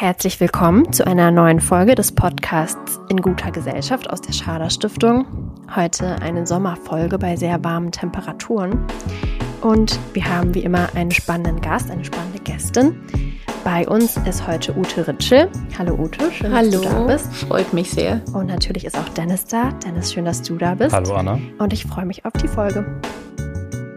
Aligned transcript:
Herzlich 0.00 0.40
willkommen 0.40 0.90
zu 0.94 1.06
einer 1.06 1.30
neuen 1.30 1.60
Folge 1.60 1.94
des 1.94 2.10
Podcasts 2.10 2.98
In 3.10 3.20
guter 3.20 3.50
Gesellschaft 3.50 4.08
aus 4.08 4.22
der 4.22 4.32
Schader 4.32 4.70
Stiftung. 4.70 5.26
Heute 5.76 6.16
eine 6.22 6.46
Sommerfolge 6.46 7.18
bei 7.18 7.36
sehr 7.36 7.62
warmen 7.62 7.92
Temperaturen. 7.92 8.82
Und 9.60 10.00
wir 10.14 10.24
haben 10.24 10.54
wie 10.54 10.60
immer 10.60 10.88
einen 10.94 11.10
spannenden 11.10 11.60
Gast, 11.60 11.90
eine 11.90 12.02
spannende 12.02 12.38
Gästin. 12.38 12.98
Bei 13.62 13.86
uns 13.86 14.16
ist 14.26 14.46
heute 14.46 14.74
Ute 14.74 15.06
Ritschel. 15.06 15.50
Hallo 15.78 15.96
Ute, 15.96 16.32
schön, 16.32 16.50
Hallo, 16.50 16.70
dass 16.70 16.80
du 16.80 16.88
da 16.88 17.04
bist. 17.04 17.34
Freut 17.34 17.72
mich 17.74 17.90
sehr. 17.90 18.22
Und 18.32 18.46
natürlich 18.46 18.86
ist 18.86 18.96
auch 18.96 19.08
Dennis 19.10 19.44
da. 19.44 19.68
Dennis, 19.84 20.14
schön, 20.14 20.24
dass 20.24 20.40
du 20.40 20.56
da 20.56 20.76
bist. 20.76 20.94
Hallo 20.94 21.12
Anna. 21.12 21.38
Und 21.58 21.74
ich 21.74 21.84
freue 21.84 22.06
mich 22.06 22.24
auf 22.24 22.32
die 22.42 22.48
Folge. 22.48 22.86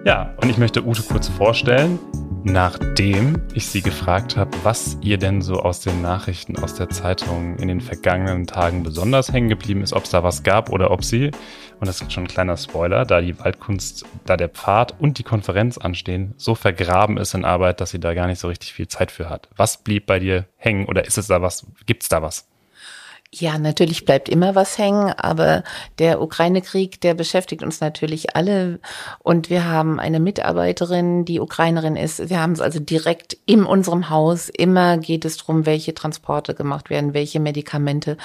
Ja, 0.06 0.34
und 0.42 0.50
ich 0.50 0.58
möchte 0.58 0.86
Ute 0.86 1.02
kurz 1.04 1.30
vorstellen 1.30 1.98
nachdem 2.44 3.42
ich 3.54 3.68
sie 3.68 3.82
gefragt 3.82 4.36
habe, 4.36 4.52
was 4.64 4.98
ihr 5.02 5.18
denn 5.18 5.42
so 5.42 5.62
aus 5.62 5.80
den 5.80 6.02
Nachrichten 6.02 6.58
aus 6.58 6.76
der 6.76 6.90
Zeitung 6.90 7.58
in 7.58 7.68
den 7.68 7.82
vergangenen 7.82 8.48
Tagen 8.48 8.84
besonders 8.84 9.32
hängen 9.32 9.50
geblieben 9.50 9.82
ist, 9.82 9.94
ob 9.94 10.04
es 10.04 10.10
da 10.10 10.24
was 10.24 10.44
gab 10.44 10.70
oder 10.70 10.92
ob 10.92 11.04
sie, 11.04 11.32
und 11.80 11.88
das 11.88 12.02
ist 12.02 12.12
schon 12.12 12.26
ein 12.26 12.28
kleiner 12.28 12.58
Spoiler, 12.58 13.06
da 13.06 13.22
die 13.22 13.40
Waldkunst, 13.40 14.06
da 14.26 14.38
der 14.38 14.50
Pfad 14.50 15.00
und 15.00 15.18
die 15.20 15.24
Konferenz 15.24 15.78
anstehen, 15.78 16.34
so 16.38 16.56
vergraben 16.56 17.18
ist 17.18 17.34
in 17.34 17.46
Arbeit, 17.46 17.82
dass 17.82 17.92
sie 17.92 18.00
da 18.00 18.14
gar 18.14 18.28
nicht 18.28 18.40
so 18.40 18.50
richtig 18.50 18.74
viel 18.74 18.88
Zeit 18.88 19.12
für 19.12 19.30
hat. 19.30 19.50
Was 19.56 19.78
blieb 19.84 20.06
bei 20.06 20.20
dir 20.20 20.46
hängen 20.58 20.86
oder 20.86 21.06
ist 21.06 21.18
es 21.18 21.28
da 21.28 21.42
was, 21.42 21.66
gibt's 21.86 22.10
da 22.10 22.22
was? 22.22 22.48
Ja, 23.36 23.58
natürlich 23.58 24.06
bleibt 24.06 24.30
immer 24.30 24.54
was 24.54 24.78
hängen, 24.78 25.12
aber 25.12 25.64
der 25.98 26.22
Ukraine-Krieg, 26.22 27.02
der 27.02 27.16
beschäftigt 27.16 27.64
uns 27.64 27.82
natürlich 27.82 28.36
alle. 28.36 28.80
Und 29.24 29.50
wir 29.50 29.66
haben 29.66 30.00
eine 30.00 30.20
Mitarbeiterin, 30.20 31.26
die 31.26 31.40
Ukrainerin 31.40 31.96
ist. 31.96 32.30
Wir 32.30 32.40
haben 32.40 32.52
es 32.52 32.62
also 32.62 32.80
direkt 32.80 33.36
in 33.48 33.64
unserem 33.64 34.12
Haus. 34.12 34.50
Immer 34.50 35.00
geht 35.00 35.26
es 35.26 35.38
darum, 35.38 35.66
welche 35.66 35.96
Transporte 35.96 36.54
gemacht 36.54 36.92
werden, 36.92 37.16
welche 37.16 37.40
Medikamente. 37.40 38.18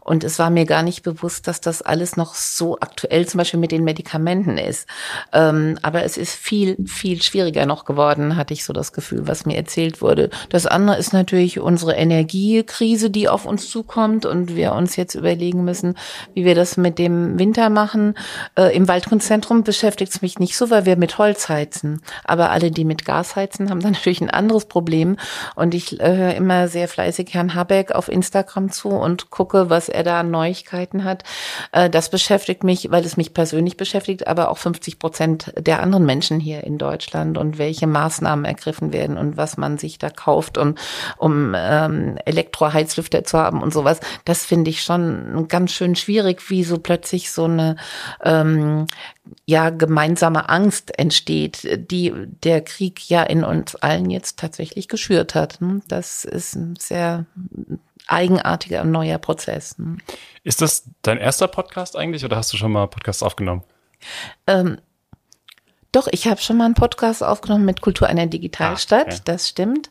Und 0.00 0.24
es 0.24 0.38
war 0.38 0.48
mir 0.48 0.64
gar 0.64 0.82
nicht 0.82 1.02
bewusst, 1.02 1.46
dass 1.46 1.60
das 1.60 1.82
alles 1.82 2.16
noch 2.16 2.34
so 2.34 2.78
aktuell 2.80 3.28
zum 3.28 3.38
Beispiel 3.38 3.60
mit 3.60 3.70
den 3.70 3.84
Medikamenten 3.84 4.56
ist. 4.56 4.88
Ähm, 5.34 5.78
aber 5.82 6.04
es 6.04 6.16
ist 6.16 6.34
viel, 6.34 6.78
viel 6.86 7.20
schwieriger 7.20 7.66
noch 7.66 7.84
geworden, 7.84 8.36
hatte 8.36 8.54
ich 8.54 8.64
so 8.64 8.72
das 8.72 8.94
Gefühl, 8.94 9.28
was 9.28 9.44
mir 9.44 9.58
erzählt 9.58 10.00
wurde. 10.00 10.30
Das 10.48 10.64
andere 10.64 10.96
ist 10.96 11.12
natürlich 11.12 11.60
unsere 11.60 11.96
Energiekrise, 11.96 13.10
die 13.10 13.28
auf 13.28 13.44
uns 13.44 13.68
zukommt 13.68 14.24
und 14.24 14.53
wir 14.56 14.72
uns 14.72 14.96
jetzt 14.96 15.14
überlegen 15.14 15.64
müssen, 15.64 15.96
wie 16.34 16.44
wir 16.44 16.54
das 16.54 16.76
mit 16.76 16.98
dem 16.98 17.38
Winter 17.38 17.70
machen. 17.70 18.14
Äh, 18.56 18.74
Im 18.76 18.88
Waldkunstzentrum 18.88 19.64
beschäftigt 19.64 20.12
es 20.12 20.22
mich 20.22 20.38
nicht 20.38 20.56
so, 20.56 20.70
weil 20.70 20.86
wir 20.86 20.96
mit 20.96 21.18
Holz 21.18 21.48
heizen. 21.48 22.02
Aber 22.24 22.50
alle, 22.50 22.70
die 22.70 22.84
mit 22.84 23.04
Gas 23.04 23.36
heizen, 23.36 23.70
haben 23.70 23.80
dann 23.80 23.92
natürlich 24.04 24.20
ein 24.20 24.30
anderes 24.30 24.66
Problem. 24.66 25.16
Und 25.54 25.74
ich 25.74 26.00
äh, 26.00 26.16
höre 26.16 26.34
immer 26.34 26.68
sehr 26.68 26.88
fleißig 26.88 27.34
Herrn 27.34 27.54
Habeck 27.54 27.92
auf 27.92 28.08
Instagram 28.08 28.70
zu 28.70 28.88
und 28.88 29.30
gucke, 29.30 29.70
was 29.70 29.88
er 29.88 30.02
da 30.02 30.20
an 30.20 30.30
Neuigkeiten 30.30 31.04
hat. 31.04 31.24
Äh, 31.72 31.90
das 31.90 32.10
beschäftigt 32.10 32.64
mich, 32.64 32.90
weil 32.90 33.04
es 33.04 33.16
mich 33.16 33.34
persönlich 33.34 33.76
beschäftigt, 33.76 34.26
aber 34.26 34.50
auch 34.50 34.58
50 34.58 34.98
Prozent 34.98 35.52
der 35.58 35.82
anderen 35.82 36.06
Menschen 36.06 36.40
hier 36.40 36.64
in 36.64 36.78
Deutschland 36.78 37.38
und 37.38 37.58
welche 37.58 37.86
Maßnahmen 37.86 38.44
ergriffen 38.44 38.92
werden 38.92 39.16
und 39.16 39.36
was 39.36 39.56
man 39.56 39.78
sich 39.78 39.98
da 39.98 40.10
kauft, 40.10 40.58
um, 40.58 40.74
um 41.16 41.54
ähm, 41.56 42.18
Elektroheizlüfter 42.24 43.24
zu 43.24 43.38
haben 43.38 43.62
und 43.62 43.72
sowas. 43.72 44.00
Das 44.24 44.43
finde 44.44 44.70
ich 44.70 44.82
schon 44.82 45.48
ganz 45.48 45.72
schön 45.72 45.96
schwierig, 45.96 46.50
wie 46.50 46.64
so 46.64 46.78
plötzlich 46.78 47.30
so 47.30 47.44
eine 47.44 47.76
ähm, 48.22 48.86
ja 49.46 49.70
gemeinsame 49.70 50.48
Angst 50.48 50.98
entsteht, 50.98 51.90
die 51.90 52.12
der 52.42 52.60
Krieg 52.62 53.08
ja 53.08 53.22
in 53.22 53.44
uns 53.44 53.74
allen 53.76 54.10
jetzt 54.10 54.38
tatsächlich 54.38 54.88
geschürt 54.88 55.34
hat. 55.34 55.60
Ne? 55.60 55.80
Das 55.88 56.24
ist 56.24 56.54
ein 56.54 56.76
sehr 56.76 57.26
eigenartiger 58.06 58.82
und 58.82 58.90
neuer 58.90 59.18
Prozess. 59.18 59.78
Ne? 59.78 59.98
Ist 60.42 60.60
das 60.60 60.84
dein 61.02 61.18
erster 61.18 61.48
Podcast 61.48 61.96
eigentlich 61.96 62.24
oder 62.24 62.36
hast 62.36 62.52
du 62.52 62.56
schon 62.56 62.72
mal 62.72 62.86
Podcasts 62.86 63.22
aufgenommen? 63.22 63.62
Ähm, 64.46 64.78
doch, 65.94 66.08
ich 66.10 66.26
habe 66.26 66.40
schon 66.40 66.56
mal 66.56 66.64
einen 66.64 66.74
Podcast 66.74 67.22
aufgenommen 67.22 67.64
mit 67.64 67.80
Kultur 67.80 68.08
einer 68.08 68.26
Digitalstadt, 68.26 69.06
ah, 69.06 69.12
okay. 69.12 69.20
das 69.24 69.48
stimmt. 69.48 69.90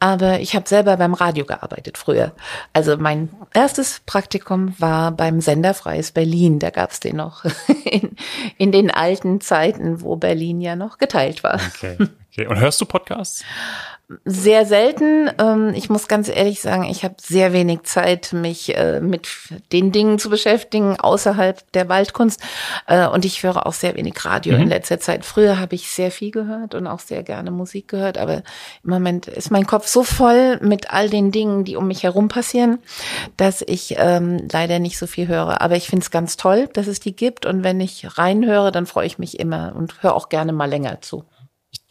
Aber 0.00 0.40
ich 0.40 0.54
habe 0.54 0.68
selber 0.68 0.96
beim 0.96 1.14
Radio 1.14 1.44
gearbeitet 1.44 1.96
früher. 1.96 2.32
Also 2.72 2.96
mein 2.96 3.30
erstes 3.54 4.00
Praktikum 4.06 4.74
war 4.78 5.12
beim 5.12 5.40
Sender 5.40 5.74
Freies 5.74 6.12
Berlin. 6.12 6.58
Da 6.58 6.70
gab's 6.70 7.00
den 7.00 7.16
noch 7.16 7.44
in, 7.84 8.16
in 8.56 8.72
den 8.72 8.90
alten 8.90 9.40
Zeiten, 9.40 10.02
wo 10.02 10.16
Berlin 10.16 10.60
ja 10.60 10.76
noch 10.76 10.98
geteilt 10.98 11.44
war. 11.44 11.60
Okay. 11.74 11.96
okay. 12.46 12.50
Und 12.50 12.60
hörst 12.60 12.80
du 12.80 12.86
Podcasts? 12.86 13.44
sehr 14.24 14.64
selten. 14.64 15.30
Ähm, 15.38 15.72
ich 15.74 15.90
muss 15.90 16.08
ganz 16.08 16.28
ehrlich 16.28 16.62
sagen, 16.62 16.84
ich 16.84 17.04
habe 17.04 17.16
sehr 17.20 17.52
wenig 17.52 17.82
Zeit, 17.82 18.32
mich 18.32 18.74
äh, 18.74 19.00
mit 19.00 19.28
den 19.72 19.92
Dingen 19.92 20.18
zu 20.18 20.30
beschäftigen 20.30 20.98
außerhalb 20.98 21.70
der 21.72 21.90
Waldkunst. 21.90 22.40
Äh, 22.86 23.06
und 23.06 23.26
ich 23.26 23.42
höre 23.42 23.66
auch 23.66 23.74
sehr 23.74 23.96
wenig 23.96 24.24
Radio 24.24 24.54
mhm. 24.54 24.62
in 24.62 24.68
letzter 24.68 24.98
Zeit. 24.98 25.26
Früher 25.26 25.60
habe 25.60 25.74
ich 25.74 25.90
sehr 25.90 26.10
viel 26.10 26.30
gehört 26.30 26.74
und 26.74 26.86
auch 26.86 27.00
sehr 27.00 27.22
gerne 27.22 27.50
Musik 27.50 27.88
gehört, 27.88 28.16
aber 28.16 28.36
im 28.82 28.90
Moment 28.90 29.28
ist 29.28 29.50
mein 29.50 29.66
Kopf 29.66 29.86
so 29.86 30.02
voll 30.02 30.58
mit 30.60 30.90
all 30.90 31.10
den 31.10 31.30
Dingen, 31.30 31.64
die 31.64 31.76
um 31.76 31.86
mich 31.86 32.02
herum 32.02 32.28
passieren, 32.28 32.78
dass 33.36 33.60
ich 33.60 33.96
ähm, 33.98 34.48
leider 34.50 34.78
nicht 34.78 34.98
so 34.98 35.06
viel 35.06 35.28
höre. 35.28 35.60
Aber 35.60 35.76
ich 35.76 35.86
finde 35.86 36.04
es 36.04 36.10
ganz 36.10 36.38
toll, 36.38 36.70
dass 36.72 36.86
es 36.86 37.00
die 37.00 37.14
gibt. 37.14 37.44
Und 37.44 37.62
wenn 37.62 37.78
ich 37.78 38.16
reinhöre, 38.16 38.72
dann 38.72 38.86
freue 38.86 39.06
ich 39.06 39.18
mich 39.18 39.38
immer 39.38 39.74
und 39.76 40.02
höre 40.02 40.14
auch 40.14 40.30
gerne 40.30 40.54
mal 40.54 40.68
länger 40.68 41.02
zu 41.02 41.24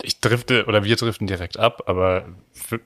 ich, 0.04 0.20
drifte 0.20 0.66
oder 0.66 0.84
wir 0.84 0.96
driften 0.96 1.26
direkt 1.26 1.58
ab, 1.58 1.84
aber 1.88 2.26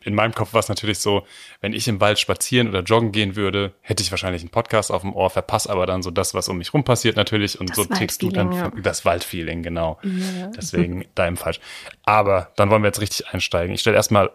in 0.02 0.16
meinem 0.16 0.34
Kopf 0.34 0.54
war 0.54 0.60
es 0.60 0.70
natürlich 0.70 1.00
so, 1.00 1.26
wenn 1.60 1.74
ich 1.74 1.88
im 1.88 2.00
Wald 2.00 2.20
spazieren 2.20 2.70
oder 2.70 2.82
joggen 2.84 3.12
gehen 3.12 3.36
würde, 3.36 3.74
hätte 3.82 4.02
ich 4.02 4.12
wahrscheinlich 4.12 4.42
einen 4.42 4.50
Podcast 4.50 4.92
auf 4.92 5.02
dem 5.02 5.14
Ohr, 5.14 5.30
verpasse 5.30 5.70
aber 5.70 5.86
dann 5.86 6.04
so 6.04 6.12
das, 6.12 6.34
was 6.34 6.48
um 6.48 6.58
mich 6.58 6.74
rum 6.74 6.86
passiert 6.86 7.18
natürlich 7.18 7.60
und 7.60 7.70
das 7.70 7.76
so 7.76 7.86
tickst 7.86 8.22
du 8.22 8.30
dann 8.30 8.52
ja. 8.54 8.72
das 8.82 9.04
Waldfeeling, 9.04 9.62
genau. 9.62 10.00
Ja. 10.04 10.48
Deswegen 10.56 11.06
da 11.16 11.28
im 11.28 11.36
falsch. 11.36 11.60
Aber 12.04 12.52
dann 12.56 12.70
wollen 12.70 12.82
wir 12.82 12.88
jetzt 12.88 13.02
richtig 13.02 13.28
einsteigen. 13.28 13.76
Ich 13.76 13.82
stelle 13.82 13.98
erstmal 13.98 14.32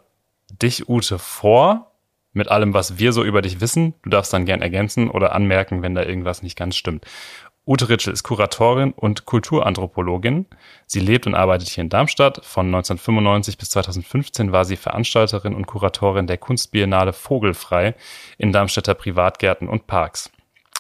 dich, 0.63 0.89
Ute, 0.89 1.19
vor 1.19 1.93
mit 2.37 2.49
allem, 2.49 2.75
was 2.75 2.99
wir 2.99 3.15
so 3.15 3.25
über 3.25 3.41
dich 3.41 3.63
wissen. 3.63 3.95
Du 4.03 4.11
darfst 4.11 4.33
dann 4.33 4.45
gern 4.45 4.61
ergänzen 4.61 5.09
oder 5.09 5.35
anmerken, 5.35 5.81
wenn 5.81 5.95
da 5.95 6.03
irgendwas 6.03 6.43
nicht 6.43 6.57
ganz 6.57 6.77
stimmt. 6.77 7.07
Ute 7.69 7.89
Ritschel 7.89 8.13
ist 8.13 8.23
Kuratorin 8.23 8.93
und 8.93 9.25
Kulturanthropologin. 9.25 10.47
Sie 10.87 11.01
lebt 11.01 11.27
und 11.27 11.35
arbeitet 11.35 11.69
hier 11.69 11.83
in 11.83 11.89
Darmstadt. 11.89 12.45
Von 12.45 12.67
1995 12.67 13.59
bis 13.59 13.71
2015 13.71 14.53
war 14.53 14.65
sie 14.65 14.77
Veranstalterin 14.77 15.53
und 15.53 15.67
Kuratorin 15.67 16.29
der 16.29 16.39
Kunstbiennale 16.39 17.13
Vogelfrei 17.13 17.97
in 18.39 18.53
Darmstädter 18.53 18.95
Privatgärten 18.95 19.69
und 19.69 19.89
Parks. 19.89 20.31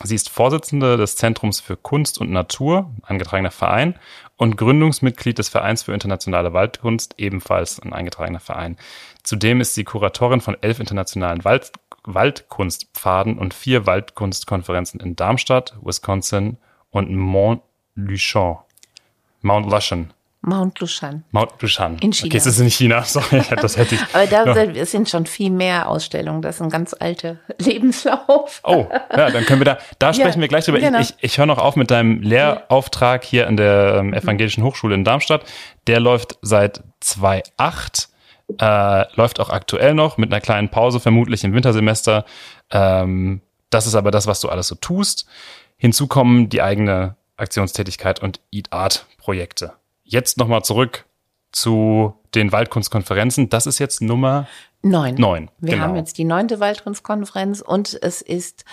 Sie 0.04 0.14
ist 0.14 0.28
Vorsitzende 0.28 0.96
des 0.96 1.16
Zentrums 1.16 1.58
für 1.58 1.76
Kunst 1.76 2.20
und 2.20 2.30
Natur, 2.30 2.92
eingetragener 3.02 3.50
Verein, 3.50 3.98
und 4.36 4.56
Gründungsmitglied 4.56 5.38
des 5.38 5.48
Vereins 5.48 5.82
für 5.82 5.92
internationale 5.92 6.52
Waldkunst, 6.52 7.14
ebenfalls 7.18 7.80
ein 7.80 7.94
eingetragener 7.94 8.38
Verein. 8.38 8.76
Zudem 9.24 9.60
ist 9.60 9.74
sie 9.74 9.82
Kuratorin 9.82 10.40
von 10.40 10.56
elf 10.60 10.78
internationalen 10.78 11.44
Wald 11.44 11.72
Waldkunstpfaden 12.04 13.38
und 13.38 13.54
vier 13.54 13.86
Waldkunstkonferenzen 13.86 15.00
in 15.00 15.16
Darmstadt, 15.16 15.74
Wisconsin 15.82 16.58
und 16.90 17.14
Mont 17.14 17.62
Luchon. 17.94 18.58
Mount 19.46 19.70
Lushan. 19.70 20.12
Mount 20.42 20.78
Lushan. 20.80 21.24
Mount 21.30 21.60
Lushan. 21.60 21.98
In 22.00 22.12
China. 22.12 22.28
Okay, 22.28 22.36
es 22.36 22.46
ist 22.46 22.58
in 22.58 22.70
China. 22.70 23.02
Sorry, 23.04 23.42
das 23.60 23.76
hätte 23.76 23.94
ich. 23.94 24.00
Aber 24.12 24.26
da 24.26 24.64
ja. 24.64 24.84
sind 24.84 25.08
schon 25.08 25.26
viel 25.26 25.50
mehr 25.50 25.88
Ausstellungen. 25.88 26.42
Das 26.42 26.56
ist 26.56 26.62
ein 26.62 26.70
ganz 26.70 26.94
alter 26.98 27.38
Lebenslauf. 27.58 28.60
Oh, 28.64 28.86
ja, 29.16 29.30
dann 29.30 29.44
können 29.44 29.60
wir 29.60 29.64
da, 29.64 29.78
da 29.98 30.12
sprechen 30.14 30.38
ja, 30.38 30.42
wir 30.42 30.48
gleich 30.48 30.64
drüber. 30.64 30.80
Genau. 30.80 31.00
Ich, 31.00 31.10
ich, 31.10 31.16
ich 31.24 31.38
höre 31.38 31.46
noch 31.46 31.58
auf 31.58 31.76
mit 31.76 31.90
deinem 31.90 32.22
Lehrauftrag 32.22 33.24
hier 33.24 33.46
an 33.46 33.56
der 33.56 33.96
ähm, 33.98 34.12
Evangelischen 34.12 34.62
Hochschule 34.62 34.94
in 34.94 35.04
Darmstadt. 35.04 35.44
Der 35.86 36.00
läuft 36.00 36.38
seit 36.42 36.82
2008. 37.00 38.08
Äh, 38.60 39.16
läuft 39.16 39.40
auch 39.40 39.50
aktuell 39.50 39.94
noch 39.94 40.18
mit 40.18 40.32
einer 40.32 40.40
kleinen 40.40 40.68
Pause, 40.68 41.00
vermutlich 41.00 41.42
im 41.42 41.52
Wintersemester. 41.52 42.24
Ähm, 42.70 43.42
das 43.70 43.88
ist 43.88 43.96
aber 43.96 44.12
das, 44.12 44.28
was 44.28 44.40
du 44.40 44.48
alles 44.48 44.68
so 44.68 44.76
tust. 44.76 45.26
Hinzu 45.76 46.06
kommen 46.06 46.48
die 46.48 46.62
eigene 46.62 47.16
Aktionstätigkeit 47.36 48.22
und 48.22 48.40
Eat 48.50 48.72
Art 48.72 49.06
Projekte. 49.18 49.74
Jetzt 50.04 50.38
nochmal 50.38 50.62
zurück 50.62 51.04
zu 51.52 52.14
den 52.34 52.52
Waldkunstkonferenzen. 52.52 53.48
Das 53.48 53.66
ist 53.66 53.78
jetzt 53.78 54.00
Nummer 54.02 54.46
neun. 54.82 55.14
neun 55.16 55.50
Wir 55.58 55.74
genau. 55.74 55.84
haben 55.84 55.96
jetzt 55.96 56.18
die 56.18 56.24
neunte 56.24 56.60
Waldkunstkonferenz 56.60 57.60
und 57.60 57.98
es 58.02 58.22
ist 58.22 58.64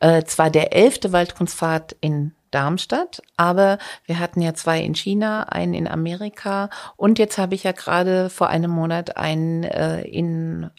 äh, 0.00 0.24
zwar 0.24 0.50
der 0.50 0.74
elfte 0.74 1.12
Waldkunstfahrt 1.12 1.96
in 2.00 2.34
Darmstadt, 2.50 3.22
aber 3.36 3.78
wir 4.04 4.18
hatten 4.18 4.42
ja 4.42 4.54
zwei 4.54 4.80
in 4.82 4.94
China, 4.94 5.44
einen 5.44 5.72
in 5.72 5.88
Amerika 5.88 6.68
und 6.96 7.18
jetzt 7.18 7.38
habe 7.38 7.54
ich 7.54 7.64
ja 7.64 7.72
gerade 7.72 8.28
vor 8.28 8.48
einem 8.48 8.70
Monat 8.70 9.16
einen 9.16 9.64
äh, 9.64 10.02
in 10.02 10.70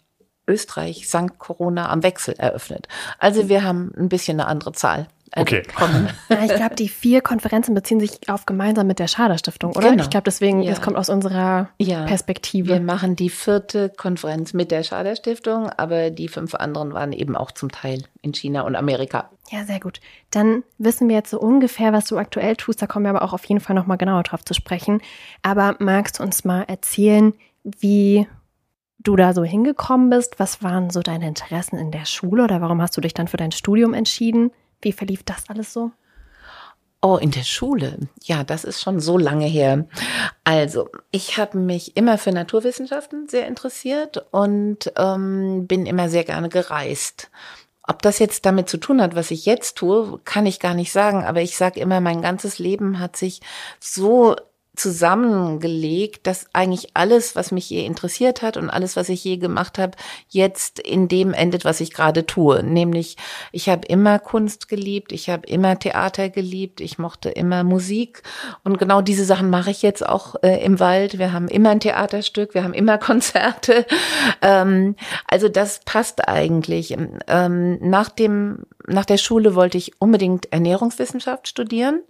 Österreich, 0.46 1.08
St. 1.08 1.38
Corona 1.38 1.88
am 1.88 2.02
Wechsel 2.02 2.34
eröffnet. 2.34 2.86
Also 3.18 3.48
wir 3.48 3.64
haben 3.64 3.92
ein 3.96 4.08
bisschen 4.08 4.38
eine 4.38 4.48
andere 4.48 4.72
Zahl 4.72 5.08
äh, 5.34 5.40
Okay. 5.40 5.62
kommen. 5.74 6.08
Ja, 6.28 6.44
ich 6.44 6.54
glaube, 6.54 6.74
die 6.74 6.88
vier 6.88 7.20
Konferenzen 7.20 7.74
beziehen 7.74 8.00
sich 8.00 8.28
auf 8.28 8.46
gemeinsam 8.46 8.86
mit 8.86 8.98
der 8.98 9.08
Schader 9.08 9.36
Stiftung, 9.38 9.72
oder? 9.76 9.90
Genau. 9.90 10.02
Ich 10.02 10.10
glaube, 10.10 10.24
deswegen, 10.24 10.62
Ja. 10.62 10.70
das 10.70 10.80
kommt 10.80 10.96
aus 10.96 11.08
unserer 11.08 11.68
Ja. 11.78 12.04
Perspektive. 12.04 12.68
Wir 12.68 12.80
machen 12.80 13.16
die 13.16 13.30
vierte 13.30 13.88
Konferenz 13.90 14.52
mit 14.54 14.70
der 14.70 14.82
Schader 14.82 15.14
Stiftung, 15.16 15.68
aber 15.70 16.10
die 16.10 16.28
fünf 16.28 16.54
anderen 16.54 16.92
waren 16.94 17.12
eben 17.12 17.36
auch 17.36 17.50
zum 17.50 17.70
Teil 17.70 18.02
in 18.22 18.32
China 18.32 18.62
und 18.62 18.76
Amerika. 18.76 19.30
Ja, 19.50 19.64
sehr 19.64 19.80
gut. 19.80 20.00
Dann 20.30 20.62
wissen 20.78 21.08
wir 21.08 21.16
jetzt 21.16 21.30
so 21.30 21.38
ungefähr, 21.38 21.92
was 21.92 22.06
du 22.06 22.16
aktuell 22.16 22.56
tust. 22.56 22.80
Da 22.80 22.86
kommen 22.86 23.04
wir 23.04 23.10
aber 23.10 23.22
auch 23.22 23.32
auf 23.34 23.44
jeden 23.44 23.60
Fall 23.60 23.76
nochmal 23.76 23.98
genauer 23.98 24.22
drauf 24.22 24.44
zu 24.44 24.54
sprechen. 24.54 25.00
Aber 25.42 25.76
magst 25.78 26.18
du 26.18 26.22
uns 26.22 26.44
mal 26.44 26.62
erzählen, 26.62 27.34
wie 27.62 28.26
du 28.98 29.16
da 29.16 29.34
so 29.34 29.44
hingekommen 29.44 30.08
bist? 30.10 30.38
Was 30.38 30.62
waren 30.62 30.88
so 30.90 31.02
deine 31.02 31.28
Interessen 31.28 31.78
in 31.78 31.90
der 31.90 32.06
Schule 32.06 32.44
oder 32.44 32.60
warum 32.62 32.80
hast 32.80 32.96
du 32.96 33.00
dich 33.02 33.12
dann 33.14 33.28
für 33.28 33.36
dein 33.36 33.52
Studium 33.52 33.92
entschieden? 33.92 34.50
Wie 34.84 34.92
verlief 34.92 35.22
das 35.24 35.48
alles 35.48 35.72
so? 35.72 35.90
Oh, 37.02 37.16
in 37.16 37.32
der 37.32 37.42
Schule. 37.42 37.98
Ja, 38.22 38.44
das 38.44 38.64
ist 38.64 38.80
schon 38.80 38.98
so 38.98 39.18
lange 39.18 39.44
her. 39.44 39.86
Also, 40.42 40.88
ich 41.10 41.36
habe 41.36 41.58
mich 41.58 41.98
immer 41.98 42.16
für 42.16 42.32
Naturwissenschaften 42.32 43.28
sehr 43.28 43.46
interessiert 43.46 44.24
und 44.30 44.90
ähm, 44.96 45.66
bin 45.66 45.84
immer 45.84 46.08
sehr 46.08 46.24
gerne 46.24 46.48
gereist. 46.48 47.30
Ob 47.86 48.00
das 48.00 48.18
jetzt 48.18 48.46
damit 48.46 48.70
zu 48.70 48.78
tun 48.78 49.02
hat, 49.02 49.14
was 49.14 49.30
ich 49.30 49.44
jetzt 49.44 49.76
tue, 49.76 50.18
kann 50.24 50.46
ich 50.46 50.60
gar 50.60 50.72
nicht 50.72 50.92
sagen. 50.92 51.24
Aber 51.24 51.42
ich 51.42 51.58
sage 51.58 51.78
immer, 51.78 52.00
mein 52.00 52.22
ganzes 52.22 52.58
Leben 52.58 52.98
hat 52.98 53.16
sich 53.16 53.42
so 53.80 54.36
zusammengelegt, 54.76 56.26
dass 56.26 56.46
eigentlich 56.52 56.90
alles, 56.94 57.36
was 57.36 57.52
mich 57.52 57.70
je 57.70 57.84
interessiert 57.84 58.42
hat 58.42 58.56
und 58.56 58.70
alles, 58.70 58.96
was 58.96 59.08
ich 59.08 59.22
je 59.22 59.36
gemacht 59.36 59.78
habe, 59.78 59.92
jetzt 60.28 60.80
in 60.80 61.06
dem 61.08 61.32
endet, 61.32 61.64
was 61.64 61.80
ich 61.80 61.92
gerade 61.92 62.26
tue. 62.26 62.62
Nämlich, 62.62 63.16
ich 63.52 63.68
habe 63.68 63.86
immer 63.86 64.18
Kunst 64.18 64.68
geliebt, 64.68 65.12
ich 65.12 65.30
habe 65.30 65.46
immer 65.46 65.78
Theater 65.78 66.28
geliebt, 66.28 66.80
ich 66.80 66.98
mochte 66.98 67.30
immer 67.30 67.62
Musik 67.62 68.22
und 68.64 68.78
genau 68.78 69.00
diese 69.00 69.24
Sachen 69.24 69.48
mache 69.48 69.70
ich 69.70 69.82
jetzt 69.82 70.06
auch 70.06 70.36
äh, 70.42 70.64
im 70.64 70.80
Wald. 70.80 71.18
Wir 71.18 71.32
haben 71.32 71.48
immer 71.48 71.70
ein 71.70 71.80
Theaterstück, 71.80 72.54
wir 72.54 72.64
haben 72.64 72.74
immer 72.74 72.98
Konzerte. 73.04 73.86
Ähm, 74.42 74.96
also 75.28 75.48
das 75.48 75.80
passt 75.84 76.28
eigentlich. 76.28 76.96
Ähm, 77.28 77.78
nach 77.80 78.08
dem 78.08 78.64
nach 78.86 79.04
der 79.04 79.16
Schule 79.16 79.54
wollte 79.54 79.78
ich 79.78 79.92
unbedingt 80.00 80.52
Ernährungswissenschaft 80.52 81.48
studieren, 81.48 82.02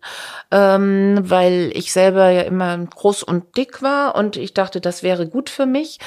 ähm, 0.51 1.19
weil 1.23 1.71
ich 1.75 1.93
selber 1.93 2.31
ja 2.31 2.43
immer 2.43 2.77
groß 2.79 3.23
und 3.23 3.57
dick 3.57 3.83
war 3.83 4.17
und 4.17 4.37
ich 4.37 4.55
dachte, 4.55 4.81
das 4.81 5.03
wäre 5.03 5.29
gut 5.29 5.51
für 5.51 5.67
mich. 5.67 5.99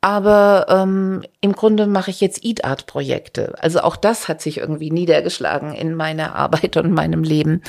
Aber 0.00 0.66
ähm, 0.68 1.22
im 1.46 1.52
Grunde 1.52 1.86
mache 1.86 2.10
ich 2.10 2.20
jetzt 2.20 2.44
Eat 2.44 2.64
Art 2.64 2.86
Projekte. 2.86 3.54
Also 3.60 3.80
auch 3.80 3.94
das 3.94 4.26
hat 4.26 4.42
sich 4.42 4.58
irgendwie 4.58 4.90
niedergeschlagen 4.90 5.72
in 5.72 5.94
meiner 5.94 6.34
Arbeit 6.34 6.76
und 6.76 6.90
meinem 6.92 7.22
Leben. 7.22 7.62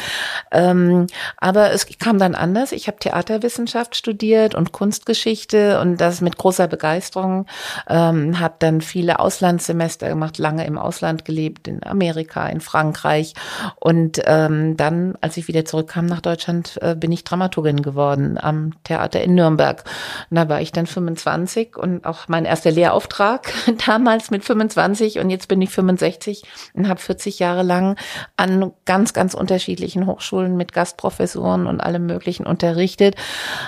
Ähm, 0.52 1.06
aber 1.38 1.72
es 1.72 1.86
kam 2.00 2.18
dann 2.18 2.34
anders. 2.34 2.72
Ich 2.72 2.88
habe 2.88 2.98
Theaterwissenschaft 2.98 3.96
studiert 3.96 4.56
und 4.56 4.72
Kunstgeschichte 4.72 5.80
und 5.80 6.02
das 6.02 6.22
mit 6.22 6.38
großer 6.38 6.68
Begeisterung. 6.68 7.46
Ähm, 7.88 8.40
habe 8.40 8.56
dann 8.58 8.82
viele 8.82 9.20
Auslandssemester 9.20 10.10
gemacht, 10.10 10.40
lange 10.40 10.66
im 10.66 10.80
Ausland 10.80 11.24
gelebt, 11.24 11.68
in 11.68 11.84
Amerika, 11.84 12.48
in 12.48 12.62
Frankreich. 12.62 13.36
Und 13.76 14.20
ähm, 14.26 14.76
dann, 14.76 15.16
als 15.22 15.38
ich 15.38 15.48
wieder 15.48 15.66
zurückkam 15.66 16.08
nach 16.08 16.22
Deutschland, 16.22 16.80
äh, 16.82 16.96
bin 16.96 17.12
ich 17.12 17.24
Dramaturgin 17.24 17.84
geworden 17.84 18.40
am 18.42 18.72
Theater 18.84 19.22
in 19.22 19.36
Nürnberg. 19.36 19.84
Und 20.32 20.38
da 20.38 20.50
war 20.50 20.62
ich 20.62 20.72
dann 20.72 20.88
25 20.88 21.78
und 21.78 22.06
auch 22.06 22.28
mein 22.28 22.46
erster 22.46 22.72
Lehrauftrag 22.72 23.54
damals 23.88 24.32
mit 24.32 24.44
25 24.44 25.20
und 25.20 25.30
jetzt 25.30 25.48
bin 25.48 25.62
ich 25.62 25.70
65 25.70 26.44
und 26.74 26.88
habe 26.88 27.00
40 27.00 27.40
Jahre 27.40 27.64
lang 27.64 27.98
an 28.36 28.72
ganz, 28.86 29.14
ganz 29.14 29.34
unterschiedlichen 29.34 30.06
Hochschulen 30.06 30.58
mit 30.58 30.74
Gastprofessoren 30.74 31.68
und 31.68 31.82
allem 31.82 32.06
Möglichen 32.06 32.46
unterrichtet. 32.46 33.16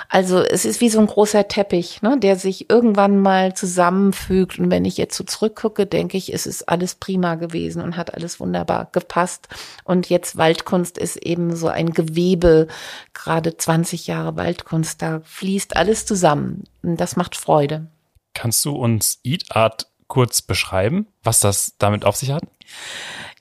Also 0.08 0.40
es 0.40 0.64
ist 0.64 0.80
wie 0.80 0.88
so 0.88 1.00
ein 1.00 1.06
großer 1.06 1.48
Teppich, 1.48 2.02
ne, 2.02 2.18
der 2.18 2.36
sich 2.36 2.70
irgendwann 2.70 3.18
mal 3.18 3.54
zusammenfügt. 3.54 4.58
Und 4.58 4.70
wenn 4.70 4.84
ich 4.84 4.96
jetzt 4.96 5.16
so 5.16 5.24
zurückgucke, 5.24 5.86
denke 5.86 6.16
ich, 6.16 6.32
es 6.32 6.46
ist 6.46 6.68
alles 6.68 6.94
prima 6.94 7.34
gewesen 7.34 7.82
und 7.82 7.96
hat 7.96 8.14
alles 8.14 8.40
wunderbar 8.40 8.88
gepasst. 8.92 9.48
Und 9.84 10.08
jetzt 10.08 10.36
Waldkunst 10.36 10.98
ist 10.98 11.16
eben 11.16 11.56
so 11.56 11.68
ein 11.68 11.92
Gewebe, 11.92 12.68
gerade 13.14 13.56
20 13.56 14.06
Jahre 14.06 14.36
Waldkunst, 14.36 15.02
da 15.02 15.20
fließt 15.24 15.76
alles 15.76 16.06
zusammen. 16.06 16.64
Und 16.82 17.00
das 17.00 17.16
macht 17.16 17.36
Freude. 17.36 17.86
Kannst 18.34 18.64
du 18.64 18.72
uns 18.72 19.20
Eat 19.24 19.44
Art 19.50 19.89
kurz 20.10 20.42
beschreiben, 20.42 21.06
was 21.22 21.40
das 21.40 21.76
damit 21.78 22.04
auf 22.04 22.16
sich 22.16 22.32
hat? 22.32 22.42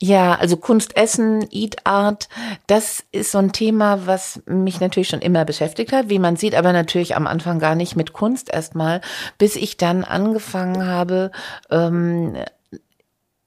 Ja, 0.01 0.35
also 0.35 0.55
Kunst, 0.55 0.95
Essen, 0.95 1.45
Eat 1.51 1.85
Art, 1.85 2.29
das 2.67 3.03
ist 3.11 3.33
so 3.33 3.37
ein 3.39 3.51
Thema, 3.51 4.07
was 4.07 4.41
mich 4.45 4.79
natürlich 4.79 5.09
schon 5.09 5.19
immer 5.19 5.43
beschäftigt 5.43 5.91
hat, 5.91 6.07
wie 6.07 6.19
man 6.19 6.37
sieht, 6.37 6.55
aber 6.55 6.71
natürlich 6.71 7.17
am 7.17 7.27
Anfang 7.27 7.59
gar 7.59 7.75
nicht 7.75 7.97
mit 7.97 8.13
Kunst 8.13 8.49
erstmal, 8.49 9.01
bis 9.37 9.57
ich 9.57 9.75
dann 9.75 10.05
angefangen 10.05 10.87
habe, 10.87 11.31
ähm, 11.69 12.37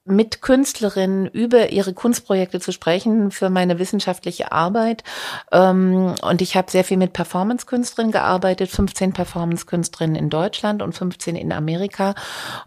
mit 0.05 0.43
Künstlerinnen 0.43 1.29
über 1.29 1.71
ihre 1.71 1.95
Kunstprojekte 1.95 2.59
zu 2.59 2.73
sprechen 2.73 3.31
für 3.31 3.51
meine 3.51 3.79
wissenschaftliche 3.79 4.51
Arbeit. 4.51 5.05
Ähm, 5.53 6.15
und 6.23 6.43
ich 6.43 6.57
habe 6.57 6.71
sehr 6.71 6.83
viel 6.83 6.97
mit 6.97 7.13
Performance-Künstlerinnen 7.13 8.11
gearbeitet, 8.11 8.71
15 8.71 9.13
Performance-Künstlerinnen 9.13 10.17
in 10.17 10.29
Deutschland 10.29 10.83
und 10.83 10.93
15 10.93 11.37
in 11.37 11.53
Amerika. 11.53 12.15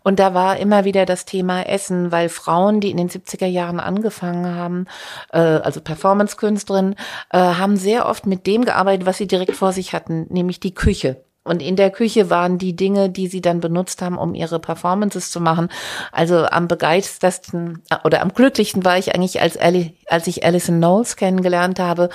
Und 0.04 0.20
da 0.20 0.34
war 0.34 0.58
immer 0.58 0.86
wieder 0.86 1.06
das 1.06 1.26
Thema 1.26 1.64
Essen, 1.64 2.12
weil 2.12 2.30
Frauen, 2.30 2.80
die 2.80 2.92
in 2.92 2.98
den 2.98 3.10
70er 3.10 3.48
Jahren 3.48 3.82
angefangen 3.82 4.56
haben, 4.56 4.86
äh, 5.34 5.40
also 5.40 5.82
Performance-Künstlerinnen, 5.82 6.96
äh, 7.32 7.38
haben 7.38 7.76
sehr 7.76 8.08
oft 8.08 8.26
mit 8.26 8.48
dem 8.48 8.64
gearbeitet, 8.64 9.06
was 9.06 9.18
sie 9.18 9.28
direkt 9.28 9.56
vor 9.56 9.74
sich 9.74 9.92
hatten, 9.92 10.28
nämlich 10.30 10.62
die 10.62 10.74
Küche. 10.74 11.26
Und 11.46 11.62
in 11.62 11.76
der 11.76 11.92
Küche 11.92 12.32
waren 12.32 12.58
die 12.58 12.76
Dinge, 12.76 13.12
die 13.12 13.28
sie 13.28 13.40
dann 13.40 13.60
benutzt 13.60 14.02
haben, 14.02 14.18
um 14.18 14.34
ihre 14.34 14.60
Performances 14.60 15.30
zu 15.30 15.40
machen. 15.40 15.70
Also 16.12 16.46
am 16.46 16.68
begeistersten 16.68 17.84
oder 18.04 18.24
am 18.24 18.34
glücklichsten 18.34 18.84
war 18.84 18.98
ich 18.98 19.14
eigentlich, 19.14 19.40
als, 19.42 19.56
Ali, 19.56 19.96
als 20.08 20.26
ich 20.26 20.44
Alison 20.44 20.78
Knowles 20.78 21.16
kennengelernt 21.18 21.80
habe. 21.80 22.10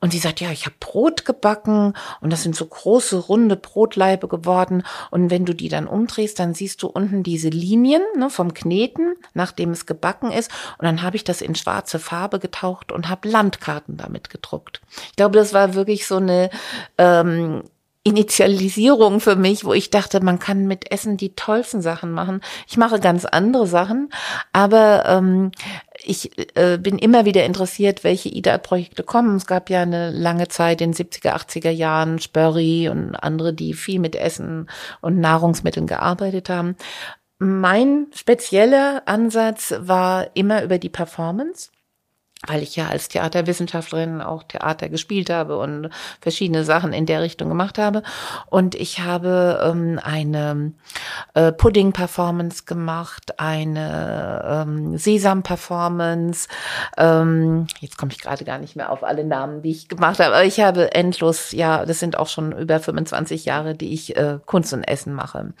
Und 0.00 0.12
sie 0.12 0.20
sagt, 0.20 0.40
ja, 0.40 0.52
ich 0.52 0.64
habe 0.64 0.76
Brot 0.78 1.24
gebacken 1.24 1.94
und 2.20 2.32
das 2.32 2.44
sind 2.44 2.54
so 2.54 2.66
große, 2.66 3.16
runde 3.16 3.56
Brotleibe 3.56 4.28
geworden. 4.28 4.84
Und 5.10 5.28
wenn 5.30 5.44
du 5.44 5.54
die 5.54 5.68
dann 5.68 5.88
umdrehst, 5.88 6.38
dann 6.38 6.54
siehst 6.54 6.80
du 6.84 6.86
unten 6.86 7.24
diese 7.24 7.48
Linien 7.48 8.02
ne, 8.16 8.30
vom 8.30 8.54
Kneten, 8.54 9.16
nachdem 9.34 9.72
es 9.72 9.86
gebacken 9.86 10.30
ist. 10.30 10.52
Und 10.78 10.84
dann 10.84 11.02
habe 11.02 11.16
ich 11.16 11.24
das 11.24 11.42
in 11.42 11.56
schwarze 11.56 11.98
Farbe 11.98 12.38
getaucht 12.38 12.92
und 12.92 13.08
habe 13.08 13.28
Landkarten 13.28 13.96
damit 13.96 14.30
gedruckt. 14.30 14.80
Ich 15.10 15.16
glaube, 15.16 15.36
das 15.36 15.52
war 15.52 15.74
wirklich 15.74 16.06
so 16.06 16.18
eine... 16.18 16.50
Ähm, 16.96 17.64
Initialisierung 18.08 19.20
für 19.20 19.36
mich, 19.36 19.64
wo 19.64 19.74
ich 19.74 19.90
dachte, 19.90 20.20
man 20.20 20.38
kann 20.38 20.66
mit 20.66 20.90
Essen 20.90 21.18
die 21.18 21.34
tollsten 21.34 21.82
Sachen 21.82 22.10
machen. 22.10 22.40
Ich 22.66 22.78
mache 22.78 23.00
ganz 23.00 23.26
andere 23.26 23.66
Sachen, 23.66 24.08
aber 24.52 25.04
ähm, 25.06 25.52
ich 26.02 26.30
äh, 26.56 26.78
bin 26.78 26.98
immer 26.98 27.26
wieder 27.26 27.44
interessiert, 27.44 28.04
welche 28.04 28.30
IDA-Projekte 28.30 29.02
kommen. 29.02 29.36
Es 29.36 29.46
gab 29.46 29.68
ja 29.68 29.82
eine 29.82 30.10
lange 30.10 30.48
Zeit 30.48 30.80
in 30.80 30.92
den 30.92 31.06
70er, 31.06 31.34
80er 31.34 31.70
Jahren 31.70 32.18
Spörri 32.18 32.88
und 32.88 33.14
andere, 33.14 33.52
die 33.52 33.74
viel 33.74 34.00
mit 34.00 34.16
Essen 34.16 34.70
und 35.02 35.20
Nahrungsmitteln 35.20 35.86
gearbeitet 35.86 36.48
haben. 36.48 36.76
Mein 37.38 38.06
spezieller 38.14 39.02
Ansatz 39.04 39.74
war 39.78 40.28
immer 40.34 40.62
über 40.62 40.78
die 40.78 40.88
Performance 40.88 41.70
weil 42.46 42.62
ich 42.62 42.76
ja 42.76 42.88
als 42.88 43.08
Theaterwissenschaftlerin 43.08 44.20
auch 44.20 44.44
Theater 44.44 44.88
gespielt 44.88 45.28
habe 45.28 45.58
und 45.58 45.90
verschiedene 46.20 46.62
Sachen 46.62 46.92
in 46.92 47.04
der 47.04 47.20
Richtung 47.20 47.48
gemacht 47.48 47.78
habe. 47.78 48.02
Und 48.46 48.76
ich 48.76 49.00
habe 49.00 49.60
ähm, 49.64 49.98
eine 50.02 50.72
äh, 51.34 51.50
Pudding-Performance 51.50 52.64
gemacht, 52.64 53.40
eine 53.40 54.66
ähm, 54.68 54.96
Sesam-Performance. 54.96 56.48
Ähm, 56.96 57.66
jetzt 57.80 57.98
komme 57.98 58.12
ich 58.12 58.20
gerade 58.20 58.44
gar 58.44 58.58
nicht 58.58 58.76
mehr 58.76 58.92
auf 58.92 59.02
alle 59.02 59.24
Namen, 59.24 59.62
die 59.62 59.70
ich 59.70 59.88
gemacht 59.88 60.20
habe. 60.20 60.34
Aber 60.34 60.44
ich 60.44 60.60
habe 60.60 60.94
endlos, 60.94 61.50
ja, 61.50 61.84
das 61.84 61.98
sind 61.98 62.16
auch 62.16 62.28
schon 62.28 62.52
über 62.52 62.78
25 62.78 63.46
Jahre, 63.46 63.74
die 63.74 63.92
ich 63.92 64.16
äh, 64.16 64.38
Kunst 64.46 64.72
und 64.72 64.84
Essen 64.84 65.12
mache. 65.12 65.54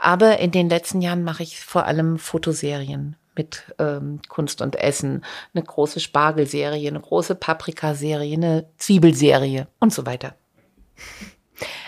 Aber 0.00 0.40
in 0.40 0.50
den 0.50 0.68
letzten 0.68 1.00
Jahren 1.00 1.22
mache 1.22 1.44
ich 1.44 1.60
vor 1.60 1.86
allem 1.86 2.18
Fotoserien 2.18 3.16
mit 3.36 3.74
ähm, 3.78 4.20
Kunst 4.28 4.62
und 4.62 4.76
Essen, 4.76 5.24
eine 5.54 5.62
große 5.64 6.00
Spargelserie, 6.00 6.88
eine 6.88 7.00
große 7.00 7.34
Paprikaserie, 7.34 8.34
eine 8.34 8.66
Zwiebelserie 8.78 9.68
und 9.80 9.92
so 9.92 10.06
weiter. 10.06 10.34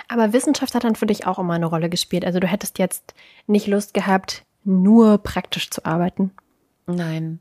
Aber 0.08 0.32
Wissenschaft 0.32 0.74
hat 0.74 0.84
dann 0.84 0.96
für 0.96 1.06
dich 1.06 1.26
auch 1.26 1.38
immer 1.38 1.54
eine 1.54 1.66
Rolle 1.66 1.88
gespielt. 1.88 2.24
Also 2.24 2.40
du 2.40 2.46
hättest 2.46 2.78
jetzt 2.78 3.14
nicht 3.46 3.66
Lust 3.66 3.92
gehabt, 3.92 4.44
nur 4.64 5.18
praktisch 5.18 5.70
zu 5.70 5.84
arbeiten. 5.84 6.32
Nein. 6.86 7.40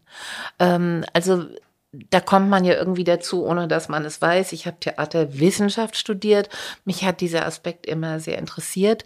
Ähm, 0.60 1.06
also 1.14 1.46
da 1.94 2.20
kommt 2.20 2.50
man 2.50 2.66
ja 2.66 2.74
irgendwie 2.74 3.06
dazu, 3.06 3.46
ohne 3.46 3.68
dass 3.68 3.88
man 3.88 4.04
es 4.04 4.22
weiß. 4.22 4.52
Ich 4.52 4.68
habe 4.68 4.78
Theaterwissenschaft 4.80 5.96
studiert. 5.96 6.50
Mich 6.84 7.06
hat 7.06 7.22
dieser 7.22 7.46
Aspekt 7.46 7.86
immer 7.86 8.20
sehr 8.20 8.38
interessiert. 8.38 9.06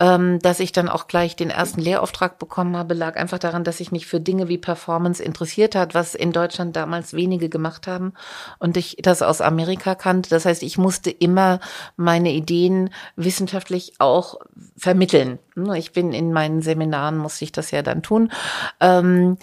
Ähm, 0.00 0.38
dass 0.38 0.58
ich 0.58 0.72
dann 0.72 0.88
auch 0.88 1.08
gleich 1.08 1.36
den 1.36 1.50
ersten 1.50 1.80
Lehrauftrag 1.80 2.38
bekommen 2.38 2.76
habe, 2.76 2.94
lag 2.94 3.16
einfach 3.16 3.38
daran, 3.38 3.64
dass 3.64 3.80
ich 3.80 3.92
mich 3.92 4.06
für 4.06 4.18
Dinge 4.18 4.48
wie 4.48 4.56
Performance 4.56 5.22
interessiert 5.22 5.74
hat, 5.74 5.94
was 5.94 6.14
in 6.14 6.32
Deutschland 6.32 6.74
damals 6.74 7.12
wenige 7.12 7.50
gemacht 7.50 7.86
haben 7.86 8.14
und 8.58 8.78
ich 8.78 8.96
das 9.02 9.20
aus 9.20 9.42
Amerika 9.42 9.94
kannte. 9.94 10.30
Das 10.30 10.46
heißt, 10.46 10.62
ich 10.62 10.78
musste 10.78 11.10
immer 11.10 11.60
meine 11.96 12.32
Ideen 12.32 12.90
wissenschaftlich 13.14 13.94
auch 13.98 14.36
vermitteln. 14.76 15.38
Ich 15.76 15.92
bin 15.92 16.14
in 16.14 16.32
meinen 16.32 16.62
Seminaren, 16.62 17.18
musste 17.18 17.44
ich 17.44 17.52
das 17.52 17.70
ja 17.72 17.82
dann 17.82 18.02
tun. 18.02 18.32
Ähm, 18.80 19.36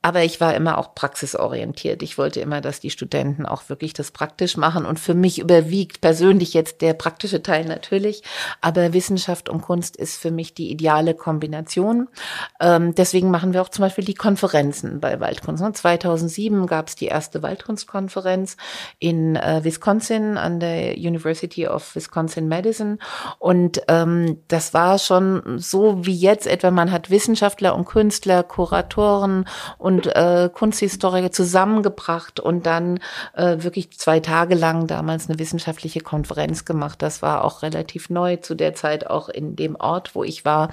aber 0.00 0.22
ich 0.22 0.40
war 0.40 0.54
immer 0.54 0.78
auch 0.78 0.94
praxisorientiert. 0.94 2.02
Ich 2.02 2.18
wollte 2.18 2.40
immer, 2.40 2.60
dass 2.60 2.80
die 2.80 2.90
Studenten 2.90 3.46
auch 3.46 3.68
wirklich 3.68 3.92
das 3.92 4.12
praktisch 4.12 4.56
machen. 4.56 4.86
Und 4.86 5.00
für 5.00 5.14
mich 5.14 5.38
überwiegt 5.40 6.00
persönlich 6.00 6.54
jetzt 6.54 6.80
der 6.82 6.94
praktische 6.94 7.42
Teil 7.42 7.64
natürlich. 7.64 8.22
Aber 8.60 8.92
Wissenschaft 8.92 9.48
und 9.48 9.62
Kunst 9.62 9.96
ist 9.96 10.18
für 10.18 10.30
mich 10.30 10.54
die 10.54 10.70
ideale 10.70 11.14
Kombination. 11.14 12.08
Ähm, 12.60 12.94
deswegen 12.94 13.30
machen 13.30 13.52
wir 13.52 13.62
auch 13.62 13.70
zum 13.70 13.82
Beispiel 13.82 14.04
die 14.04 14.14
Konferenzen 14.14 15.00
bei 15.00 15.18
Waldkunst. 15.18 15.58
2007 15.76 16.66
gab 16.66 16.88
es 16.88 16.94
die 16.94 17.06
erste 17.06 17.42
Waldkunstkonferenz 17.42 18.56
in 18.98 19.36
äh, 19.36 19.64
Wisconsin 19.64 20.36
an 20.36 20.60
der 20.60 20.96
University 20.96 21.66
of 21.66 21.96
Wisconsin-Madison. 21.96 22.98
Und 23.38 23.82
ähm, 23.88 24.38
das 24.48 24.74
war 24.74 24.98
schon 24.98 25.58
so 25.58 26.06
wie 26.06 26.16
jetzt 26.16 26.46
etwa, 26.46 26.70
man 26.70 26.92
hat 26.92 27.10
Wissenschaftler 27.10 27.74
und 27.74 27.84
Künstler, 27.84 28.42
Kuratoren 28.42 29.46
äh, 29.88 30.50
Kunsthistoriker 30.52 31.32
zusammengebracht 31.32 32.40
und 32.40 32.66
dann 32.66 33.00
äh, 33.34 33.56
wirklich 33.62 33.98
zwei 33.98 34.20
Tage 34.20 34.54
lang 34.54 34.86
damals 34.86 35.28
eine 35.28 35.38
wissenschaftliche 35.38 36.00
Konferenz 36.00 36.64
gemacht. 36.64 37.02
Das 37.02 37.22
war 37.22 37.44
auch 37.44 37.62
relativ 37.62 38.10
neu 38.10 38.36
zu 38.36 38.54
der 38.54 38.74
Zeit 38.74 39.06
auch 39.06 39.28
in 39.28 39.56
dem 39.56 39.76
Ort, 39.76 40.14
wo 40.14 40.24
ich 40.24 40.44
war, 40.44 40.70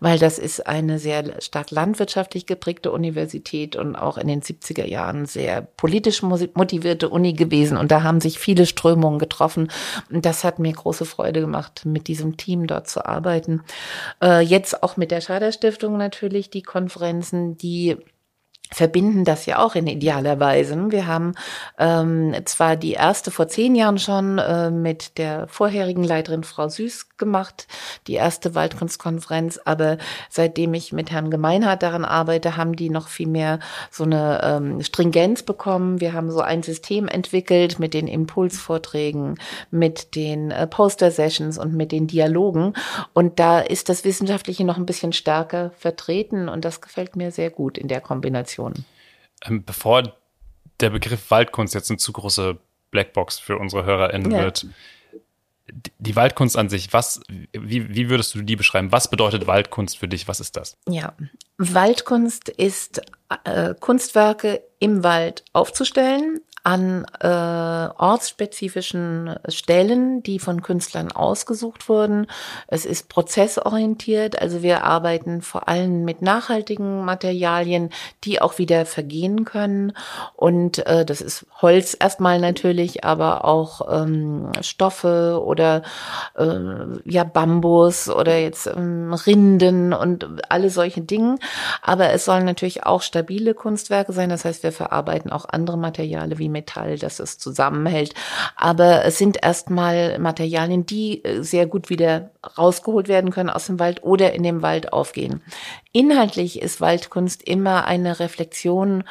weil 0.00 0.18
das 0.18 0.38
ist 0.38 0.66
eine 0.66 0.98
sehr 0.98 1.40
stark 1.40 1.70
landwirtschaftlich 1.70 2.46
geprägte 2.46 2.92
Universität 2.92 3.76
und 3.76 3.96
auch 3.96 4.18
in 4.18 4.28
den 4.28 4.42
70er 4.42 4.86
Jahren 4.86 5.26
sehr 5.26 5.62
politisch 5.62 6.22
motivierte 6.22 7.08
Uni 7.08 7.32
gewesen. 7.32 7.76
Und 7.76 7.90
da 7.90 8.02
haben 8.02 8.20
sich 8.20 8.38
viele 8.38 8.66
Strömungen 8.66 9.18
getroffen. 9.18 9.70
Und 10.10 10.26
das 10.26 10.44
hat 10.44 10.58
mir 10.58 10.72
große 10.72 11.04
Freude 11.04 11.40
gemacht, 11.40 11.82
mit 11.84 12.08
diesem 12.08 12.36
Team 12.36 12.66
dort 12.66 12.88
zu 12.88 13.06
arbeiten. 13.06 13.62
Äh, 14.22 14.40
jetzt 14.40 14.82
auch 14.82 14.96
mit 14.96 15.10
der 15.10 15.20
Schader 15.20 15.52
Stiftung 15.52 15.96
natürlich 15.96 16.50
die 16.50 16.62
Konferenzen, 16.62 17.56
die 17.56 17.96
verbinden 18.72 19.24
das 19.24 19.46
ja 19.46 19.58
auch 19.58 19.74
in 19.74 19.86
idealer 19.86 20.38
Weise. 20.38 20.70
Wir 20.90 21.06
haben 21.06 21.34
ähm, 21.78 22.34
zwar 22.44 22.76
die 22.76 22.92
erste 22.92 23.30
vor 23.30 23.48
zehn 23.48 23.74
Jahren 23.74 23.98
schon 23.98 24.38
äh, 24.38 24.70
mit 24.70 25.18
der 25.18 25.48
vorherigen 25.48 26.04
Leiterin 26.04 26.44
Frau 26.44 26.68
Süß 26.68 27.08
gemacht, 27.18 27.66
die 28.06 28.14
erste 28.14 28.54
Waldkunstkonferenz, 28.54 29.60
aber 29.64 29.98
seitdem 30.28 30.74
ich 30.74 30.92
mit 30.92 31.10
Herrn 31.10 31.30
Gemeinhardt 31.30 31.82
daran 31.82 32.04
arbeite, 32.04 32.56
haben 32.56 32.76
die 32.76 32.90
noch 32.90 33.08
viel 33.08 33.26
mehr 33.26 33.58
so 33.90 34.04
eine 34.04 34.40
ähm, 34.42 34.82
Stringenz 34.82 35.42
bekommen. 35.42 36.00
Wir 36.00 36.12
haben 36.12 36.30
so 36.30 36.40
ein 36.40 36.62
System 36.62 37.08
entwickelt 37.08 37.78
mit 37.78 37.92
den 37.92 38.06
Impulsvorträgen, 38.06 39.34
mit 39.70 40.14
den 40.14 40.52
äh, 40.52 40.66
Poster-Sessions 40.66 41.58
und 41.58 41.74
mit 41.74 41.90
den 41.90 42.06
Dialogen. 42.06 42.74
Und 43.14 43.40
da 43.40 43.58
ist 43.58 43.88
das 43.88 44.04
Wissenschaftliche 44.04 44.64
noch 44.64 44.76
ein 44.76 44.86
bisschen 44.86 45.12
stärker 45.12 45.72
vertreten 45.76 46.48
und 46.48 46.64
das 46.64 46.80
gefällt 46.80 47.16
mir 47.16 47.32
sehr 47.32 47.50
gut 47.50 47.76
in 47.76 47.88
der 47.88 48.00
Kombination. 48.00 48.59
Informationen. 48.60 48.84
Ähm, 49.44 49.64
bevor 49.64 50.12
der 50.80 50.90
Begriff 50.90 51.30
Waldkunst 51.30 51.74
jetzt 51.74 51.90
eine 51.90 51.98
zu 51.98 52.12
große 52.12 52.58
Blackbox 52.90 53.38
für 53.38 53.58
unsere 53.58 53.84
HörerInnen 53.84 54.30
ja. 54.30 54.42
wird, 54.44 54.66
die 55.98 56.16
Waldkunst 56.16 56.56
an 56.56 56.68
sich, 56.68 56.92
was, 56.92 57.20
wie, 57.52 57.94
wie 57.94 58.10
würdest 58.10 58.34
du 58.34 58.42
die 58.42 58.56
beschreiben? 58.56 58.90
Was 58.90 59.08
bedeutet 59.08 59.46
Waldkunst 59.46 59.98
für 59.98 60.08
dich? 60.08 60.26
Was 60.26 60.40
ist 60.40 60.56
das? 60.56 60.76
Ja, 60.88 61.14
Waldkunst 61.58 62.48
ist 62.48 63.02
äh, 63.44 63.74
Kunstwerke 63.78 64.62
im 64.80 65.04
Wald 65.04 65.44
aufzustellen, 65.52 66.40
an 66.62 67.06
äh, 67.20 67.26
ortsspezifischen 67.26 69.36
Stellen, 69.48 70.22
die 70.22 70.38
von 70.38 70.62
Künstlern 70.62 71.10
ausgesucht 71.10 71.88
wurden. 71.88 72.26
Es 72.66 72.84
ist 72.84 73.08
prozessorientiert, 73.08 74.40
also 74.40 74.62
wir 74.62 74.84
arbeiten 74.84 75.40
vor 75.40 75.68
allem 75.68 76.04
mit 76.04 76.20
nachhaltigen 76.20 77.04
Materialien, 77.04 77.90
die 78.24 78.42
auch 78.42 78.58
wieder 78.58 78.84
vergehen 78.84 79.44
können. 79.44 79.94
Und 80.34 80.86
äh, 80.86 81.06
das 81.06 81.22
ist 81.22 81.46
Holz 81.62 81.96
erstmal 81.98 82.38
natürlich, 82.38 83.04
aber 83.04 83.46
auch 83.46 84.02
ähm, 84.02 84.52
Stoffe 84.60 85.40
oder 85.42 85.82
äh, 86.36 86.58
ja 87.04 87.24
Bambus 87.24 88.10
oder 88.10 88.38
jetzt 88.38 88.66
ähm, 88.66 89.14
Rinden 89.14 89.94
und 89.94 90.26
alle 90.50 90.68
solche 90.68 91.00
Dinge. 91.00 91.36
Aber 91.80 92.10
es 92.10 92.26
sollen 92.26 92.44
natürlich 92.44 92.84
auch 92.84 93.00
stabile 93.00 93.54
Kunstwerke 93.54 94.12
sein. 94.12 94.28
Das 94.28 94.44
heißt, 94.44 94.62
wir 94.62 94.72
verarbeiten 94.72 95.32
auch 95.32 95.46
andere 95.48 95.78
Materialien 95.78 96.38
wie 96.38 96.49
Metall, 96.50 96.98
dass 96.98 97.20
es 97.20 97.38
zusammenhält. 97.38 98.14
Aber 98.56 99.04
es 99.04 99.18
sind 99.18 99.42
erstmal 99.42 100.18
Materialien, 100.18 100.86
die 100.86 101.24
äh, 101.24 101.42
sehr 101.42 101.66
gut 101.66 101.90
wieder 101.90 102.30
rausgeholt 102.58 103.08
werden 103.08 103.30
können 103.30 103.50
aus 103.50 103.66
dem 103.66 103.78
Wald 103.78 104.02
oder 104.02 104.32
in 104.32 104.42
dem 104.42 104.62
Wald 104.62 104.92
aufgehen. 104.92 105.42
Inhaltlich 105.92 106.62
ist 106.62 106.80
Waldkunst 106.80 107.42
immer 107.42 107.84
eine 107.84 108.20
Reflexion 108.20 109.02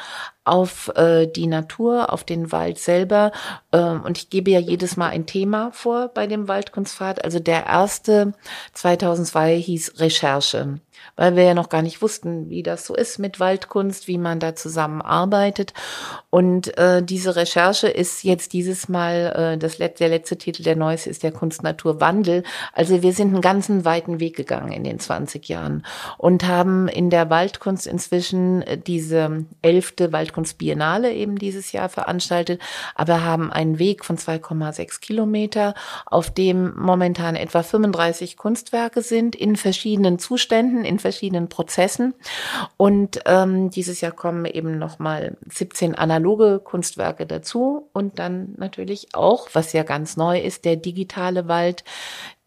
auf 0.44 0.90
äh, 0.96 1.26
die 1.26 1.46
Natur, 1.46 2.12
auf 2.12 2.24
den 2.24 2.52
Wald 2.52 2.78
selber. 2.78 3.32
Ähm, 3.72 4.02
und 4.02 4.16
ich 4.16 4.30
gebe 4.30 4.50
ja 4.50 4.58
jedes 4.58 4.96
Mal 4.96 5.10
ein 5.10 5.26
Thema 5.26 5.72
vor 5.72 6.08
bei 6.08 6.26
dem 6.26 6.48
Waldkunstfahrt. 6.48 7.22
Also 7.22 7.38
der 7.38 7.66
erste 7.66 8.32
2002 8.72 9.56
hieß 9.56 10.00
Recherche 10.00 10.80
weil 11.16 11.36
wir 11.36 11.44
ja 11.44 11.54
noch 11.54 11.68
gar 11.68 11.82
nicht 11.82 12.02
wussten, 12.02 12.48
wie 12.48 12.62
das 12.62 12.86
so 12.86 12.94
ist 12.94 13.18
mit 13.18 13.40
Waldkunst, 13.40 14.08
wie 14.08 14.18
man 14.18 14.40
da 14.40 14.54
zusammenarbeitet. 14.54 15.74
Und 16.30 16.76
äh, 16.78 17.02
diese 17.02 17.36
Recherche 17.36 17.88
ist 17.88 18.24
jetzt 18.24 18.52
dieses 18.52 18.88
Mal, 18.88 19.54
äh, 19.54 19.58
das 19.58 19.76
der 19.78 20.08
letzte 20.08 20.38
Titel 20.38 20.62
der 20.62 20.76
Neues 20.76 21.06
ist 21.06 21.22
der 21.22 21.32
Kunst 21.32 21.62
Natur 21.62 22.00
Wandel. 22.00 22.42
Also 22.72 23.02
wir 23.02 23.12
sind 23.12 23.32
einen 23.32 23.42
ganzen 23.42 23.84
weiten 23.84 24.20
Weg 24.20 24.36
gegangen 24.36 24.72
in 24.72 24.84
den 24.84 24.98
20 24.98 25.48
Jahren 25.48 25.84
und 26.18 26.46
haben 26.46 26.69
in 26.88 27.10
der 27.10 27.30
Waldkunst 27.30 27.86
inzwischen 27.86 28.62
äh, 28.62 28.78
diese 28.78 29.46
elfte 29.62 30.12
Waldkunstbiennale 30.12 31.12
eben 31.12 31.36
dieses 31.36 31.72
Jahr 31.72 31.88
veranstaltet, 31.88 32.60
aber 32.94 33.24
haben 33.24 33.52
einen 33.52 33.78
Weg 33.78 34.04
von 34.04 34.16
2,6 34.16 35.00
Kilometer, 35.00 35.74
auf 36.06 36.30
dem 36.30 36.74
momentan 36.76 37.36
etwa 37.36 37.62
35 37.62 38.36
Kunstwerke 38.36 39.02
sind 39.02 39.36
in 39.36 39.56
verschiedenen 39.56 40.18
Zuständen, 40.18 40.84
in 40.84 40.98
verschiedenen 40.98 41.48
Prozessen. 41.48 42.14
Und 42.76 43.20
ähm, 43.26 43.70
dieses 43.70 44.00
Jahr 44.00 44.12
kommen 44.12 44.44
eben 44.44 44.78
nochmal 44.78 45.36
17 45.48 45.94
analoge 45.94 46.60
Kunstwerke 46.60 47.26
dazu 47.26 47.88
und 47.92 48.18
dann 48.18 48.54
natürlich 48.56 49.14
auch, 49.14 49.48
was 49.52 49.72
ja 49.72 49.82
ganz 49.82 50.16
neu 50.16 50.40
ist, 50.40 50.64
der 50.64 50.76
digitale 50.76 51.48
Wald, 51.48 51.84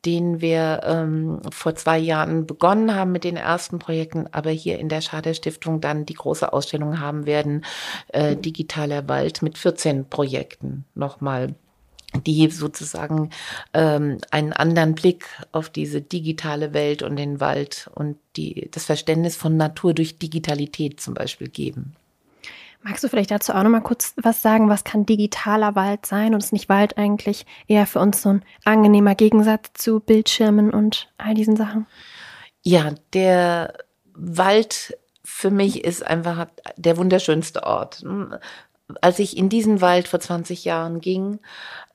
den 0.05 0.41
wir 0.41 0.81
ähm, 0.83 1.41
vor 1.51 1.75
zwei 1.75 1.97
Jahren 1.97 2.45
begonnen 2.45 2.95
haben 2.95 3.11
mit 3.11 3.23
den 3.23 3.37
ersten 3.37 3.79
Projekten, 3.79 4.27
aber 4.31 4.49
hier 4.49 4.79
in 4.79 4.89
der 4.89 5.01
Schader 5.01 5.33
Stiftung 5.33 5.81
dann 5.81 6.05
die 6.05 6.13
große 6.13 6.51
Ausstellung 6.51 6.99
haben 6.99 7.25
werden, 7.25 7.63
äh, 8.09 8.35
digitaler 8.35 9.07
Wald 9.07 9.41
mit 9.41 9.57
14 9.57 10.09
Projekten 10.09 10.85
nochmal 10.95 11.55
die 12.27 12.49
sozusagen 12.49 13.31
ähm, 13.73 14.19
einen 14.29 14.53
anderen 14.53 14.93
Blick 14.93 15.25
auf 15.51 15.69
diese 15.69 16.01
digitale 16.01 16.73
Welt 16.73 17.01
und 17.01 17.15
den 17.15 17.39
Wald 17.39 17.89
und 17.95 18.17
die, 18.35 18.69
das 18.71 18.85
Verständnis 18.85 19.35
von 19.35 19.57
Natur 19.57 19.93
durch 19.93 20.19
Digitalität 20.19 20.99
zum 20.99 21.15
Beispiel 21.15 21.49
geben. 21.49 21.95
Magst 22.83 23.03
du 23.03 23.07
vielleicht 23.07 23.31
dazu 23.31 23.53
auch 23.53 23.63
noch 23.63 23.69
mal 23.69 23.81
kurz 23.81 24.13
was 24.17 24.41
sagen? 24.41 24.69
Was 24.69 24.83
kann 24.83 25.05
digitaler 25.05 25.75
Wald 25.75 26.05
sein? 26.05 26.33
Und 26.33 26.43
ist 26.43 26.51
nicht 26.51 26.67
Wald 26.67 26.97
eigentlich 26.97 27.45
eher 27.67 27.87
für 27.87 27.99
uns 27.99 28.21
so 28.21 28.29
ein 28.29 28.45
angenehmer 28.65 29.15
Gegensatz 29.15 29.71
zu 29.73 30.01
Bildschirmen 30.01 30.71
und 30.71 31.09
all 31.17 31.33
diesen 31.33 31.55
Sachen? 31.55 31.87
Ja, 32.61 32.91
der 33.13 33.73
Wald 34.13 34.97
für 35.23 35.49
mich 35.49 35.85
ist 35.85 36.05
einfach 36.05 36.47
der 36.75 36.97
wunderschönste 36.97 37.63
Ort 37.63 38.03
als 39.01 39.19
ich 39.19 39.37
in 39.37 39.49
diesen 39.49 39.81
Wald 39.81 40.07
vor 40.07 40.19
20 40.19 40.65
Jahren 40.65 41.01
ging, 41.01 41.39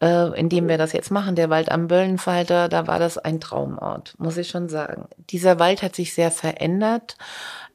äh, 0.01 0.39
in 0.39 0.49
dem 0.49 0.69
wir 0.69 0.79
das 0.79 0.93
jetzt 0.93 1.11
machen, 1.11 1.35
der 1.35 1.51
Wald 1.51 1.71
am 1.71 1.89
Böllenfalter, 1.89 2.69
da 2.69 2.87
war 2.87 2.99
das 2.99 3.19
ein 3.19 3.41
Traumort, 3.41 4.15
muss 4.19 4.37
ich 4.37 4.49
schon 4.49 4.69
sagen. 4.69 5.09
Dieser 5.31 5.59
Wald 5.59 5.83
hat 5.83 5.97
sich 5.97 6.15
sehr 6.15 6.31
verändert. 6.31 7.17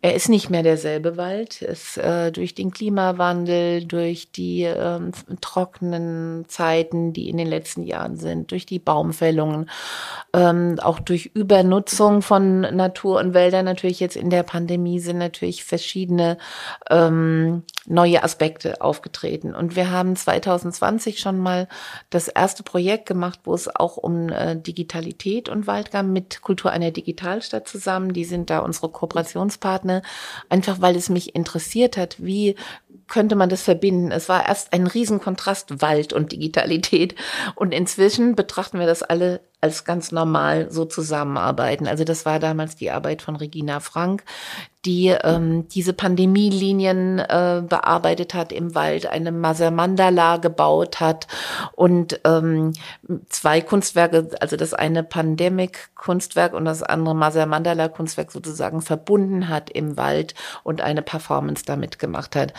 er 0.01 0.15
ist 0.15 0.27
nicht 0.27 0.49
mehr 0.49 0.63
derselbe 0.63 1.15
Wald. 1.15 1.61
Es, 1.61 1.95
äh, 1.95 2.31
durch 2.31 2.53
den 2.53 2.71
Klimawandel, 2.71 3.85
durch 3.85 4.31
die 4.31 4.63
äh, 4.63 4.99
trockenen 5.39 6.43
Zeiten, 6.49 7.13
die 7.13 7.29
in 7.29 7.37
den 7.37 7.47
letzten 7.47 7.83
Jahren 7.83 8.17
sind, 8.17 8.51
durch 8.51 8.65
die 8.65 8.79
Baumfällungen, 8.79 9.69
ähm, 10.33 10.77
auch 10.81 10.99
durch 10.99 11.27
Übernutzung 11.33 12.21
von 12.21 12.61
Natur 12.61 13.19
und 13.19 13.33
Wäldern 13.33 13.63
natürlich 13.63 14.01
jetzt 14.01 14.17
in 14.17 14.29
der 14.29 14.43
Pandemie 14.43 14.99
sind 14.99 15.19
natürlich 15.19 15.63
verschiedene 15.63 16.37
ähm, 16.89 17.63
neue 17.85 18.23
Aspekte 18.23 18.81
aufgetreten. 18.81 19.12
Und 19.53 19.75
wir 19.75 19.91
haben 19.91 20.15
2020 20.15 21.19
schon 21.19 21.37
mal 21.37 21.67
das 22.09 22.27
erste 22.27 22.63
Projekt 22.63 23.05
gemacht, 23.05 23.39
wo 23.43 23.53
es 23.53 23.73
auch 23.73 23.97
um 23.97 24.29
äh, 24.29 24.55
Digitalität 24.55 25.49
und 25.49 25.67
Wald 25.67 25.91
gab 25.91 26.05
mit 26.05 26.41
Kultur 26.41 26.71
einer 26.71 26.91
Digitalstadt 26.91 27.67
zusammen. 27.67 28.13
Die 28.13 28.25
sind 28.25 28.49
da 28.49 28.59
unsere 28.59 28.89
Kooperationspartner, 28.89 30.01
einfach 30.49 30.81
weil 30.81 30.95
es 30.95 31.09
mich 31.09 31.35
interessiert 31.35 31.97
hat, 31.97 32.17
wie 32.23 32.55
könnte 33.07 33.35
man 33.35 33.49
das 33.49 33.61
verbinden. 33.61 34.11
Es 34.11 34.29
war 34.29 34.47
erst 34.47 34.73
ein 34.73 34.87
Riesenkontrast 34.87 35.81
Wald 35.81 36.13
und 36.13 36.31
Digitalität. 36.31 37.15
Und 37.55 37.73
inzwischen 37.73 38.35
betrachten 38.35 38.79
wir 38.79 38.87
das 38.87 39.03
alle 39.03 39.41
als 39.63 39.85
ganz 39.85 40.11
normal 40.11 40.69
so 40.69 40.83
zusammenarbeiten. 40.83 41.87
Also 41.87 42.03
das 42.03 42.25
war 42.25 42.37
damals 42.37 42.75
die 42.75 42.91
Arbeit 42.91 43.21
von 43.21 43.37
Regina 43.37 43.79
Frank, 43.79 44.25
die 44.83 45.15
ähm, 45.23 45.69
diese 45.69 45.93
Pandemielinien 45.93 47.19
äh, 47.19 47.63
bearbeitet 47.65 48.33
hat 48.33 48.51
im 48.51 48.75
Wald, 48.75 49.05
eine 49.05 49.31
Masermandala 49.31 50.35
gebaut 50.37 50.99
hat 50.99 51.27
und 51.77 52.19
ähm, 52.25 52.73
zwei 53.29 53.61
Kunstwerke, 53.61 54.31
also 54.41 54.57
das 54.57 54.73
eine 54.73 55.03
Pandemic-Kunstwerk 55.03 56.53
und 56.53 56.65
das 56.65 56.83
andere 56.83 57.15
Masermandala-Kunstwerk 57.15 58.33
sozusagen 58.33 58.81
verbunden 58.81 59.47
hat 59.47 59.69
im 59.69 59.95
Wald 59.95 60.35
und 60.63 60.81
eine 60.81 61.01
Performance 61.01 61.63
damit 61.65 61.99
gemacht 61.99 62.35
hat. 62.35 62.53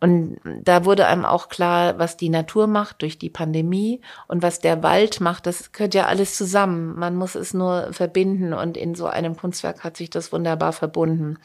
Und 0.00 0.36
da 0.62 0.84
wurde 0.84 1.06
einem 1.06 1.24
auch 1.24 1.48
klar, 1.48 1.98
was 1.98 2.18
die 2.18 2.28
Natur 2.28 2.66
macht 2.66 3.00
durch 3.00 3.18
die 3.18 3.30
Pandemie 3.30 4.02
und 4.28 4.42
was 4.42 4.58
der 4.58 4.82
Wald 4.82 5.22
macht, 5.22 5.46
das 5.46 5.72
gehört 5.72 5.94
ja 5.94 6.04
alles 6.04 6.36
zusammen. 6.36 6.49
Man 6.52 7.16
muss 7.16 7.34
es 7.34 7.54
nur 7.54 7.92
verbinden 7.92 8.52
und 8.52 8.76
in 8.76 8.94
so 8.94 9.06
einem 9.06 9.36
Kunstwerk 9.36 9.84
hat 9.84 9.96
sich 9.96 10.10
das 10.10 10.32
wunderbar 10.32 10.72
verbunden. 10.72 11.38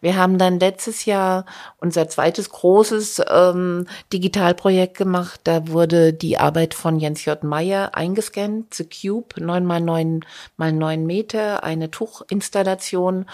Wir 0.00 0.16
haben 0.16 0.38
dann 0.38 0.58
letztes 0.60 1.04
Jahr 1.04 1.46
unser 1.78 2.08
zweites 2.08 2.50
großes 2.50 3.22
ähm, 3.30 3.86
Digitalprojekt 4.12 4.96
gemacht. 4.96 5.40
Da 5.44 5.68
wurde 5.68 6.12
die 6.12 6.38
Arbeit 6.38 6.74
von 6.74 6.98
Jens 6.98 7.24
J. 7.24 7.42
Meyer 7.44 7.94
eingescannt, 7.94 8.74
The 8.74 8.84
Cube, 8.84 9.40
neun 9.40 9.64
mal 9.64 9.80
neun 9.80 10.24
mal 10.56 10.72
neun 10.72 11.06
Meter, 11.06 11.64
eine 11.64 11.90
Tuchinstallation. 11.90 13.26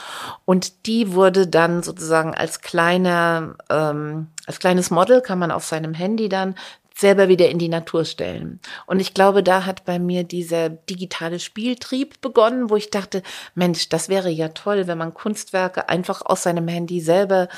Und 0.44 0.86
die 0.86 1.14
wurde 1.14 1.46
dann 1.46 1.82
sozusagen 1.82 2.34
als 2.34 2.60
kleiner, 2.60 3.56
ähm, 3.70 4.28
als 4.46 4.58
kleines 4.58 4.90
Model 4.90 5.20
kann 5.20 5.38
man 5.38 5.50
auf 5.50 5.64
seinem 5.64 5.94
Handy 5.94 6.28
dann 6.28 6.54
selber 6.96 7.28
wieder 7.28 7.48
in 7.48 7.58
die 7.58 7.68
Natur 7.68 8.04
stellen. 8.04 8.60
Und 8.86 9.00
ich 9.00 9.14
glaube, 9.14 9.42
da 9.42 9.64
hat 9.66 9.84
bei 9.84 9.98
mir 9.98 10.24
dieser 10.24 10.68
digitale 10.68 11.38
Spieltrieb 11.38 12.20
begonnen, 12.20 12.70
wo 12.70 12.76
ich 12.76 12.90
dachte, 12.90 13.22
Mensch, 13.54 13.88
das 13.88 14.08
wäre 14.08 14.30
ja 14.30 14.48
toll, 14.48 14.86
wenn 14.86 14.98
man 14.98 15.14
Kunstwerke 15.14 15.88
einfach 15.88 16.22
aus 16.24 16.42
seinem 16.42 16.68
Handy 16.68 17.00
selber 17.00 17.48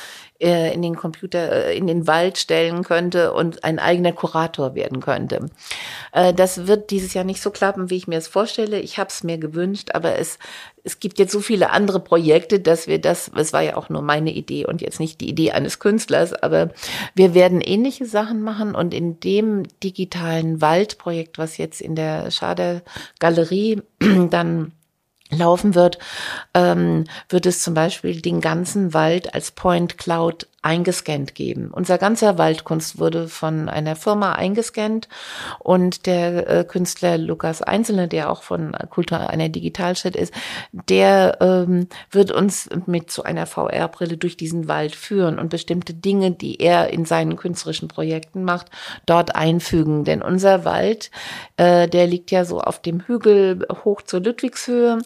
äh, 0.40 0.74
in 0.74 0.82
den 0.82 0.96
Computer, 0.96 1.66
äh, 1.68 1.76
in 1.76 1.86
den 1.86 2.06
Wald 2.06 2.38
stellen 2.38 2.84
könnte 2.84 3.32
und 3.32 3.64
ein 3.64 3.78
eigener 3.78 4.12
Kurator 4.12 4.74
werden 4.74 5.00
könnte. 5.00 5.50
Äh, 6.12 6.34
das 6.34 6.66
wird 6.66 6.90
dieses 6.90 7.14
Jahr 7.14 7.24
nicht 7.24 7.40
so 7.40 7.50
klappen, 7.50 7.90
wie 7.90 7.96
ich 7.96 8.08
mir 8.08 8.18
es 8.18 8.28
vorstelle. 8.28 8.80
Ich 8.80 8.98
habe 8.98 9.08
es 9.08 9.22
mir 9.22 9.38
gewünscht, 9.38 9.90
aber 9.94 10.18
es, 10.18 10.38
es 10.84 11.00
gibt 11.00 11.18
jetzt 11.18 11.32
so 11.32 11.40
viele 11.40 11.70
andere 11.70 11.98
Projekte, 11.98 12.60
dass 12.60 12.86
wir 12.86 13.00
das, 13.00 13.30
es 13.34 13.54
war 13.54 13.62
ja 13.62 13.76
auch 13.76 13.88
nur 13.88 14.02
meine 14.02 14.30
Idee 14.30 14.66
und 14.66 14.82
jetzt 14.82 15.00
nicht 15.00 15.20
die 15.22 15.30
Idee 15.30 15.52
eines 15.52 15.78
Künstlers, 15.78 16.34
aber 16.34 16.70
wir 17.14 17.34
werden 17.34 17.62
ähnliche 17.62 18.04
Sachen 18.04 18.42
machen 18.42 18.74
und 18.74 18.92
in 18.92 19.18
dem 19.18 19.64
digitalen 19.82 20.60
Waldprojekt, 20.60 21.38
was 21.38 21.56
jetzt 21.56 21.80
in 21.80 21.96
der 21.96 22.30
Schader 22.30 22.82
Galerie 23.18 23.82
dann 24.30 24.72
laufen 25.30 25.74
wird, 25.74 25.98
ähm, 26.52 27.04
wird 27.30 27.46
es 27.46 27.62
zum 27.62 27.72
Beispiel 27.72 28.20
den 28.20 28.42
ganzen 28.42 28.92
Wald 28.92 29.34
als 29.34 29.50
Point 29.50 29.96
Cloud 29.96 30.46
eingescannt 30.64 31.35
geben. 31.35 31.71
Unser 31.71 31.99
ganzer 31.99 32.38
Waldkunst 32.38 32.99
wurde 32.99 33.28
von 33.28 33.68
einer 33.68 33.97
Firma 33.97 34.33
eingescannt 34.33 35.09
und 35.59 36.06
der 36.06 36.49
äh, 36.49 36.64
Künstler 36.64 37.18
Lukas 37.18 37.61
Einzelne, 37.61 38.09
der 38.09 38.30
auch 38.30 38.42
von 38.42 38.73
Kultur 38.90 39.28
einer 39.28 39.50
Digitalstadt 39.50 40.16
ist, 40.16 40.33
der 40.73 41.38
ähm, 41.40 41.88
wird 42.11 42.33
uns 42.33 42.71
mit 42.87 43.11
so 43.11 43.23
einer 43.23 43.47
VR-Brille 43.47 44.16
durch 44.16 44.37
diesen 44.37 44.66
Wald 44.66 44.94
führen 44.94 45.38
und 45.38 45.50
bestimmte 45.50 45.92
Dinge, 45.92 46.30
die 46.30 46.61
er 46.61 46.90
in 46.90 47.04
seinen 47.04 47.37
künstlerischen 47.37 47.88
Projekten 47.88 48.44
macht, 48.44 48.71
dort 49.04 49.37
einfügen. 49.37 50.04
Denn 50.04 50.23
unser 50.23 50.64
Wald, 50.64 51.11
äh, 51.59 51.88
der 51.88 52.06
liegt 52.06 52.30
ja 52.30 52.47
so 52.47 52.61
auf 52.61 52.80
dem 52.80 53.00
Hügel 53.02 53.66
hoch 53.85 54.00
zur 54.02 54.21
Ludwigshöhe. 54.21 54.99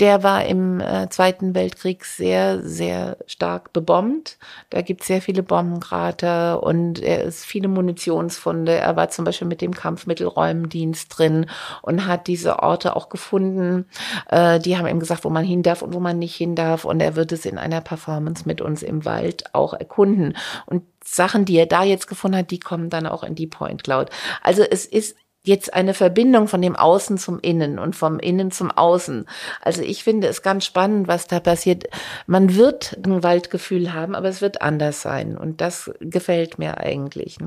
Der 0.00 0.22
war 0.22 0.44
im 0.44 0.80
äh, 0.80 1.08
Zweiten 1.08 1.56
Weltkrieg 1.56 2.04
sehr, 2.04 2.62
sehr 2.62 3.16
stark 3.26 3.72
bebombt. 3.72 4.38
Da 4.70 4.80
gibt 4.80 5.02
sehr 5.02 5.20
viele 5.20 5.42
Bombenkrater 5.42 6.62
und 6.62 7.00
er 7.02 7.24
ist 7.24 7.44
viele 7.44 7.66
Munitionsfunde. 7.66 8.72
Er 8.72 8.94
war 8.94 9.08
zum 9.08 9.24
Beispiel 9.24 9.48
mit 9.48 9.60
dem 9.60 9.74
Kampfmittelräumdienst 9.74 11.18
drin 11.18 11.46
und 11.82 12.06
hat 12.06 12.28
diese 12.28 12.60
Orte 12.60 12.94
auch 12.94 13.08
gefunden. 13.08 13.86
Äh, 14.28 14.60
die 14.60 14.78
haben 14.78 14.86
ihm 14.86 15.00
gesagt, 15.00 15.24
wo 15.24 15.30
man 15.30 15.44
hin 15.44 15.64
darf 15.64 15.82
und 15.82 15.92
wo 15.94 16.00
man 16.00 16.18
nicht 16.18 16.36
hin 16.36 16.54
darf. 16.54 16.84
Und 16.84 17.00
er 17.00 17.16
wird 17.16 17.32
es 17.32 17.44
in 17.44 17.58
einer 17.58 17.80
Performance 17.80 18.44
mit 18.46 18.60
uns 18.60 18.84
im 18.84 19.04
Wald 19.04 19.52
auch 19.52 19.74
erkunden. 19.74 20.36
Und 20.66 20.84
Sachen, 21.04 21.44
die 21.44 21.56
er 21.56 21.66
da 21.66 21.82
jetzt 21.82 22.06
gefunden 22.06 22.38
hat, 22.38 22.50
die 22.52 22.60
kommen 22.60 22.88
dann 22.90 23.06
auch 23.06 23.24
in 23.24 23.34
die 23.34 23.46
Point 23.46 23.82
Cloud. 23.82 24.10
Also 24.42 24.62
es 24.62 24.84
ist 24.84 25.16
jetzt 25.42 25.72
eine 25.72 25.94
Verbindung 25.94 26.48
von 26.48 26.62
dem 26.62 26.76
Außen 26.76 27.18
zum 27.18 27.40
Innen 27.40 27.78
und 27.78 27.96
vom 27.96 28.18
Innen 28.18 28.50
zum 28.50 28.70
Außen. 28.70 29.26
Also 29.62 29.82
ich 29.82 30.04
finde 30.04 30.28
es 30.28 30.42
ganz 30.42 30.64
spannend, 30.64 31.08
was 31.08 31.26
da 31.26 31.40
passiert. 31.40 31.84
Man 32.26 32.54
wird 32.54 32.98
ein 33.04 33.22
Waldgefühl 33.22 33.92
haben, 33.92 34.14
aber 34.14 34.28
es 34.28 34.40
wird 34.40 34.62
anders 34.62 35.02
sein. 35.02 35.36
Und 35.36 35.60
das 35.60 35.90
gefällt 36.00 36.58
mir 36.58 36.78
eigentlich. 36.78 37.38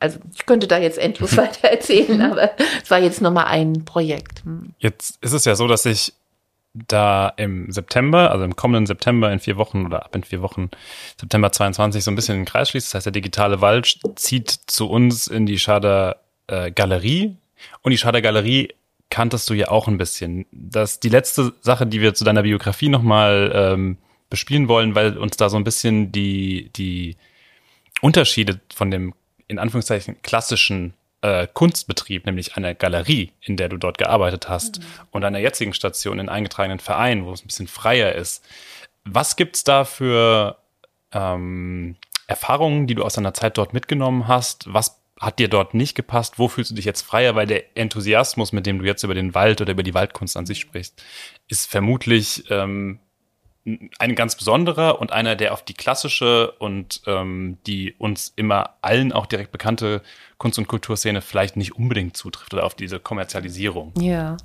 Also 0.00 0.18
ich 0.34 0.46
könnte 0.46 0.66
da 0.66 0.78
jetzt 0.78 0.98
endlos 0.98 1.36
weiter 1.36 1.68
erzählen, 1.68 2.22
aber 2.22 2.50
es 2.82 2.90
war 2.90 2.98
jetzt 2.98 3.20
nur 3.20 3.30
mal 3.30 3.44
ein 3.44 3.84
Projekt. 3.84 4.42
Jetzt 4.78 5.18
ist 5.20 5.32
es 5.32 5.44
ja 5.44 5.54
so, 5.54 5.68
dass 5.68 5.84
ich 5.84 6.14
da 6.74 7.28
im 7.36 7.70
September, 7.70 8.30
also 8.30 8.44
im 8.44 8.56
kommenden 8.56 8.86
September 8.86 9.30
in 9.30 9.40
vier 9.40 9.58
Wochen 9.58 9.84
oder 9.84 10.06
ab 10.06 10.16
in 10.16 10.24
vier 10.24 10.40
Wochen, 10.40 10.70
September 11.20 11.52
22, 11.52 12.02
so 12.02 12.10
ein 12.10 12.14
bisschen 12.14 12.38
den 12.38 12.44
Kreis 12.46 12.70
schließt. 12.70 12.88
Das 12.88 12.94
heißt, 12.94 13.06
der 13.06 13.12
digitale 13.12 13.60
Wald 13.60 13.98
zieht 14.16 14.50
zu 14.66 14.88
uns 14.88 15.26
in 15.26 15.44
die 15.44 15.58
Schader 15.58 16.21
äh, 16.46 16.70
Galerie 16.70 17.36
und 17.82 17.90
die 17.90 17.98
Schader 17.98 18.22
Galerie 18.22 18.74
kanntest 19.10 19.48
du 19.50 19.54
ja 19.54 19.68
auch 19.68 19.88
ein 19.88 19.98
bisschen. 19.98 20.46
Das 20.52 21.00
die 21.00 21.10
letzte 21.10 21.52
Sache, 21.60 21.86
die 21.86 22.00
wir 22.00 22.14
zu 22.14 22.24
deiner 22.24 22.42
Biografie 22.42 22.88
nochmal 22.88 23.52
ähm, 23.54 23.98
bespielen 24.30 24.68
wollen, 24.68 24.94
weil 24.94 25.18
uns 25.18 25.36
da 25.36 25.50
so 25.50 25.58
ein 25.58 25.64
bisschen 25.64 26.12
die, 26.12 26.70
die 26.74 27.16
Unterschiede 28.00 28.60
von 28.74 28.90
dem 28.90 29.14
in 29.48 29.58
Anführungszeichen 29.58 30.22
klassischen 30.22 30.94
äh, 31.20 31.46
Kunstbetrieb, 31.52 32.24
nämlich 32.24 32.56
einer 32.56 32.74
Galerie, 32.74 33.32
in 33.42 33.58
der 33.58 33.68
du 33.68 33.76
dort 33.76 33.98
gearbeitet 33.98 34.48
hast, 34.48 34.78
mhm. 34.78 34.84
und 35.10 35.24
einer 35.24 35.38
jetzigen 35.38 35.74
Station 35.74 36.18
in 36.18 36.30
eingetragenen 36.30 36.80
Verein, 36.80 37.26
wo 37.26 37.32
es 37.32 37.42
ein 37.42 37.48
bisschen 37.48 37.68
freier 37.68 38.14
ist. 38.14 38.42
Was 39.04 39.36
gibt's 39.36 39.64
da 39.64 39.84
für 39.84 40.56
ähm, 41.12 41.96
Erfahrungen, 42.26 42.86
die 42.86 42.94
du 42.94 43.04
aus 43.04 43.14
deiner 43.14 43.34
Zeit 43.34 43.58
dort 43.58 43.74
mitgenommen 43.74 44.26
hast? 44.28 44.72
Was 44.72 45.01
hat 45.22 45.38
dir 45.38 45.48
dort 45.48 45.72
nicht 45.72 45.94
gepasst? 45.94 46.38
Wo 46.40 46.48
fühlst 46.48 46.72
du 46.72 46.74
dich 46.74 46.84
jetzt 46.84 47.02
freier? 47.02 47.36
Weil 47.36 47.46
der 47.46 47.76
Enthusiasmus, 47.76 48.52
mit 48.52 48.66
dem 48.66 48.80
du 48.80 48.84
jetzt 48.84 49.04
über 49.04 49.14
den 49.14 49.34
Wald 49.34 49.60
oder 49.60 49.70
über 49.70 49.84
die 49.84 49.94
Waldkunst 49.94 50.36
an 50.36 50.46
sich 50.46 50.58
sprichst, 50.58 51.00
ist 51.46 51.70
vermutlich 51.70 52.44
ähm, 52.50 52.98
ein 54.00 54.16
ganz 54.16 54.34
besonderer 54.34 55.00
und 55.00 55.12
einer, 55.12 55.36
der 55.36 55.52
auf 55.52 55.64
die 55.64 55.74
klassische 55.74 56.50
und 56.58 57.02
ähm, 57.06 57.58
die 57.68 57.94
uns 57.98 58.32
immer 58.34 58.78
allen 58.82 59.12
auch 59.12 59.26
direkt 59.26 59.52
bekannte 59.52 60.02
Kunst- 60.42 60.58
und 60.58 60.66
Kulturszene 60.66 61.20
vielleicht 61.20 61.56
nicht 61.56 61.76
unbedingt 61.76 62.16
zutrifft 62.16 62.52
oder 62.52 62.64
auf 62.64 62.74
diese 62.74 62.98
Kommerzialisierung. 62.98 63.92
Ja, 63.96 64.36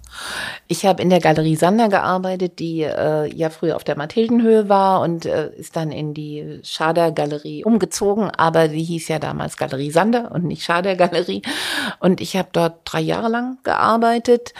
ich 0.68 0.86
habe 0.86 1.02
in 1.02 1.10
der 1.10 1.20
Galerie 1.20 1.56
Sander 1.56 1.90
gearbeitet, 1.90 2.60
die 2.60 2.84
äh, 2.84 3.26
ja 3.34 3.50
früher 3.50 3.76
auf 3.76 3.84
der 3.84 3.98
Mathildenhöhe 3.98 4.70
war 4.70 5.02
und 5.02 5.26
äh, 5.26 5.50
ist 5.56 5.76
dann 5.76 5.92
in 5.92 6.14
die 6.14 6.60
Schader 6.62 7.12
Galerie 7.12 7.64
umgezogen, 7.64 8.30
aber 8.30 8.68
die 8.68 8.84
hieß 8.84 9.08
ja 9.08 9.18
damals 9.18 9.58
Galerie 9.58 9.90
Sander 9.90 10.32
und 10.32 10.44
nicht 10.44 10.64
Schader 10.64 10.96
Galerie. 10.96 11.42
Und 12.00 12.22
ich 12.22 12.38
habe 12.38 12.50
dort 12.52 12.82
drei 12.86 13.02
Jahre 13.02 13.30
lang 13.30 13.58
gearbeitet. 13.64 14.54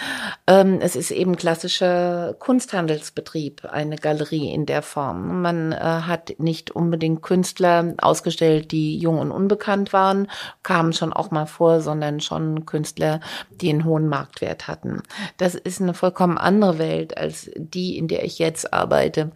Ähm, 0.48 0.80
es 0.82 0.96
ist 0.96 1.12
eben 1.12 1.36
klassischer 1.36 2.34
Kunsthandelsbetrieb, 2.40 3.64
eine 3.66 3.98
Galerie 3.98 4.52
in 4.52 4.66
der 4.66 4.82
Form. 4.82 5.44
Man 5.44 5.72
äh, 5.72 5.76
hat 5.78 6.34
nicht 6.40 6.72
unbedingt 6.72 7.22
Künstler 7.22 7.94
ausgestellt, 8.00 8.72
die 8.72 8.98
jung 8.98 9.20
und 9.20 9.30
unbekannt 9.30 9.94
waren, 9.94 10.32
kamen 10.64 10.94
schon 10.94 11.14
auch 11.14 11.27
auch 11.28 11.32
mal 11.32 11.46
vor, 11.46 11.82
sondern 11.82 12.20
schon 12.20 12.66
Künstler, 12.66 13.20
die 13.62 13.70
einen 13.70 13.86
hohen 13.86 14.08
Marktwert 14.08 14.68
hatten. 14.68 15.02
Das 15.38 15.56
ist 15.56 15.82
eine 15.82 15.94
vollkommen 15.94 16.38
andere 16.38 16.80
Welt 16.80 17.18
als 17.18 17.52
die, 17.56 17.98
in 17.98 18.08
der 18.08 18.24
ich 18.24 18.40
jetzt 18.40 18.74
arbeite. 18.74 19.32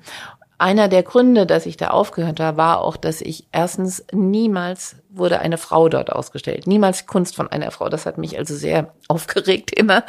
einer 0.57 0.87
der 0.87 1.01
Gründe, 1.01 1.47
dass 1.47 1.65
ich 1.65 1.75
da 1.75 1.87
aufgehört 1.87 2.39
habe, 2.39 2.57
war 2.57 2.81
auch, 2.81 2.95
dass 2.95 3.21
ich 3.21 3.47
erstens 3.51 4.05
niemals 4.11 4.95
wurde 5.13 5.39
eine 5.39 5.57
Frau 5.57 5.89
dort 5.89 6.11
ausgestellt. 6.11 6.67
Niemals 6.67 7.05
Kunst 7.05 7.35
von 7.35 7.49
einer 7.49 7.71
Frau. 7.71 7.89
Das 7.89 8.05
hat 8.05 8.17
mich 8.17 8.37
also 8.37 8.55
sehr 8.55 8.93
aufgeregt 9.07 9.71
immer. 9.77 10.03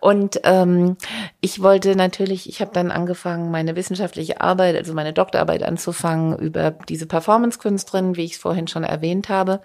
Und 0.00 0.40
ähm, 0.44 0.96
ich 1.40 1.62
wollte 1.62 1.96
natürlich, 1.96 2.48
ich 2.48 2.60
habe 2.60 2.70
dann 2.72 2.90
angefangen, 2.90 3.50
meine 3.50 3.74
wissenschaftliche 3.74 4.40
Arbeit, 4.40 4.76
also 4.76 4.92
meine 4.92 5.12
Doktorarbeit 5.12 5.62
anzufangen 5.62 6.38
über 6.38 6.72
diese 6.88 7.06
Performance-Künstlerin, 7.06 8.16
wie 8.16 8.24
ich 8.24 8.32
es 8.32 8.38
vorhin 8.38 8.68
schon 8.68 8.84
erwähnt 8.84 9.28
habe. 9.28 9.60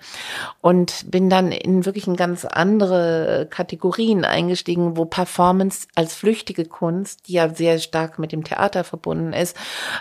Und 0.61 1.11
bin 1.11 1.29
dann 1.29 1.51
in 1.51 1.85
wirklich 1.85 2.07
in 2.07 2.15
ganz 2.15 2.45
andere 2.45 3.47
Kategorien 3.49 4.23
eingestiegen, 4.23 4.95
wo 4.95 5.05
Performance 5.05 5.87
als 5.95 6.13
flüchtige 6.15 6.65
Kunst, 6.65 7.27
die 7.27 7.33
ja 7.33 7.53
sehr 7.53 7.79
stark 7.79 8.17
mit 8.17 8.31
dem 8.31 8.43
Theater 8.45 8.83
verbunden 8.85 9.33
ist, 9.33 9.57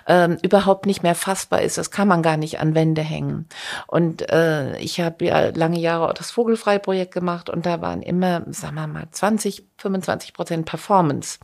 ähm, 0.07 0.39
überhaupt 0.43 0.87
nicht 0.87 1.03
mehr 1.03 1.17
fassbar 1.17 1.63
ist. 1.63 1.79
Das 1.79 1.91
kann 1.91 2.07
man 2.07 2.23
gar 2.23 2.37
nicht 2.37 2.61
an 2.61 2.75
Wände 2.75 3.03
hängen. 3.03 3.49
Und 3.89 4.29
äh, 4.31 4.68
ich 4.79 5.01
habe 5.01 5.25
ja 5.27 5.49
lange 5.51 5.79
Jahre 5.79 6.09
auch 6.09 6.15
das 6.15 6.31
Vogelfrei-Projekt 6.31 7.13
gemacht 7.13 7.51
und 7.51 7.67
da 7.67 7.81
waren 7.81 8.03
immer, 8.03 8.43
sagen 8.51 8.75
wir 8.77 8.87
mal, 8.87 9.09
20, 9.11 9.65
25 9.79 10.33
Prozent 10.35 10.67
Performance, 10.67 11.39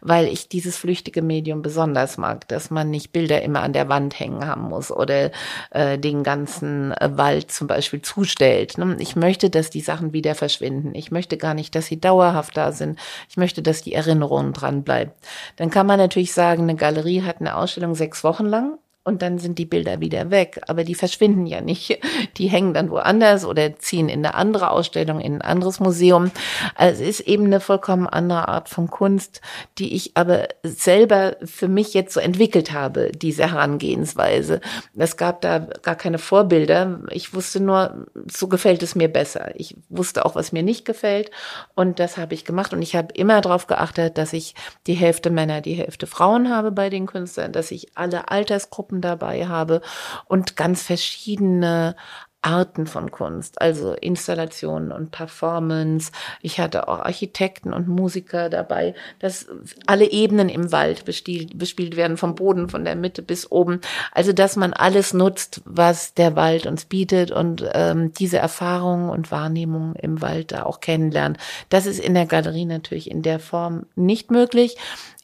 weil 0.00 0.26
ich 0.26 0.48
dieses 0.48 0.76
flüchtige 0.76 1.22
Medium 1.22 1.62
besonders 1.62 2.16
mag, 2.16 2.48
dass 2.48 2.70
man 2.70 2.90
nicht 2.90 3.12
Bilder 3.12 3.42
immer 3.42 3.62
an 3.62 3.72
der 3.72 3.88
Wand 3.88 4.18
hängen 4.18 4.46
haben 4.46 4.62
muss 4.62 4.90
oder 4.90 5.30
äh, 5.70 5.98
den 5.98 6.22
ganzen 6.22 6.92
äh, 6.92 7.10
Wald 7.12 7.50
zum 7.50 7.66
Beispiel 7.66 8.02
zustellt. 8.02 8.78
Ne? 8.78 8.96
Ich 8.98 9.16
möchte, 9.16 9.50
dass 9.50 9.70
die 9.70 9.80
Sachen 9.80 10.12
wieder 10.12 10.34
verschwinden. 10.34 10.94
Ich 10.94 11.10
möchte 11.10 11.36
gar 11.36 11.54
nicht, 11.54 11.74
dass 11.74 11.86
sie 11.86 12.00
dauerhaft 12.00 12.56
da 12.56 12.72
sind. 12.72 12.98
Ich 13.28 13.36
möchte, 13.36 13.62
dass 13.62 13.82
die 13.82 13.92
Erinnerung 13.92 14.52
dran 14.52 14.82
bleibt. 14.82 15.26
Dann 15.56 15.70
kann 15.70 15.86
man 15.86 15.98
natürlich 15.98 16.32
sagen, 16.32 16.62
eine 16.62 16.76
Galerie 16.76 17.22
hat 17.22 17.40
eine 17.40 17.56
Ausstellung 17.56 17.94
sechs 17.94 18.24
Wochen 18.24 18.46
lang 18.46 18.78
und 19.06 19.22
dann 19.22 19.38
sind 19.38 19.58
die 19.60 19.66
Bilder 19.66 20.00
wieder 20.00 20.30
weg. 20.30 20.60
Aber 20.66 20.82
die 20.82 20.96
verschwinden 20.96 21.46
ja 21.46 21.60
nicht. 21.60 22.00
Die 22.38 22.48
hängen 22.48 22.74
dann 22.74 22.90
woanders 22.90 23.44
oder 23.44 23.78
ziehen 23.78 24.08
in 24.08 24.26
eine 24.26 24.34
andere 24.34 24.70
Ausstellung, 24.70 25.20
in 25.20 25.36
ein 25.36 25.42
anderes 25.42 25.78
Museum. 25.78 26.32
Also 26.74 27.04
es 27.04 27.20
ist 27.20 27.28
eben 27.28 27.44
eine 27.44 27.60
vollkommen 27.60 28.08
andere 28.08 28.48
Art 28.48 28.68
von 28.68 28.90
Kunst, 28.90 29.40
die 29.78 29.94
ich 29.94 30.16
aber 30.16 30.48
selber 30.64 31.36
für 31.44 31.68
mich 31.68 31.94
jetzt 31.94 32.14
so 32.14 32.20
entwickelt 32.20 32.72
habe, 32.72 33.12
diese 33.12 33.52
Herangehensweise. 33.52 34.60
Es 34.96 35.16
gab 35.16 35.40
da 35.40 35.60
gar 35.60 35.94
keine 35.94 36.18
Vorbilder. 36.18 36.98
Ich 37.10 37.32
wusste 37.32 37.60
nur, 37.60 38.08
so 38.28 38.48
gefällt 38.48 38.82
es 38.82 38.96
mir 38.96 39.08
besser. 39.08 39.52
Ich 39.54 39.76
wusste 39.88 40.26
auch, 40.26 40.34
was 40.34 40.50
mir 40.50 40.64
nicht 40.64 40.84
gefällt. 40.84 41.30
Und 41.76 42.00
das 42.00 42.16
habe 42.16 42.34
ich 42.34 42.44
gemacht. 42.44 42.72
Und 42.72 42.82
ich 42.82 42.96
habe 42.96 43.14
immer 43.14 43.40
darauf 43.40 43.68
geachtet, 43.68 44.18
dass 44.18 44.32
ich 44.32 44.56
die 44.88 44.94
Hälfte 44.94 45.30
Männer, 45.30 45.60
die 45.60 45.74
Hälfte 45.74 46.08
Frauen 46.08 46.50
habe 46.50 46.72
bei 46.72 46.90
den 46.90 47.06
Künstlern, 47.06 47.52
dass 47.52 47.70
ich 47.70 47.96
alle 47.96 48.32
Altersgruppen 48.32 48.95
Gruppen 48.96 49.00
dabei 49.00 49.46
habe 49.46 49.80
und 50.26 50.56
ganz 50.56 50.82
verschiedene 50.82 51.96
Arten 52.42 52.86
von 52.86 53.10
Kunst, 53.10 53.60
also 53.60 53.94
Installationen 53.94 54.92
und 54.92 55.10
Performance. 55.10 56.12
Ich 56.40 56.60
hatte 56.60 56.86
auch 56.86 57.00
Architekten 57.00 57.72
und 57.72 57.88
Musiker 57.88 58.48
dabei, 58.48 58.94
dass 59.18 59.48
alle 59.86 60.08
Ebenen 60.12 60.48
im 60.48 60.70
Wald 60.70 61.04
bespielt, 61.04 61.58
bespielt 61.58 61.96
werden, 61.96 62.16
vom 62.16 62.36
Boden, 62.36 62.68
von 62.68 62.84
der 62.84 62.94
Mitte 62.94 63.22
bis 63.22 63.50
oben. 63.50 63.80
Also, 64.12 64.32
dass 64.32 64.54
man 64.54 64.74
alles 64.74 65.12
nutzt, 65.12 65.60
was 65.64 66.14
der 66.14 66.36
Wald 66.36 66.66
uns 66.66 66.84
bietet 66.84 67.32
und 67.32 67.68
ähm, 67.74 68.12
diese 68.12 68.38
Erfahrungen 68.38 69.10
und 69.10 69.32
Wahrnehmungen 69.32 69.96
im 69.96 70.22
Wald 70.22 70.52
da 70.52 70.62
auch 70.62 70.78
kennenlernen. 70.78 71.38
Das 71.68 71.84
ist 71.84 71.98
in 71.98 72.14
der 72.14 72.26
Galerie 72.26 72.66
natürlich 72.66 73.10
in 73.10 73.22
der 73.22 73.40
Form 73.40 73.86
nicht 73.96 74.30
möglich. 74.30 74.76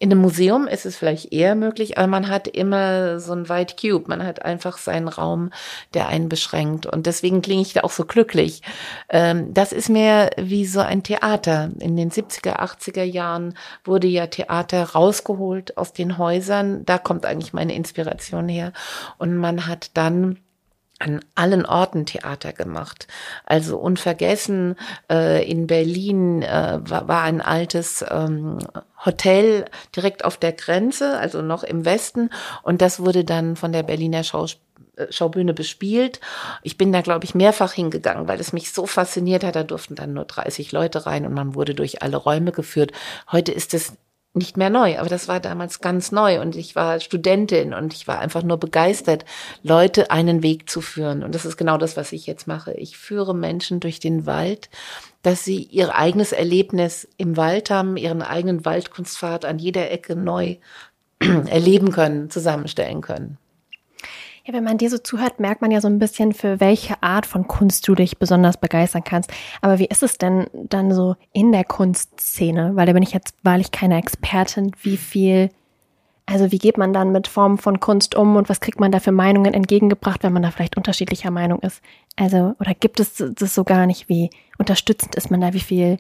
In 0.02 0.10
einem 0.10 0.20
Museum 0.20 0.66
ist 0.66 0.84
es 0.84 0.96
vielleicht 0.96 1.32
eher 1.32 1.54
möglich, 1.54 1.96
aber 1.96 2.08
man 2.08 2.28
hat 2.28 2.48
immer 2.48 3.20
so 3.20 3.34
ein 3.34 3.48
White 3.48 3.76
Cube. 3.80 4.08
Man 4.08 4.26
hat 4.26 4.44
einfach 4.44 4.76
seinen 4.76 5.06
Raum, 5.06 5.50
der 5.94 6.08
einen 6.08 6.28
beschränkt. 6.28 6.86
Und 6.86 7.06
deswegen 7.06 7.40
klinge 7.40 7.62
ich 7.62 7.74
da 7.74 7.82
auch 7.82 7.92
so 7.92 8.04
glücklich. 8.04 8.62
Ähm, 9.08 9.54
das 9.54 9.70
ist 9.70 9.88
mehr 9.88 10.30
wie 10.36 10.66
so 10.66 10.80
ein 10.80 11.04
Theater. 11.04 11.70
In 11.78 11.96
den 11.96 12.10
70er, 12.10 12.58
80er 12.58 13.04
Jahren 13.04 13.56
wurde 13.84 14.08
ja 14.08 14.26
Theater 14.26 14.82
rausgeholt 14.82 15.76
aus 15.76 15.92
den 15.92 16.18
Häusern. 16.18 16.84
Da 16.84 16.98
kommt 16.98 17.24
eigentlich 17.24 17.52
meine 17.52 17.76
Inspiration 17.76 18.48
her. 18.48 18.72
Und 19.18 19.36
man 19.36 19.68
hat 19.68 19.96
dann 19.96 20.38
an 21.02 21.20
allen 21.34 21.66
Orten 21.66 22.06
Theater 22.06 22.52
gemacht. 22.52 23.08
Also 23.44 23.76
unvergessen, 23.78 24.76
äh, 25.10 25.48
in 25.48 25.66
Berlin 25.66 26.42
äh, 26.42 26.78
war, 26.82 27.08
war 27.08 27.22
ein 27.22 27.40
altes 27.40 28.04
ähm, 28.08 28.58
Hotel 29.04 29.64
direkt 29.96 30.24
auf 30.24 30.36
der 30.36 30.52
Grenze, 30.52 31.18
also 31.18 31.42
noch 31.42 31.64
im 31.64 31.84
Westen. 31.84 32.30
Und 32.62 32.82
das 32.82 33.00
wurde 33.00 33.24
dann 33.24 33.56
von 33.56 33.72
der 33.72 33.82
Berliner 33.82 34.22
Schaus 34.22 34.58
äh, 34.96 35.10
Schaubühne 35.10 35.54
bespielt. 35.54 36.20
Ich 36.62 36.78
bin 36.78 36.92
da, 36.92 37.00
glaube 37.00 37.24
ich, 37.24 37.34
mehrfach 37.34 37.72
hingegangen, 37.72 38.28
weil 38.28 38.38
es 38.38 38.52
mich 38.52 38.72
so 38.72 38.86
fasziniert 38.86 39.42
hat. 39.42 39.56
Da 39.56 39.64
durften 39.64 39.96
dann 39.96 40.12
nur 40.12 40.24
30 40.24 40.70
Leute 40.70 41.04
rein 41.06 41.26
und 41.26 41.34
man 41.34 41.56
wurde 41.56 41.74
durch 41.74 42.02
alle 42.02 42.16
Räume 42.16 42.52
geführt. 42.52 42.92
Heute 43.30 43.50
ist 43.50 43.74
es 43.74 43.94
nicht 44.35 44.57
mehr 44.57 44.71
neu, 44.71 44.99
aber 44.99 45.11
das 45.11 45.29
war 45.29 45.40
damals 45.40 45.81
ganz 45.81 46.11
neu 46.11 46.40
und 46.40 46.57
ich 46.57 46.75
war 46.75 47.01
Studentin 47.01 47.75
und 47.75 47.92
ich 47.92 48.09
war 48.09 48.18
einfach 48.18 48.42
nur 48.42 48.57
begeistert, 48.57 49.27
Leute 49.62 50.11
einen 50.11 50.42
Weg 50.42 50.71
zu 50.71 50.81
führen. 50.81 51.23
Und 51.23 51.35
das 51.35 51.45
ist 51.45 51.59
genau 51.59 51.77
das, 51.77 51.99
was 51.99 52.12
ich 52.12 52.27
jetzt 52.27 52.47
mache. 52.47 52.73
Ich 52.73 52.97
führe 52.97 53.35
Menschen 53.35 53.81
durch 53.81 54.01
den 54.01 54.25
Wald, 54.25 54.71
dass 55.23 55.45
sie 55.45 55.62
ihr 55.64 55.95
eigenes 55.95 56.33
Erlebnis 56.33 57.07
im 57.18 57.37
Wald 57.37 57.68
haben, 57.68 57.99
ihren 57.99 58.23
eigenen 58.23 58.64
Waldkunstpfad 58.64 59.45
an 59.45 59.59
jeder 59.59 59.90
Ecke 59.90 60.16
neu 60.16 60.57
erleben 61.18 61.92
können, 61.92 62.31
zusammenstellen 62.31 63.03
können. 63.03 63.37
Ja, 64.44 64.52
wenn 64.55 64.64
man 64.64 64.78
dir 64.78 64.90
so 64.90 64.98
zuhört, 64.98 65.38
merkt 65.38 65.62
man 65.62 65.70
ja 65.70 65.81
so 65.81 65.87
ein 65.87 66.00
bisschen, 66.00 66.33
für 66.33 66.59
welche 66.59 67.00
Art 67.00 67.26
von 67.26 67.46
Kunst 67.46 67.87
du 67.87 67.94
dich 67.94 68.18
besonders 68.18 68.57
begeistern 68.57 69.05
kannst. 69.05 69.33
Aber 69.61 69.78
wie 69.78 69.87
ist 69.87 70.02
es 70.02 70.18
denn 70.18 70.46
dann 70.52 70.92
so 70.92 71.14
in 71.33 71.52
der 71.52 71.62
Kunstszene? 71.62 72.72
Weil 72.74 72.87
da 72.87 72.92
bin 72.92 73.05
ich 73.05 73.12
jetzt 73.12 73.37
wahrlich 73.44 73.70
keine 73.70 73.98
Expertin, 73.98 74.72
wie 74.83 74.96
viel, 74.96 75.50
also 76.26 76.50
wie 76.50 76.59
geht 76.59 76.76
man 76.76 76.92
dann 76.92 77.12
mit 77.12 77.28
Formen 77.28 77.57
von 77.57 77.78
Kunst 77.78 78.16
um 78.16 78.35
und 78.35 78.48
was 78.48 78.61
kriegt 78.61 78.81
man 78.81 78.90
da 78.90 78.98
für 78.98 79.12
Meinungen 79.12 79.55
entgegengebracht, 79.55 80.24
wenn 80.24 80.33
man 80.33 80.42
da 80.42 80.50
vielleicht 80.50 80.76
unterschiedlicher 80.76 81.31
Meinung 81.31 81.61
ist? 81.61 81.81
Also, 82.16 82.57
oder 82.59 82.74
gibt 82.74 82.98
es 82.98 83.22
das 83.37 83.55
so 83.55 83.62
gar 83.62 83.87
nicht? 83.87 84.09
Wie 84.09 84.31
unterstützend 84.59 85.14
ist 85.14 85.31
man 85.31 85.40
da? 85.40 85.52
Wie 85.52 85.61
viel 85.61 85.98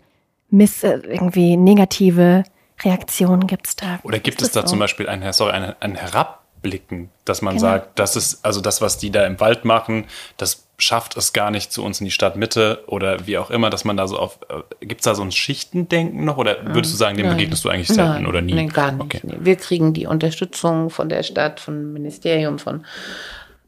Miss, 0.50 0.82
äh, 0.82 0.98
irgendwie 1.04 1.56
negative 1.56 2.42
Reaktionen 2.82 3.46
gibt 3.46 3.68
es 3.68 3.76
da? 3.76 4.00
Oder 4.02 4.18
gibt 4.18 4.42
es 4.42 4.50
da 4.50 4.62
so? 4.62 4.66
zum 4.66 4.80
Beispiel 4.80 5.08
ein, 5.08 5.32
sorry, 5.32 5.52
ein, 5.52 5.74
ein 5.78 5.94
Herab 5.94 6.41
blicken, 6.62 7.10
dass 7.24 7.42
man 7.42 7.56
genau. 7.56 7.68
sagt, 7.68 7.98
das 7.98 8.16
ist 8.16 8.44
also 8.44 8.60
das, 8.60 8.80
was 8.80 8.98
die 8.98 9.10
da 9.10 9.26
im 9.26 9.38
Wald 9.40 9.64
machen, 9.64 10.06
das 10.36 10.66
schafft 10.78 11.16
es 11.16 11.32
gar 11.32 11.50
nicht 11.50 11.72
zu 11.72 11.84
uns 11.84 12.00
in 12.00 12.06
die 12.06 12.10
Stadtmitte 12.10 12.84
oder 12.86 13.26
wie 13.26 13.38
auch 13.38 13.50
immer, 13.50 13.70
dass 13.70 13.84
man 13.84 13.96
da 13.96 14.08
so 14.08 14.18
auf, 14.18 14.38
äh, 14.48 14.84
gibt 14.84 15.00
es 15.00 15.04
da 15.04 15.14
so 15.14 15.22
ein 15.22 15.32
Schichtendenken 15.32 16.24
noch 16.24 16.38
oder 16.38 16.74
würdest 16.74 16.94
du 16.94 16.98
sagen, 16.98 17.16
dem 17.16 17.26
Nein. 17.26 17.36
begegnest 17.36 17.64
du 17.64 17.68
eigentlich 17.68 17.88
selten 17.88 18.12
Nein. 18.12 18.26
oder 18.26 18.40
nie? 18.40 18.54
Nein, 18.54 18.68
gar 18.68 18.92
nicht. 18.92 19.02
Okay. 19.02 19.20
Nee. 19.22 19.36
Wir 19.40 19.56
kriegen 19.56 19.92
die 19.92 20.06
Unterstützung 20.06 20.90
von 20.90 21.08
der 21.08 21.22
Stadt, 21.22 21.60
vom 21.60 21.92
Ministerium, 21.92 22.58
von 22.58 22.84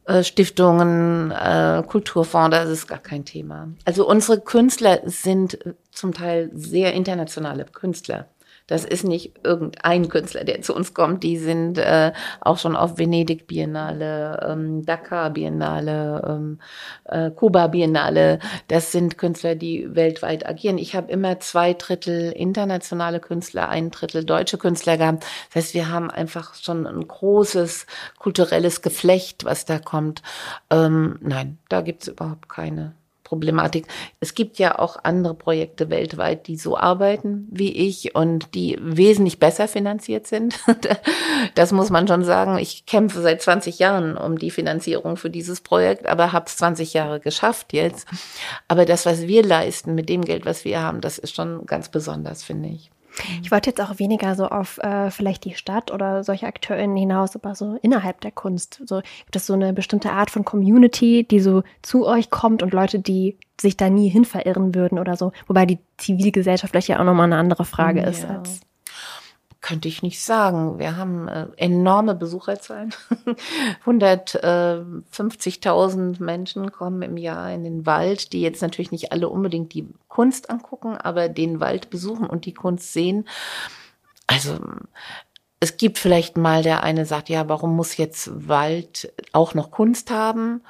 äh, 0.07 0.23
Stiftungen, 0.23 1.31
äh, 1.31 1.83
Kulturfonds, 1.87 2.57
das 2.57 2.69
ist 2.69 2.87
gar 2.87 2.99
kein 2.99 3.25
Thema. 3.25 3.69
Also 3.85 4.07
unsere 4.07 4.41
Künstler 4.41 5.01
sind 5.05 5.59
zum 5.93 6.13
Teil 6.13 6.51
sehr 6.53 6.93
internationale 6.93 7.65
Künstler. 7.65 8.27
Das 8.67 8.87
ist 8.87 9.05
nicht 9.05 9.41
irgendein 9.45 10.09
Künstler, 10.09 10.43
der 10.43 10.63
zu 10.63 10.75
uns 10.75 10.95
kommt. 10.95 11.23
Die 11.23 11.37
sind 11.37 11.77
äh, 11.77 12.13
auch 12.41 12.57
schon 12.57 12.77
auf 12.77 12.97
Venedig 12.97 13.47
Biennale, 13.47 14.41
ähm, 14.49 14.87
Dakar 14.87 15.31
Biennale, 15.31 16.23
ähm, 16.27 16.61
äh, 17.05 17.31
Kuba 17.31 17.67
Biennale. 17.67 18.39
Das 18.69 18.91
sind 18.91 19.19
Künstler, 19.19 19.55
die 19.55 19.95
weltweit 19.95 20.49
agieren. 20.49 20.79
Ich 20.79 20.97
habe 20.97 21.13
immer 21.13 21.41
zwei 21.41 21.75
Drittel 21.75 22.33
internationale 22.33 23.21
Künstler, 23.21 23.69
ein 23.69 23.91
Drittel 23.91 24.25
deutsche 24.25 24.57
Künstler 24.57 24.97
gehabt. 24.97 25.27
Das 25.53 25.65
heißt, 25.65 25.75
wir 25.75 25.91
haben 25.91 26.11
einfach 26.11 26.55
schon 26.55 26.87
ein 26.87 27.07
großes 27.07 27.87
kulturelles 28.19 28.81
Geflecht, 28.81 29.45
was 29.45 29.67
da 29.67 29.79
kommt. 29.79 30.23
Ähm, 30.71 31.19
nein, 31.21 31.59
da 31.69 31.83
gibt's 31.83 32.09
überhaupt 32.09 32.49
keine 32.49 32.95
Problematik. 33.25 33.87
Es 34.21 34.35
gibt 34.35 34.59
ja 34.59 34.79
auch 34.79 34.99
andere 35.03 35.35
Projekte 35.35 35.91
weltweit, 35.91 36.47
die 36.47 36.57
so 36.57 36.77
arbeiten 36.77 37.49
wie 37.51 37.73
ich 37.73 38.15
und 38.15 38.55
die 38.55 38.79
wesentlich 38.81 39.41
besser 39.41 39.67
finanziert 39.67 40.27
sind. 40.27 40.61
Das 41.55 41.73
muss 41.73 41.91
man 41.91 42.09
schon 42.09 42.25
sagen. 42.25 42.59
Ich 42.59 42.87
kämpfe 42.87 43.21
seit 43.21 43.43
20 43.43 43.79
Jahren 43.79 44.17
um 44.17 44.39
die 44.39 44.51
Finanzierung 44.51 45.17
für 45.17 45.31
dieses 45.31 45.61
Projekt, 45.61 46.07
aber 46.07 46.33
habe 46.33 46.47
es 46.47 46.57
20 46.57 46.95
Jahre 46.95 47.21
geschafft 47.21 47.73
jetzt. 47.73 48.07
Aber 48.69 48.85
das, 48.85 49.05
was 49.05 49.23
wir 49.23 49.43
leisten 49.43 49.95
mit 49.95 50.09
dem 50.09 50.23
Geld, 50.23 50.47
was 50.47 50.65
wir 50.65 50.81
haben, 50.81 51.01
das 51.01 51.19
ist 51.19 51.35
schon 51.35 51.67
ganz 51.67 51.89
besonders, 51.89 52.43
finde 52.43 52.69
ich. 52.71 52.91
Ich 53.43 53.51
wollte 53.51 53.71
jetzt 53.71 53.81
auch 53.81 53.99
weniger 53.99 54.35
so 54.35 54.47
auf 54.47 54.79
äh, 54.79 55.11
vielleicht 55.11 55.45
die 55.45 55.55
Stadt 55.55 55.91
oder 55.93 56.25
solche 56.25 56.47
AkteurInnen 56.47 56.97
hinaus, 56.97 57.37
aber 57.37 57.55
so 57.55 57.79
innerhalb 57.83 58.21
der 58.21 58.33
Kunst. 58.33 58.83
So 58.87 59.01
gibt 59.25 59.37
es 59.37 59.47
so 59.47 59.55
eine 59.55 59.73
bestimmte 59.73 60.13
Art 60.13 60.31
von 60.31 60.45
Community, 60.45 61.27
die 61.29 61.41
so 61.41 61.63
zu 61.83 62.07
euch 62.07 62.31
kommt 62.31 62.63
und 62.63 62.73
Leute, 62.73 62.99
die 62.99 63.39
sich 63.61 63.77
da 63.77 63.89
nie 63.89 64.09
hin 64.09 64.25
verirren 64.25 64.75
würden 64.75 64.99
oder 64.99 65.17
so. 65.17 65.33
Wobei 65.47 65.67
die 65.67 65.79
Zivilgesellschaft 65.97 66.73
vielleicht 66.73 66.89
ja 66.89 67.01
auch 67.01 67.05
nochmal 67.05 67.27
eine 67.27 67.37
andere 67.37 67.65
Frage 67.65 68.01
ja. 68.01 68.09
ist 68.09 68.25
als 68.25 68.61
könnte 69.65 69.89
ich 69.89 70.03
nicht 70.03 70.23
sagen. 70.23 70.79
Wir 70.79 70.99
haben 70.99 71.27
äh, 71.27 71.47
enorme 71.57 72.15
Besucherzahlen. 72.15 72.95
150.000 73.87 76.23
Menschen 76.23 76.71
kommen 76.71 77.01
im 77.01 77.17
Jahr 77.17 77.51
in 77.51 77.65
den 77.65 77.87
Wald, 77.87 78.35
die 78.35 78.43
jetzt 78.43 78.61
natürlich 78.61 78.93
nicht 78.93 79.13
alle 79.13 79.31
unbedingt 79.31 79.73
die 79.73 79.89
Kunst 80.09 80.51
angucken, 80.51 80.99
aber 80.99 81.31
den 81.31 81.61
Wald 81.61 81.89
besuchen 81.89 82.27
und 82.27 82.45
die 82.45 82.53
Kunst 82.53 82.93
sehen. 82.93 83.27
Also 84.27 84.59
es 85.65 85.79
gibt 85.79 85.99
vielleicht 85.99 86.37
mal 86.37 86.63
der 86.63 86.83
eine 86.83 87.07
sagt, 87.07 87.31
ja, 87.31 87.49
warum 87.49 87.75
muss 87.75 87.97
jetzt 87.97 88.31
Wald 88.47 89.11
auch 89.33 89.55
noch 89.55 89.71
Kunst 89.71 90.11
haben? 90.11 90.61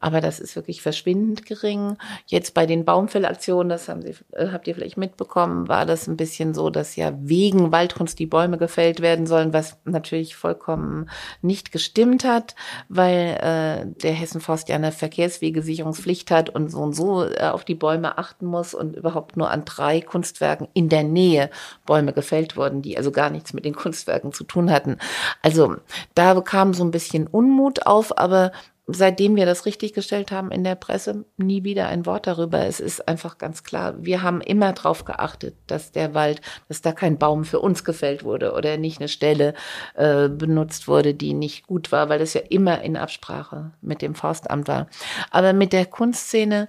Aber 0.00 0.20
das 0.20 0.40
ist 0.40 0.56
wirklich 0.56 0.82
verschwindend 0.82 1.46
gering. 1.46 1.96
Jetzt 2.26 2.52
bei 2.52 2.66
den 2.66 2.84
Baumfellaktionen, 2.84 3.68
das 3.68 3.88
haben 3.88 4.02
Sie, 4.02 4.16
äh, 4.32 4.48
habt 4.50 4.66
ihr 4.66 4.74
vielleicht 4.74 4.96
mitbekommen, 4.96 5.68
war 5.68 5.86
das 5.86 6.08
ein 6.08 6.16
bisschen 6.16 6.52
so, 6.52 6.68
dass 6.68 6.96
ja 6.96 7.12
wegen 7.20 7.70
Waldkunst 7.70 8.18
die 8.18 8.26
Bäume 8.26 8.58
gefällt 8.58 9.00
werden 9.00 9.26
sollen, 9.26 9.52
was 9.52 9.76
natürlich 9.84 10.34
vollkommen 10.34 11.08
nicht 11.42 11.70
gestimmt 11.70 12.24
hat, 12.24 12.56
weil 12.88 13.36
äh, 13.40 13.86
der 14.02 14.12
Hessenforst 14.12 14.68
ja 14.68 14.74
eine 14.74 14.90
Verkehrswegesicherungspflicht 14.90 16.32
hat 16.32 16.50
und 16.50 16.72
so 16.72 16.80
und 16.80 16.96
so 16.96 17.24
äh, 17.24 17.50
auf 17.52 17.64
die 17.64 17.76
Bäume 17.76 18.18
achten 18.18 18.46
muss 18.46 18.74
und 18.74 18.96
überhaupt 18.96 19.36
nur 19.36 19.48
an 19.48 19.64
drei 19.64 20.00
Kunstwerken 20.00 20.66
in 20.74 20.88
der 20.88 21.04
Nähe 21.04 21.50
Bäume 21.86 22.12
gefällt 22.12 22.56
wurden, 22.56 22.82
die 22.82 22.96
also 22.96 23.12
gar 23.12 23.30
nichts 23.30 23.52
mit 23.52 23.64
den 23.64 23.76
Kunstwerken 23.76 24.32
zu 24.32 24.39
tun 24.44 24.70
hatten. 24.70 24.96
Also 25.42 25.76
da 26.14 26.40
kam 26.40 26.74
so 26.74 26.84
ein 26.84 26.90
bisschen 26.90 27.26
Unmut 27.26 27.86
auf, 27.86 28.16
aber 28.18 28.52
seitdem 28.92 29.36
wir 29.36 29.46
das 29.46 29.66
richtig 29.66 29.92
gestellt 29.92 30.32
haben 30.32 30.50
in 30.50 30.64
der 30.64 30.74
Presse, 30.74 31.24
nie 31.36 31.64
wieder 31.64 31.88
ein 31.88 32.06
Wort 32.06 32.26
darüber. 32.26 32.66
Es 32.66 32.80
ist 32.80 33.06
einfach 33.08 33.38
ganz 33.38 33.62
klar, 33.62 33.94
wir 33.98 34.22
haben 34.22 34.40
immer 34.40 34.72
darauf 34.72 35.04
geachtet, 35.04 35.56
dass 35.66 35.92
der 35.92 36.14
Wald, 36.14 36.40
dass 36.68 36.82
da 36.82 36.92
kein 36.92 37.18
Baum 37.18 37.44
für 37.44 37.60
uns 37.60 37.84
gefällt 37.84 38.24
wurde 38.24 38.52
oder 38.52 38.76
nicht 38.76 39.00
eine 39.00 39.08
Stelle 39.08 39.54
äh, 39.94 40.28
benutzt 40.28 40.88
wurde, 40.88 41.14
die 41.14 41.34
nicht 41.34 41.66
gut 41.66 41.92
war, 41.92 42.08
weil 42.08 42.18
das 42.18 42.34
ja 42.34 42.42
immer 42.48 42.82
in 42.82 42.96
Absprache 42.96 43.72
mit 43.80 44.02
dem 44.02 44.14
Forstamt 44.14 44.68
war. 44.68 44.88
Aber 45.30 45.52
mit 45.52 45.72
der 45.72 45.86
Kunstszene, 45.86 46.68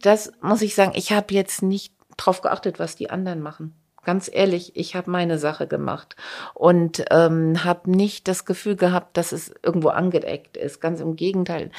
das 0.00 0.32
muss 0.40 0.62
ich 0.62 0.74
sagen, 0.74 0.92
ich 0.94 1.12
habe 1.12 1.34
jetzt 1.34 1.62
nicht 1.62 1.94
drauf 2.16 2.40
geachtet, 2.40 2.78
was 2.78 2.96
die 2.96 3.10
anderen 3.10 3.40
machen 3.40 3.74
ganz 4.08 4.30
ehrlich, 4.32 4.72
ich 4.74 4.96
habe 4.96 5.10
meine 5.10 5.38
Sache 5.38 5.66
gemacht 5.66 6.16
und 6.54 7.04
ähm, 7.10 7.62
habe 7.62 7.90
nicht 7.90 8.26
das 8.26 8.46
Gefühl 8.46 8.74
gehabt, 8.74 9.18
dass 9.18 9.32
es 9.32 9.52
irgendwo 9.62 9.88
angedeckt 9.88 10.56
ist. 10.56 10.80
Ganz 10.80 11.00
im 11.00 11.14
Gegenteil. 11.14 11.70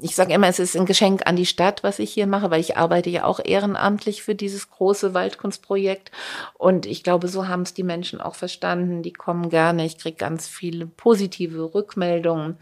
Ich 0.00 0.14
sage 0.14 0.32
immer, 0.32 0.46
es 0.46 0.60
ist 0.60 0.76
ein 0.76 0.86
Geschenk 0.86 1.26
an 1.26 1.34
die 1.34 1.44
Stadt, 1.44 1.82
was 1.82 1.98
ich 1.98 2.12
hier 2.12 2.28
mache, 2.28 2.52
weil 2.52 2.60
ich 2.60 2.76
arbeite 2.76 3.10
ja 3.10 3.24
auch 3.24 3.40
ehrenamtlich 3.44 4.22
für 4.22 4.36
dieses 4.36 4.70
große 4.70 5.12
Waldkunstprojekt. 5.12 6.12
Und 6.56 6.86
ich 6.86 7.02
glaube, 7.02 7.26
so 7.26 7.48
haben 7.48 7.62
es 7.62 7.74
die 7.74 7.82
Menschen 7.82 8.20
auch 8.20 8.36
verstanden. 8.36 9.02
Die 9.02 9.12
kommen 9.12 9.48
gerne. 9.48 9.84
Ich 9.84 9.98
kriege 9.98 10.16
ganz 10.16 10.46
viele 10.46 10.86
positive 10.86 11.74
Rückmeldungen. 11.74 12.58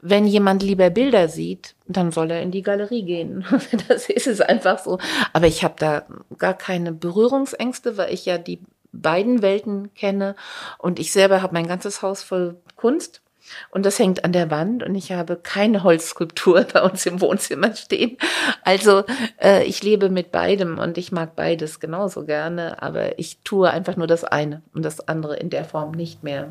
Wenn 0.00 0.26
jemand 0.26 0.62
lieber 0.62 0.88
Bilder 0.88 1.28
sieht, 1.28 1.74
dann 1.96 2.12
soll 2.12 2.30
er 2.30 2.42
in 2.42 2.50
die 2.50 2.62
Galerie 2.62 3.02
gehen. 3.02 3.44
das 3.88 4.08
ist 4.08 4.26
es 4.26 4.40
einfach 4.40 4.78
so. 4.78 4.98
Aber 5.32 5.46
ich 5.46 5.64
habe 5.64 5.74
da 5.78 6.06
gar 6.38 6.54
keine 6.54 6.92
Berührungsängste, 6.92 7.96
weil 7.96 8.12
ich 8.12 8.26
ja 8.26 8.38
die 8.38 8.60
beiden 8.92 9.42
Welten 9.42 9.94
kenne 9.94 10.36
und 10.78 10.98
ich 10.98 11.12
selber 11.12 11.42
habe 11.42 11.54
mein 11.54 11.66
ganzes 11.66 12.02
Haus 12.02 12.22
voll 12.22 12.56
Kunst 12.76 13.22
und 13.70 13.86
das 13.86 13.98
hängt 13.98 14.24
an 14.24 14.32
der 14.32 14.50
Wand 14.50 14.82
und 14.82 14.94
ich 14.94 15.12
habe 15.12 15.36
keine 15.36 15.82
Holzskulptur 15.82 16.64
bei 16.72 16.82
uns 16.82 17.06
im 17.06 17.20
Wohnzimmer 17.20 17.74
stehen. 17.74 18.18
Also 18.62 19.04
äh, 19.42 19.64
ich 19.64 19.82
lebe 19.82 20.10
mit 20.10 20.30
beidem 20.30 20.78
und 20.78 20.98
ich 20.98 21.12
mag 21.12 21.36
beides 21.36 21.80
genauso 21.80 22.24
gerne, 22.24 22.82
aber 22.82 23.18
ich 23.18 23.38
tue 23.42 23.70
einfach 23.70 23.96
nur 23.96 24.06
das 24.06 24.24
eine 24.24 24.62
und 24.74 24.84
das 24.84 25.06
andere 25.08 25.36
in 25.36 25.50
der 25.50 25.64
Form 25.64 25.92
nicht 25.92 26.22
mehr. 26.22 26.50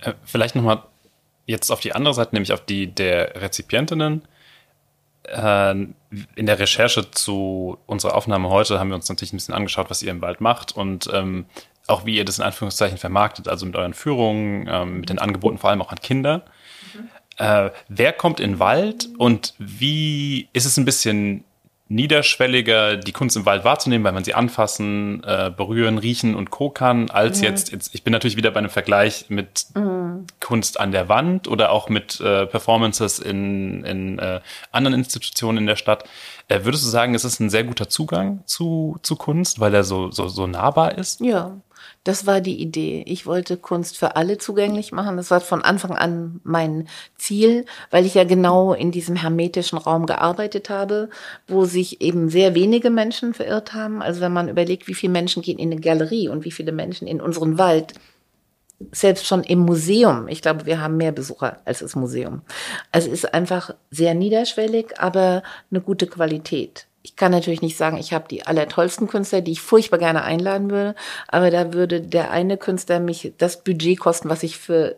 Äh, 0.00 0.14
vielleicht 0.24 0.54
nochmal 0.56 0.82
jetzt 1.46 1.70
auf 1.70 1.80
die 1.80 1.92
andere 1.92 2.14
Seite, 2.14 2.34
nämlich 2.34 2.52
auf 2.52 2.64
die 2.64 2.86
der 2.94 3.40
Rezipientinnen. 3.40 4.22
Äh, 5.24 5.70
in 5.72 6.46
der 6.46 6.58
Recherche 6.58 7.10
zu 7.10 7.78
unserer 7.86 8.14
Aufnahme 8.14 8.48
heute 8.48 8.78
haben 8.78 8.88
wir 8.88 8.96
uns 8.96 9.08
natürlich 9.08 9.32
ein 9.32 9.36
bisschen 9.36 9.54
angeschaut, 9.54 9.90
was 9.90 10.02
ihr 10.02 10.10
im 10.10 10.20
Wald 10.20 10.40
macht 10.40 10.76
und 10.76 11.08
ähm, 11.12 11.46
auch 11.86 12.06
wie 12.06 12.16
ihr 12.16 12.24
das 12.24 12.38
in 12.38 12.44
Anführungszeichen 12.44 12.98
vermarktet, 12.98 13.48
also 13.48 13.66
mit 13.66 13.76
euren 13.76 13.94
Führungen, 13.94 14.68
ähm, 14.68 15.00
mit 15.00 15.10
den 15.10 15.18
Angeboten 15.18 15.58
vor 15.58 15.70
allem 15.70 15.82
auch 15.82 15.92
an 15.92 16.00
Kinder. 16.00 16.44
Mhm. 16.94 17.08
Äh, 17.38 17.70
wer 17.88 18.12
kommt 18.12 18.40
in 18.40 18.52
den 18.52 18.58
Wald 18.58 19.08
und 19.18 19.54
wie 19.58 20.48
ist 20.52 20.64
es 20.64 20.76
ein 20.76 20.84
bisschen 20.84 21.44
niederschwelliger, 21.92 22.96
die 22.96 23.12
Kunst 23.12 23.36
im 23.36 23.44
Wald 23.44 23.64
wahrzunehmen, 23.64 24.04
weil 24.04 24.12
man 24.12 24.24
sie 24.24 24.34
anfassen, 24.34 25.22
äh, 25.24 25.50
berühren, 25.54 25.98
riechen 25.98 26.34
und 26.34 26.50
co 26.50 26.70
kann, 26.70 27.10
als 27.10 27.38
mhm. 27.38 27.44
jetzt, 27.44 27.70
jetzt, 27.70 27.94
ich 27.94 28.02
bin 28.02 28.12
natürlich 28.12 28.36
wieder 28.36 28.50
bei 28.50 28.58
einem 28.58 28.70
Vergleich 28.70 29.26
mit 29.28 29.66
mhm. 29.74 30.26
Kunst 30.40 30.80
an 30.80 30.90
der 30.90 31.08
Wand 31.08 31.48
oder 31.48 31.70
auch 31.70 31.88
mit 31.88 32.20
äh, 32.20 32.46
Performances 32.46 33.18
in, 33.18 33.84
in 33.84 34.18
äh, 34.18 34.40
anderen 34.70 34.94
Institutionen 34.94 35.58
in 35.58 35.66
der 35.66 35.76
Stadt. 35.76 36.04
Äh, 36.48 36.64
würdest 36.64 36.84
du 36.84 36.88
sagen, 36.88 37.14
es 37.14 37.24
ist 37.24 37.40
ein 37.40 37.50
sehr 37.50 37.64
guter 37.64 37.88
Zugang 37.88 38.42
zu, 38.46 38.98
zu 39.02 39.16
Kunst, 39.16 39.60
weil 39.60 39.74
er 39.74 39.84
so, 39.84 40.10
so, 40.10 40.28
so 40.28 40.46
nahbar 40.46 40.96
ist? 40.96 41.20
Ja, 41.20 41.60
das 42.04 42.26
war 42.26 42.40
die 42.40 42.60
Idee. 42.60 43.04
Ich 43.06 43.26
wollte 43.26 43.56
Kunst 43.56 43.96
für 43.96 44.16
alle 44.16 44.38
zugänglich 44.38 44.90
machen. 44.90 45.16
Das 45.16 45.30
war 45.30 45.40
von 45.40 45.62
Anfang 45.62 45.92
an 45.92 46.40
mein 46.42 46.88
Ziel, 47.16 47.64
weil 47.90 48.06
ich 48.06 48.14
ja 48.14 48.24
genau 48.24 48.72
in 48.72 48.90
diesem 48.90 49.14
hermetischen 49.14 49.78
Raum 49.78 50.06
gearbeitet 50.06 50.68
habe, 50.68 51.10
wo 51.46 51.64
sich 51.64 52.00
eben 52.00 52.28
sehr 52.28 52.56
wenige 52.56 52.90
Menschen 52.90 53.34
verirrt 53.34 53.72
haben. 53.72 54.02
Also 54.02 54.20
wenn 54.20 54.32
man 54.32 54.48
überlegt, 54.48 54.88
wie 54.88 54.94
viele 54.94 55.12
Menschen 55.12 55.42
gehen 55.42 55.58
in 55.58 55.70
eine 55.70 55.80
Galerie 55.80 56.28
und 56.28 56.44
wie 56.44 56.50
viele 56.50 56.72
Menschen 56.72 57.06
in 57.06 57.20
unseren 57.20 57.56
Wald, 57.56 57.94
selbst 58.90 59.26
schon 59.26 59.44
im 59.44 59.60
Museum, 59.60 60.26
ich 60.26 60.42
glaube, 60.42 60.66
wir 60.66 60.80
haben 60.80 60.96
mehr 60.96 61.12
Besucher 61.12 61.60
als 61.64 61.78
das 61.78 61.94
Museum. 61.94 62.42
Also 62.90 63.08
es 63.08 63.24
ist 63.24 63.32
einfach 63.32 63.76
sehr 63.92 64.14
niederschwellig, 64.14 64.98
aber 64.98 65.44
eine 65.70 65.80
gute 65.80 66.08
Qualität 66.08 66.88
ich 67.02 67.16
kann 67.16 67.32
natürlich 67.32 67.62
nicht 67.62 67.76
sagen, 67.76 67.96
ich 67.96 68.12
habe 68.12 68.28
die 68.28 68.46
allertollsten 68.46 69.08
Künstler, 69.08 69.40
die 69.40 69.52
ich 69.52 69.60
furchtbar 69.60 69.98
gerne 69.98 70.22
einladen 70.22 70.70
würde, 70.70 70.94
aber 71.28 71.50
da 71.50 71.72
würde 71.72 72.00
der 72.00 72.30
eine 72.30 72.56
Künstler 72.56 73.00
mich 73.00 73.32
das 73.38 73.64
Budget 73.64 73.98
kosten, 73.98 74.28
was 74.28 74.42
ich 74.42 74.56
für 74.56 74.96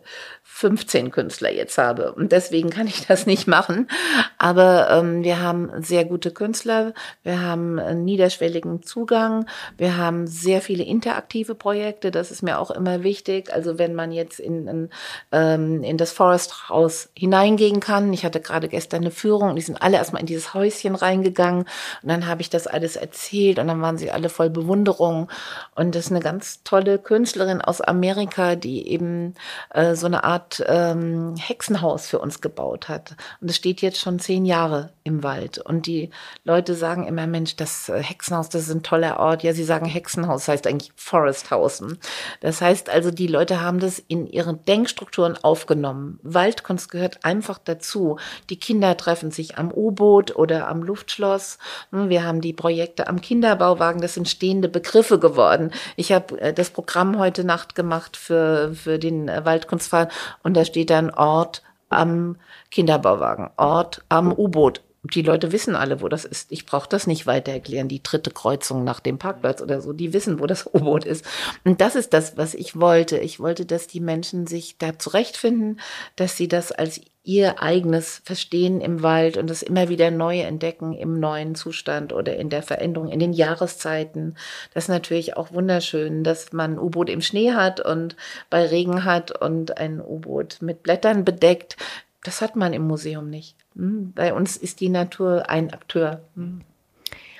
15 0.57 1.11
Künstler 1.11 1.51
jetzt 1.51 1.77
habe. 1.77 2.13
Und 2.13 2.31
deswegen 2.31 2.69
kann 2.69 2.87
ich 2.87 3.05
das 3.05 3.25
nicht 3.25 3.45
machen. 3.45 3.89
Aber 4.37 4.89
ähm, 4.89 5.21
wir 5.21 5.41
haben 5.41 5.69
sehr 5.83 6.05
gute 6.05 6.31
Künstler, 6.31 6.93
wir 7.23 7.41
haben 7.41 8.05
niederschwelligen 8.05 8.81
Zugang, 8.81 9.47
wir 9.75 9.97
haben 9.97 10.27
sehr 10.27 10.61
viele 10.61 10.85
interaktive 10.85 11.55
Projekte, 11.55 12.09
das 12.09 12.31
ist 12.31 12.41
mir 12.41 12.57
auch 12.57 12.71
immer 12.71 13.03
wichtig. 13.03 13.51
Also 13.51 13.77
wenn 13.77 13.95
man 13.95 14.13
jetzt 14.13 14.39
in, 14.39 14.65
in, 14.69 14.89
ähm, 15.33 15.83
in 15.83 15.97
das 15.97 16.13
Forest 16.13 16.69
House 16.69 17.09
hineingehen 17.17 17.81
kann, 17.81 18.13
ich 18.13 18.23
hatte 18.23 18.39
gerade 18.39 18.69
gestern 18.69 19.01
eine 19.01 19.11
Führung, 19.11 19.57
die 19.57 19.61
sind 19.61 19.81
alle 19.81 19.97
erstmal 19.97 20.21
in 20.21 20.25
dieses 20.25 20.53
Häuschen 20.53 20.95
reingegangen 20.95 21.63
und 22.01 22.09
dann 22.09 22.27
habe 22.27 22.39
ich 22.39 22.49
das 22.49 22.65
alles 22.65 22.95
erzählt 22.95 23.59
und 23.59 23.67
dann 23.67 23.81
waren 23.81 23.97
sie 23.97 24.09
alle 24.09 24.29
voll 24.29 24.49
Bewunderung. 24.49 25.29
Und 25.75 25.95
das 25.95 26.05
ist 26.05 26.11
eine 26.11 26.21
ganz 26.21 26.63
tolle 26.63 26.97
Künstlerin 26.97 27.59
aus 27.61 27.81
Amerika, 27.81 28.55
die 28.55 28.87
eben 28.87 29.33
äh, 29.73 29.95
so 29.95 30.05
eine 30.05 30.23
Art 30.23 30.44
Art 30.45 30.63
ähm, 30.67 31.35
Hexenhaus 31.37 32.07
für 32.07 32.19
uns 32.19 32.39
gebaut 32.39 32.87
hat. 32.87 33.15
Und 33.41 33.49
es 33.49 33.55
steht 33.55 33.81
jetzt 33.81 33.99
schon 33.99 34.19
zehn 34.19 34.45
Jahre 34.45 34.91
im 35.03 35.23
Wald. 35.23 35.57
Und 35.57 35.87
die 35.87 36.11
Leute 36.43 36.75
sagen 36.75 37.07
immer, 37.07 37.25
Mensch, 37.25 37.55
das 37.55 37.89
äh, 37.89 38.01
Hexenhaus, 38.01 38.49
das 38.49 38.63
ist 38.63 38.71
ein 38.71 38.83
toller 38.83 39.19
Ort. 39.19 39.43
Ja, 39.43 39.53
sie 39.53 39.63
sagen 39.63 39.85
Hexenhaus, 39.85 40.45
das 40.45 40.53
heißt 40.53 40.67
eigentlich 40.67 40.91
Foresthausen. 40.95 41.97
Das 42.41 42.61
heißt 42.61 42.89
also, 42.89 43.11
die 43.11 43.27
Leute 43.27 43.61
haben 43.61 43.79
das 43.79 43.99
in 43.99 44.27
ihre 44.27 44.53
Denkstrukturen 44.53 45.37
aufgenommen. 45.43 46.19
Waldkunst 46.21 46.91
gehört 46.91 47.25
einfach 47.25 47.57
dazu. 47.57 48.17
Die 48.49 48.59
Kinder 48.59 48.95
treffen 48.97 49.31
sich 49.31 49.57
am 49.57 49.71
U-Boot 49.71 50.35
oder 50.35 50.67
am 50.67 50.83
Luftschloss. 50.83 51.57
Hm, 51.91 52.09
wir 52.09 52.23
haben 52.23 52.41
die 52.41 52.53
Projekte 52.53 53.07
am 53.07 53.19
Kinderbauwagen. 53.19 54.01
Das 54.01 54.13
sind 54.13 54.29
stehende 54.29 54.69
Begriffe 54.69 55.17
geworden. 55.17 55.71
Ich 55.95 56.11
habe 56.11 56.39
äh, 56.39 56.53
das 56.53 56.69
Programm 56.69 57.17
heute 57.17 57.43
Nacht 57.43 57.73
gemacht 57.73 58.15
für, 58.15 58.73
für 58.75 58.99
den 58.99 59.27
äh, 59.27 59.43
Waldkunstfall 59.43 60.09
und 60.43 60.55
da 60.55 60.65
steht 60.65 60.89
dann 60.89 61.09
Ort 61.09 61.63
am 61.89 62.37
Kinderbauwagen, 62.71 63.49
Ort 63.57 64.03
am 64.09 64.31
U-Boot. 64.31 64.81
Die 65.13 65.21
Leute 65.21 65.51
wissen 65.51 65.75
alle, 65.75 66.01
wo 66.01 66.07
das 66.07 66.25
ist. 66.25 66.51
Ich 66.51 66.65
brauche 66.65 66.89
das 66.89 67.05
nicht 67.05 67.27
weiter 67.27 67.51
erklären. 67.51 67.87
Die 67.87 68.01
dritte 68.01 68.31
Kreuzung 68.31 68.83
nach 68.83 68.99
dem 68.99 69.19
Parkplatz 69.19 69.61
oder 69.61 69.79
so, 69.79 69.93
die 69.93 70.13
wissen, 70.13 70.39
wo 70.39 70.47
das 70.47 70.65
U-Boot 70.73 71.05
ist. 71.05 71.23
Und 71.63 71.79
das 71.79 71.95
ist 71.95 72.13
das, 72.13 72.37
was 72.37 72.55
ich 72.55 72.79
wollte. 72.79 73.17
Ich 73.19 73.39
wollte, 73.39 73.65
dass 73.65 73.87
die 73.87 73.99
Menschen 73.99 74.47
sich 74.47 74.77
da 74.77 74.97
zurechtfinden, 74.97 75.79
dass 76.15 76.37
sie 76.37 76.47
das 76.47 76.71
als 76.71 77.01
ihr 77.25 77.61
eigenes 77.61 78.21
Verstehen 78.23 78.79
im 78.81 79.01
Wald 79.01 79.37
und 79.37 79.49
das 79.49 79.63
immer 79.63 79.89
wieder 79.89 80.11
neu 80.11 80.39
entdecken 80.41 80.93
im 80.93 81.19
neuen 81.19 81.55
Zustand 81.55 82.13
oder 82.13 82.37
in 82.37 82.49
der 82.49 82.61
Veränderung 82.61 83.09
in 83.09 83.19
den 83.19 83.33
Jahreszeiten. 83.33 84.35
Das 84.73 84.85
ist 84.85 84.89
natürlich 84.89 85.35
auch 85.35 85.51
wunderschön, 85.51 86.23
dass 86.23 86.53
man 86.53 86.79
U-Boot 86.79 87.09
im 87.09 87.21
Schnee 87.21 87.53
hat 87.53 87.79
und 87.79 88.15
bei 88.49 88.65
Regen 88.65 89.03
hat 89.03 89.41
und 89.41 89.77
ein 89.77 89.99
U-Boot 89.99 90.59
mit 90.61 90.83
Blättern 90.83 91.25
bedeckt. 91.25 91.77
Das 92.23 92.41
hat 92.41 92.55
man 92.55 92.73
im 92.73 92.87
Museum 92.87 93.29
nicht. 93.29 93.55
Hm, 93.75 94.13
bei 94.13 94.33
uns 94.33 94.55
ist 94.55 94.79
die 94.79 94.89
Natur 94.89 95.49
ein 95.49 95.73
Akteur. 95.73 96.21
Hm. 96.35 96.61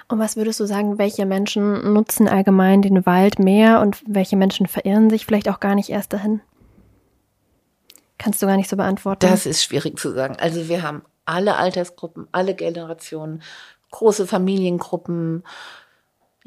Und 0.08 0.20
was 0.20 0.36
würdest 0.36 0.60
du 0.60 0.66
sagen, 0.66 1.00
welche 1.00 1.26
Menschen 1.26 1.94
nutzen 1.94 2.28
allgemein 2.28 2.82
den 2.82 3.06
Wald 3.06 3.40
mehr 3.40 3.82
und 3.82 4.04
welche 4.08 4.36
Menschen 4.36 4.68
verirren 4.68 5.10
sich 5.10 5.26
vielleicht 5.26 5.50
auch 5.50 5.60
gar 5.60 5.74
nicht 5.74 5.90
erst 5.90 6.14
dahin? 6.14 6.42
Kannst 8.18 8.42
du 8.42 8.46
gar 8.48 8.58
nicht 8.58 8.70
so 8.70 8.78
beantworten. 8.78 9.28
Das 9.28 9.46
ist 9.46 9.64
schwierig 9.64 10.00
zu 10.00 10.12
sagen. 10.12 10.38
Also 10.40 10.70
wir 10.70 10.84
haben 10.84 11.04
alle 11.26 11.56
Altersgruppen, 11.56 12.28
alle 12.32 12.56
Generationen, 12.56 13.42
große 13.92 14.28
Familiengruppen, 14.28 15.44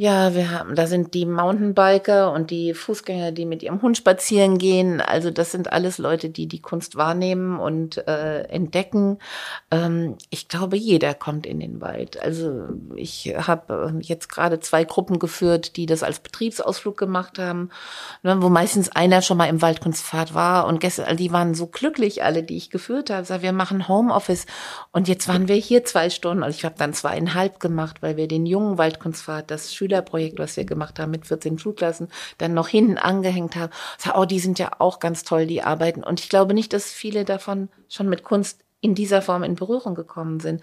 ja, 0.00 0.32
wir 0.36 0.52
haben, 0.52 0.76
da 0.76 0.86
sind 0.86 1.12
die 1.12 1.26
Mountainbiker 1.26 2.30
und 2.30 2.52
die 2.52 2.72
Fußgänger, 2.72 3.32
die 3.32 3.44
mit 3.44 3.64
ihrem 3.64 3.82
Hund 3.82 3.96
spazieren 3.96 4.56
gehen. 4.56 5.00
Also 5.00 5.32
das 5.32 5.50
sind 5.50 5.72
alles 5.72 5.98
Leute, 5.98 6.30
die 6.30 6.46
die 6.46 6.62
Kunst 6.62 6.94
wahrnehmen 6.94 7.58
und 7.58 8.06
äh, 8.06 8.42
entdecken. 8.42 9.18
Ähm, 9.72 10.16
ich 10.30 10.46
glaube, 10.46 10.76
jeder 10.76 11.14
kommt 11.14 11.46
in 11.46 11.58
den 11.58 11.80
Wald. 11.80 12.22
Also 12.22 12.68
ich 12.94 13.34
habe 13.36 13.92
äh, 13.92 14.00
jetzt 14.00 14.28
gerade 14.28 14.60
zwei 14.60 14.84
Gruppen 14.84 15.18
geführt, 15.18 15.74
die 15.76 15.86
das 15.86 16.04
als 16.04 16.20
Betriebsausflug 16.20 16.96
gemacht 16.96 17.40
haben, 17.40 17.70
ne, 18.22 18.40
wo 18.40 18.50
meistens 18.50 18.92
einer 18.92 19.20
schon 19.20 19.36
mal 19.36 19.48
im 19.48 19.62
Waldkunstpfad 19.62 20.32
war 20.32 20.68
und 20.68 20.78
gestern, 20.78 21.16
die 21.16 21.32
waren 21.32 21.54
so 21.54 21.66
glücklich, 21.66 22.22
alle, 22.22 22.44
die 22.44 22.56
ich 22.56 22.70
geführt 22.70 23.10
habe. 23.10 23.24
Sag, 23.24 23.42
wir 23.42 23.52
machen 23.52 23.88
Homeoffice 23.88 24.46
und 24.92 25.08
jetzt 25.08 25.26
waren 25.26 25.48
wir 25.48 25.56
hier 25.56 25.84
zwei 25.84 26.08
Stunden. 26.08 26.44
Also 26.44 26.56
ich 26.56 26.64
habe 26.64 26.76
dann 26.78 26.94
zweieinhalb 26.94 27.58
gemacht, 27.58 27.96
weil 28.00 28.16
wir 28.16 28.28
den 28.28 28.46
jungen 28.46 28.78
Waldkunstpfad, 28.78 29.50
das 29.50 29.74
Schüler 29.74 29.87
Schülerprojekt, 29.88 30.38
was 30.38 30.56
wir 30.56 30.64
gemacht 30.64 30.98
haben 30.98 31.10
mit 31.10 31.26
14 31.26 31.58
Schulklassen, 31.58 32.08
dann 32.36 32.54
noch 32.54 32.68
hinten 32.68 32.98
angehängt 32.98 33.56
haben. 33.56 33.72
Sag, 33.96 34.16
oh, 34.16 34.26
die 34.26 34.40
sind 34.40 34.58
ja 34.58 34.72
auch 34.78 35.00
ganz 35.00 35.24
toll, 35.24 35.46
die 35.46 35.62
arbeiten. 35.62 36.04
Und 36.04 36.20
ich 36.20 36.28
glaube 36.28 36.54
nicht, 36.54 36.72
dass 36.72 36.92
viele 36.92 37.24
davon 37.24 37.68
schon 37.88 38.08
mit 38.08 38.22
Kunst 38.22 38.60
in 38.80 38.94
dieser 38.94 39.22
Form 39.22 39.42
in 39.42 39.56
Berührung 39.56 39.94
gekommen 39.94 40.40
sind. 40.40 40.62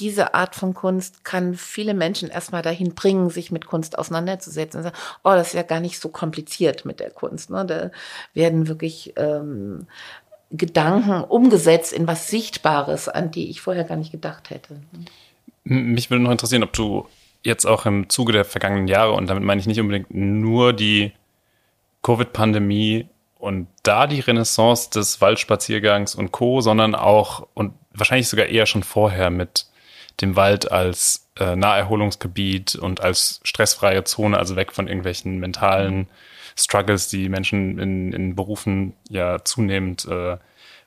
Diese 0.00 0.34
Art 0.34 0.56
von 0.56 0.74
Kunst 0.74 1.24
kann 1.24 1.54
viele 1.54 1.94
Menschen 1.94 2.28
erstmal 2.28 2.62
dahin 2.62 2.96
bringen, 2.96 3.30
sich 3.30 3.52
mit 3.52 3.66
Kunst 3.66 3.96
auseinanderzusetzen 3.96 4.78
und 4.78 4.84
sagen, 4.84 4.96
oh, 5.22 5.30
das 5.30 5.48
ist 5.48 5.54
ja 5.54 5.62
gar 5.62 5.78
nicht 5.78 6.00
so 6.00 6.08
kompliziert 6.08 6.84
mit 6.84 6.98
der 6.98 7.10
Kunst. 7.10 7.50
Ne? 7.50 7.64
Da 7.64 7.90
werden 8.32 8.66
wirklich 8.66 9.12
ähm, 9.16 9.86
Gedanken 10.50 11.22
umgesetzt 11.22 11.92
in 11.92 12.08
was 12.08 12.28
Sichtbares, 12.28 13.08
an 13.08 13.30
die 13.30 13.50
ich 13.50 13.60
vorher 13.60 13.84
gar 13.84 13.96
nicht 13.96 14.10
gedacht 14.10 14.50
hätte. 14.50 14.80
Mich 15.62 16.10
würde 16.10 16.24
noch 16.24 16.32
interessieren, 16.32 16.64
ob 16.64 16.72
du 16.72 17.06
jetzt 17.44 17.66
auch 17.66 17.86
im 17.86 18.08
Zuge 18.08 18.32
der 18.32 18.44
vergangenen 18.44 18.88
Jahre, 18.88 19.12
und 19.12 19.28
damit 19.28 19.44
meine 19.44 19.60
ich 19.60 19.66
nicht 19.66 19.80
unbedingt 19.80 20.12
nur 20.12 20.72
die 20.72 21.12
Covid-Pandemie 22.02 23.06
und 23.38 23.68
da 23.82 24.06
die 24.06 24.20
Renaissance 24.20 24.90
des 24.90 25.20
Waldspaziergangs 25.20 26.14
und 26.14 26.32
Co., 26.32 26.60
sondern 26.60 26.94
auch 26.94 27.46
und 27.54 27.74
wahrscheinlich 27.92 28.28
sogar 28.28 28.46
eher 28.46 28.66
schon 28.66 28.82
vorher 28.82 29.30
mit 29.30 29.66
dem 30.20 30.36
Wald 30.36 30.70
als 30.70 31.28
äh, 31.38 31.56
Naherholungsgebiet 31.56 32.76
und 32.76 33.00
als 33.00 33.40
stressfreie 33.42 34.04
Zone, 34.04 34.38
also 34.38 34.56
weg 34.56 34.72
von 34.72 34.86
irgendwelchen 34.86 35.38
mentalen 35.38 36.08
Struggles, 36.56 37.08
die 37.08 37.28
Menschen 37.28 37.78
in, 37.78 38.12
in 38.12 38.36
Berufen 38.36 38.94
ja 39.08 39.44
zunehmend 39.44 40.06
äh, 40.06 40.36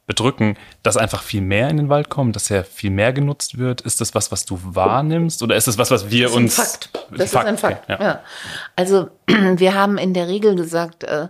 bedrücken, 0.07 0.57
dass 0.81 0.97
einfach 0.97 1.21
viel 1.21 1.41
mehr 1.41 1.69
in 1.69 1.77
den 1.77 1.89
Wald 1.89 2.09
kommt, 2.09 2.35
dass 2.35 2.49
er 2.49 2.63
viel 2.63 2.89
mehr 2.89 3.13
genutzt 3.13 3.59
wird? 3.59 3.81
Ist 3.81 4.01
das 4.01 4.15
was, 4.15 4.31
was 4.31 4.45
du 4.45 4.57
wahrnimmst 4.63 5.43
oder 5.43 5.55
ist 5.55 5.67
das 5.67 5.77
was, 5.77 5.91
was 5.91 6.09
wir 6.09 6.27
das 6.27 6.35
uns... 6.35 6.53
Ist 6.53 6.59
ein 6.59 6.65
Fakt. 6.65 6.89
Das 7.19 7.31
Fakt, 7.31 7.45
ist 7.45 7.51
ein 7.51 7.57
Fakt, 7.57 7.83
okay, 7.83 7.93
ja. 7.93 8.07
ja. 8.07 8.21
Also 8.75 9.09
wir 9.27 9.75
haben 9.75 9.97
in 9.97 10.13
der 10.13 10.27
Regel 10.27 10.55
gesagt, 10.55 11.03
äh, 11.03 11.27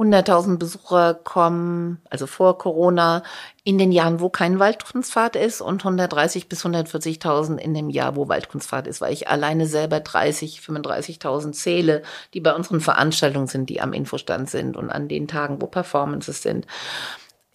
100.000 0.00 0.56
Besucher 0.56 1.12
kommen, 1.12 2.00
also 2.08 2.26
vor 2.26 2.56
Corona, 2.56 3.22
in 3.64 3.76
den 3.76 3.92
Jahren, 3.92 4.20
wo 4.20 4.30
kein 4.30 4.58
Waldkunstfahrt 4.58 5.36
ist 5.36 5.60
und 5.60 5.84
130 5.84 6.48
bis 6.48 6.64
140.000 6.64 7.58
in 7.58 7.74
dem 7.74 7.90
Jahr, 7.90 8.16
wo 8.16 8.26
Waldkunstfahrt 8.26 8.86
ist, 8.86 9.02
weil 9.02 9.12
ich 9.12 9.28
alleine 9.28 9.66
selber 9.66 10.00
30, 10.00 10.60
35.000 10.60 11.52
zähle, 11.52 12.02
die 12.32 12.40
bei 12.40 12.54
unseren 12.54 12.80
Veranstaltungen 12.80 13.46
sind, 13.46 13.68
die 13.68 13.82
am 13.82 13.92
Infostand 13.92 14.48
sind 14.48 14.78
und 14.78 14.88
an 14.88 15.08
den 15.08 15.28
Tagen, 15.28 15.60
wo 15.60 15.66
Performances 15.66 16.40
sind. 16.40 16.66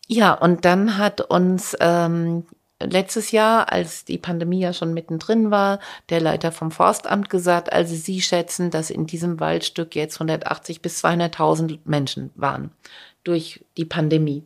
Ja, 0.08 0.34
und 0.34 0.65
dann 0.65 0.98
hat 0.98 1.22
uns 1.22 1.76
ähm, 1.80 2.46
letztes 2.82 3.32
Jahr, 3.32 3.72
als 3.72 4.06
die 4.06 4.18
Pandemie 4.18 4.60
ja 4.60 4.74
schon 4.74 4.94
mittendrin 4.94 5.52
war, 5.52 5.80
der 6.10 6.22
Leiter 6.22 6.52
vom 6.52 6.72
Forstamt 6.72 7.30
gesagt, 7.30 7.72
also 7.74 7.96
Sie 7.96 8.22
schätzen, 8.22 8.70
dass 8.70 8.89
in 8.89 9.08
diesem 9.08 9.39
Waldstück 9.39 9.96
jetzt 9.96 10.15
180 10.15 10.82
bis 10.82 11.04
200.000 11.04 11.80
Menschen 11.86 12.32
waren 12.36 12.72
durch 13.24 13.65
die 13.78 13.86
Pandemie. 13.86 14.44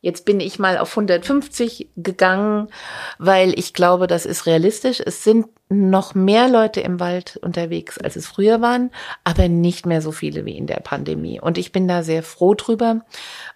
Jetzt 0.00 0.24
bin 0.24 0.40
ich 0.40 0.58
mal 0.58 0.78
auf 0.78 0.90
150 0.90 1.88
gegangen, 1.96 2.68
weil 3.18 3.56
ich 3.56 3.72
glaube, 3.72 4.08
das 4.08 4.26
ist 4.26 4.46
realistisch. 4.46 5.00
Es 5.00 5.22
sind 5.22 5.46
noch 5.72 6.14
mehr 6.14 6.48
Leute 6.48 6.80
im 6.80 7.00
Wald 7.00 7.38
unterwegs, 7.42 7.98
als 7.98 8.16
es 8.16 8.26
früher 8.26 8.60
waren, 8.60 8.90
aber 9.24 9.48
nicht 9.48 9.86
mehr 9.86 10.02
so 10.02 10.12
viele 10.12 10.44
wie 10.44 10.56
in 10.56 10.66
der 10.66 10.80
Pandemie. 10.80 11.40
Und 11.40 11.58
ich 11.58 11.72
bin 11.72 11.88
da 11.88 12.02
sehr 12.02 12.22
froh 12.22 12.54
drüber, 12.54 13.02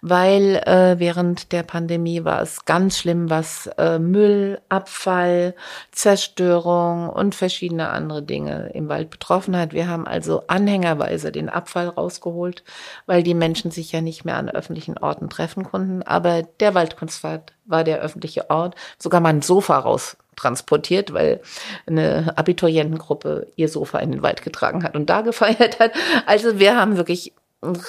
weil 0.01 0.57
äh, 0.65 0.95
während 0.99 1.51
der 1.51 1.63
Pandemie 1.63 2.23
war 2.23 2.41
es 2.41 2.65
ganz 2.65 2.97
schlimm, 2.97 3.29
was 3.29 3.67
äh, 3.77 3.99
Müll, 3.99 4.59
Abfall, 4.69 5.55
Zerstörung 5.91 7.09
und 7.09 7.35
verschiedene 7.35 7.89
andere 7.89 8.23
Dinge 8.23 8.71
im 8.73 8.89
Wald 8.89 9.09
betroffen 9.09 9.55
hat. 9.55 9.73
Wir 9.73 9.87
haben 9.87 10.07
also 10.07 10.43
anhängerweise 10.47 11.31
den 11.31 11.49
Abfall 11.49 11.87
rausgeholt, 11.87 12.63
weil 13.05 13.23
die 13.23 13.33
Menschen 13.33 13.71
sich 13.71 13.91
ja 13.91 14.01
nicht 14.01 14.25
mehr 14.25 14.37
an 14.37 14.49
öffentlichen 14.49 14.97
Orten 14.97 15.29
treffen 15.29 15.63
konnten. 15.63 16.03
Aber 16.03 16.43
der 16.43 16.73
Waldkunstfahrt 16.73 17.53
war 17.65 17.83
der 17.83 17.99
öffentliche 17.99 18.49
Ort, 18.49 18.75
sogar 18.97 19.21
mal 19.21 19.29
ein 19.29 19.41
Sofa 19.41 19.77
raus 19.77 20.17
transportiert, 20.37 21.13
weil 21.13 21.41
eine 21.85 22.33
Abiturientengruppe 22.37 23.47
ihr 23.57 23.67
Sofa 23.67 23.99
in 23.99 24.11
den 24.11 24.21
Wald 24.21 24.41
getragen 24.41 24.83
hat 24.83 24.95
und 24.95 25.09
da 25.09 25.21
gefeiert 25.27 25.79
hat. 25.79 25.91
Also 26.25 26.59
wir 26.59 26.77
haben 26.77 26.95
wirklich 26.95 27.33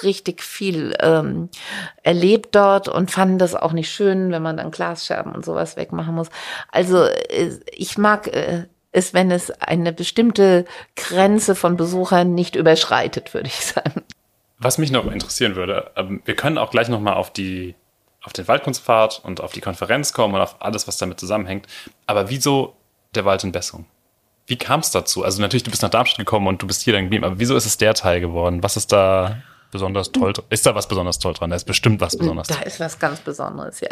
richtig 0.03 0.41
viel 0.41 0.95
ähm, 0.99 1.49
erlebt 2.03 2.55
dort 2.55 2.87
und 2.87 3.11
fanden 3.11 3.37
das 3.37 3.55
auch 3.55 3.71
nicht 3.71 3.91
schön, 3.91 4.31
wenn 4.31 4.41
man 4.41 4.57
dann 4.57 4.71
Glasscherben 4.71 5.33
und 5.33 5.45
sowas 5.45 5.77
wegmachen 5.77 6.15
muss. 6.15 6.29
Also 6.71 7.03
äh, 7.03 7.51
ich 7.71 7.97
mag 7.97 8.27
äh, 8.27 8.65
es, 8.91 9.13
wenn 9.13 9.29
es 9.29 9.51
eine 9.61 9.93
bestimmte 9.93 10.65
Grenze 10.95 11.53
von 11.53 11.77
Besuchern 11.77 12.33
nicht 12.33 12.55
überschreitet, 12.55 13.33
würde 13.33 13.47
ich 13.47 13.65
sagen. 13.65 14.03
Was 14.57 14.77
mich 14.77 14.91
noch 14.91 15.09
interessieren 15.09 15.55
würde, 15.55 15.91
ähm, 15.95 16.21
wir 16.25 16.35
können 16.35 16.57
auch 16.57 16.71
gleich 16.71 16.89
noch 16.89 16.99
mal 16.99 17.13
auf 17.13 17.31
die 17.31 17.75
auf 18.23 18.33
den 18.33 18.47
Waldkunstpfad 18.47 19.21
und 19.23 19.41
auf 19.41 19.53
die 19.53 19.61
Konferenz 19.61 20.13
kommen 20.13 20.35
und 20.35 20.41
auf 20.41 20.57
alles, 20.59 20.87
was 20.87 20.97
damit 20.97 21.19
zusammenhängt. 21.19 21.67
Aber 22.05 22.29
wieso 22.29 22.75
der 23.15 23.25
Wald 23.25 23.43
in 23.43 23.51
Bessung? 23.51 23.85
Wie 24.45 24.57
kam 24.57 24.79
es 24.79 24.91
dazu? 24.91 25.23
Also 25.23 25.41
natürlich, 25.41 25.63
du 25.63 25.71
bist 25.71 25.83
nach 25.83 25.89
Darmstadt 25.89 26.19
gekommen 26.19 26.47
und 26.47 26.61
du 26.61 26.67
bist 26.67 26.81
hier 26.81 26.93
dann 26.93 27.03
geblieben, 27.03 27.23
aber 27.23 27.39
wieso 27.39 27.55
ist 27.55 27.65
es 27.65 27.77
der 27.77 27.93
Teil 27.93 28.19
geworden? 28.19 28.63
Was 28.63 28.77
ist 28.77 28.91
da 28.91 29.41
besonders 29.71 30.11
toll? 30.11 30.33
Ist 30.49 30.65
da 30.65 30.73
was 30.73 30.87
besonders 30.87 31.19
toll 31.19 31.33
dran? 31.33 31.51
Da 31.51 31.55
ist 31.55 31.65
bestimmt 31.65 32.01
was 32.01 32.17
besonders 32.17 32.47
Da 32.47 32.61
ist 32.61 32.79
was 32.79 32.97
ganz 32.97 33.19
Besonderes, 33.19 33.79
ja. 33.81 33.89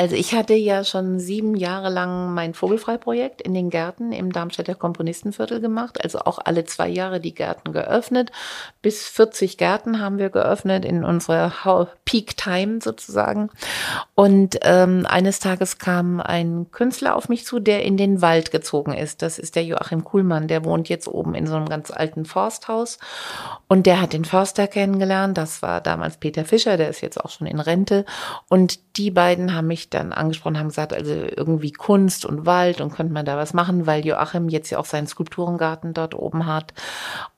Also 0.00 0.16
ich 0.16 0.32
hatte 0.32 0.54
ja 0.54 0.82
schon 0.82 1.18
sieben 1.18 1.54
Jahre 1.54 1.90
lang 1.90 2.32
mein 2.32 2.54
Vogelfreiprojekt 2.54 3.42
in 3.42 3.52
den 3.52 3.68
Gärten 3.68 4.12
im 4.12 4.32
Darmstädter 4.32 4.74
Komponistenviertel 4.74 5.60
gemacht. 5.60 6.02
Also 6.02 6.20
auch 6.20 6.38
alle 6.42 6.64
zwei 6.64 6.88
Jahre 6.88 7.20
die 7.20 7.34
Gärten 7.34 7.74
geöffnet. 7.74 8.32
Bis 8.80 9.06
40 9.06 9.58
Gärten 9.58 10.00
haben 10.00 10.16
wir 10.16 10.30
geöffnet 10.30 10.86
in 10.86 11.04
unserer 11.04 11.86
Peak 12.06 12.34
Time 12.38 12.78
sozusagen. 12.80 13.50
Und 14.14 14.58
ähm, 14.62 15.04
eines 15.06 15.38
Tages 15.38 15.76
kam 15.76 16.18
ein 16.18 16.68
Künstler 16.70 17.14
auf 17.14 17.28
mich 17.28 17.44
zu, 17.44 17.60
der 17.60 17.84
in 17.84 17.98
den 17.98 18.22
Wald 18.22 18.52
gezogen 18.52 18.94
ist. 18.94 19.20
Das 19.20 19.38
ist 19.38 19.54
der 19.54 19.66
Joachim 19.66 20.02
Kuhlmann. 20.02 20.48
Der 20.48 20.64
wohnt 20.64 20.88
jetzt 20.88 21.08
oben 21.08 21.34
in 21.34 21.46
so 21.46 21.56
einem 21.56 21.68
ganz 21.68 21.90
alten 21.90 22.24
Forsthaus. 22.24 22.98
Und 23.68 23.84
der 23.84 24.00
hat 24.00 24.14
den 24.14 24.24
Förster 24.24 24.66
kennengelernt. 24.66 25.36
Das 25.36 25.60
war 25.60 25.82
damals 25.82 26.16
Peter 26.16 26.46
Fischer, 26.46 26.78
der 26.78 26.88
ist 26.88 27.02
jetzt 27.02 27.22
auch 27.22 27.28
schon 27.28 27.46
in 27.46 27.60
Rente. 27.60 28.06
Und 28.48 28.96
die 28.96 29.10
beiden 29.10 29.54
haben 29.54 29.66
mich 29.66 29.89
dann 29.90 30.12
angesprochen, 30.12 30.58
haben 30.58 30.68
gesagt, 30.68 30.92
also 30.92 31.12
irgendwie 31.12 31.72
Kunst 31.72 32.24
und 32.24 32.46
Wald 32.46 32.80
und 32.80 32.92
könnte 32.92 33.12
man 33.12 33.24
da 33.24 33.36
was 33.36 33.54
machen, 33.54 33.86
weil 33.86 34.06
Joachim 34.06 34.48
jetzt 34.48 34.70
ja 34.70 34.78
auch 34.78 34.84
seinen 34.84 35.06
Skulpturengarten 35.06 35.94
dort 35.94 36.14
oben 36.14 36.46
hat. 36.46 36.72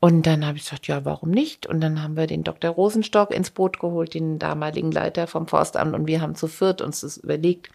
Und 0.00 0.26
dann 0.26 0.46
habe 0.46 0.56
ich 0.58 0.64
gesagt, 0.64 0.86
ja, 0.86 1.04
warum 1.04 1.30
nicht? 1.30 1.66
Und 1.66 1.80
dann 1.80 2.02
haben 2.02 2.16
wir 2.16 2.26
den 2.26 2.44
Dr. 2.44 2.70
Rosenstock 2.70 3.30
ins 3.30 3.50
Boot 3.50 3.80
geholt, 3.80 4.14
den 4.14 4.38
damaligen 4.38 4.92
Leiter 4.92 5.26
vom 5.26 5.46
Forstamt, 5.46 5.94
und 5.94 6.06
wir 6.06 6.20
haben 6.20 6.34
zu 6.34 6.46
viert 6.46 6.80
uns 6.82 7.00
das 7.00 7.16
überlegt, 7.16 7.70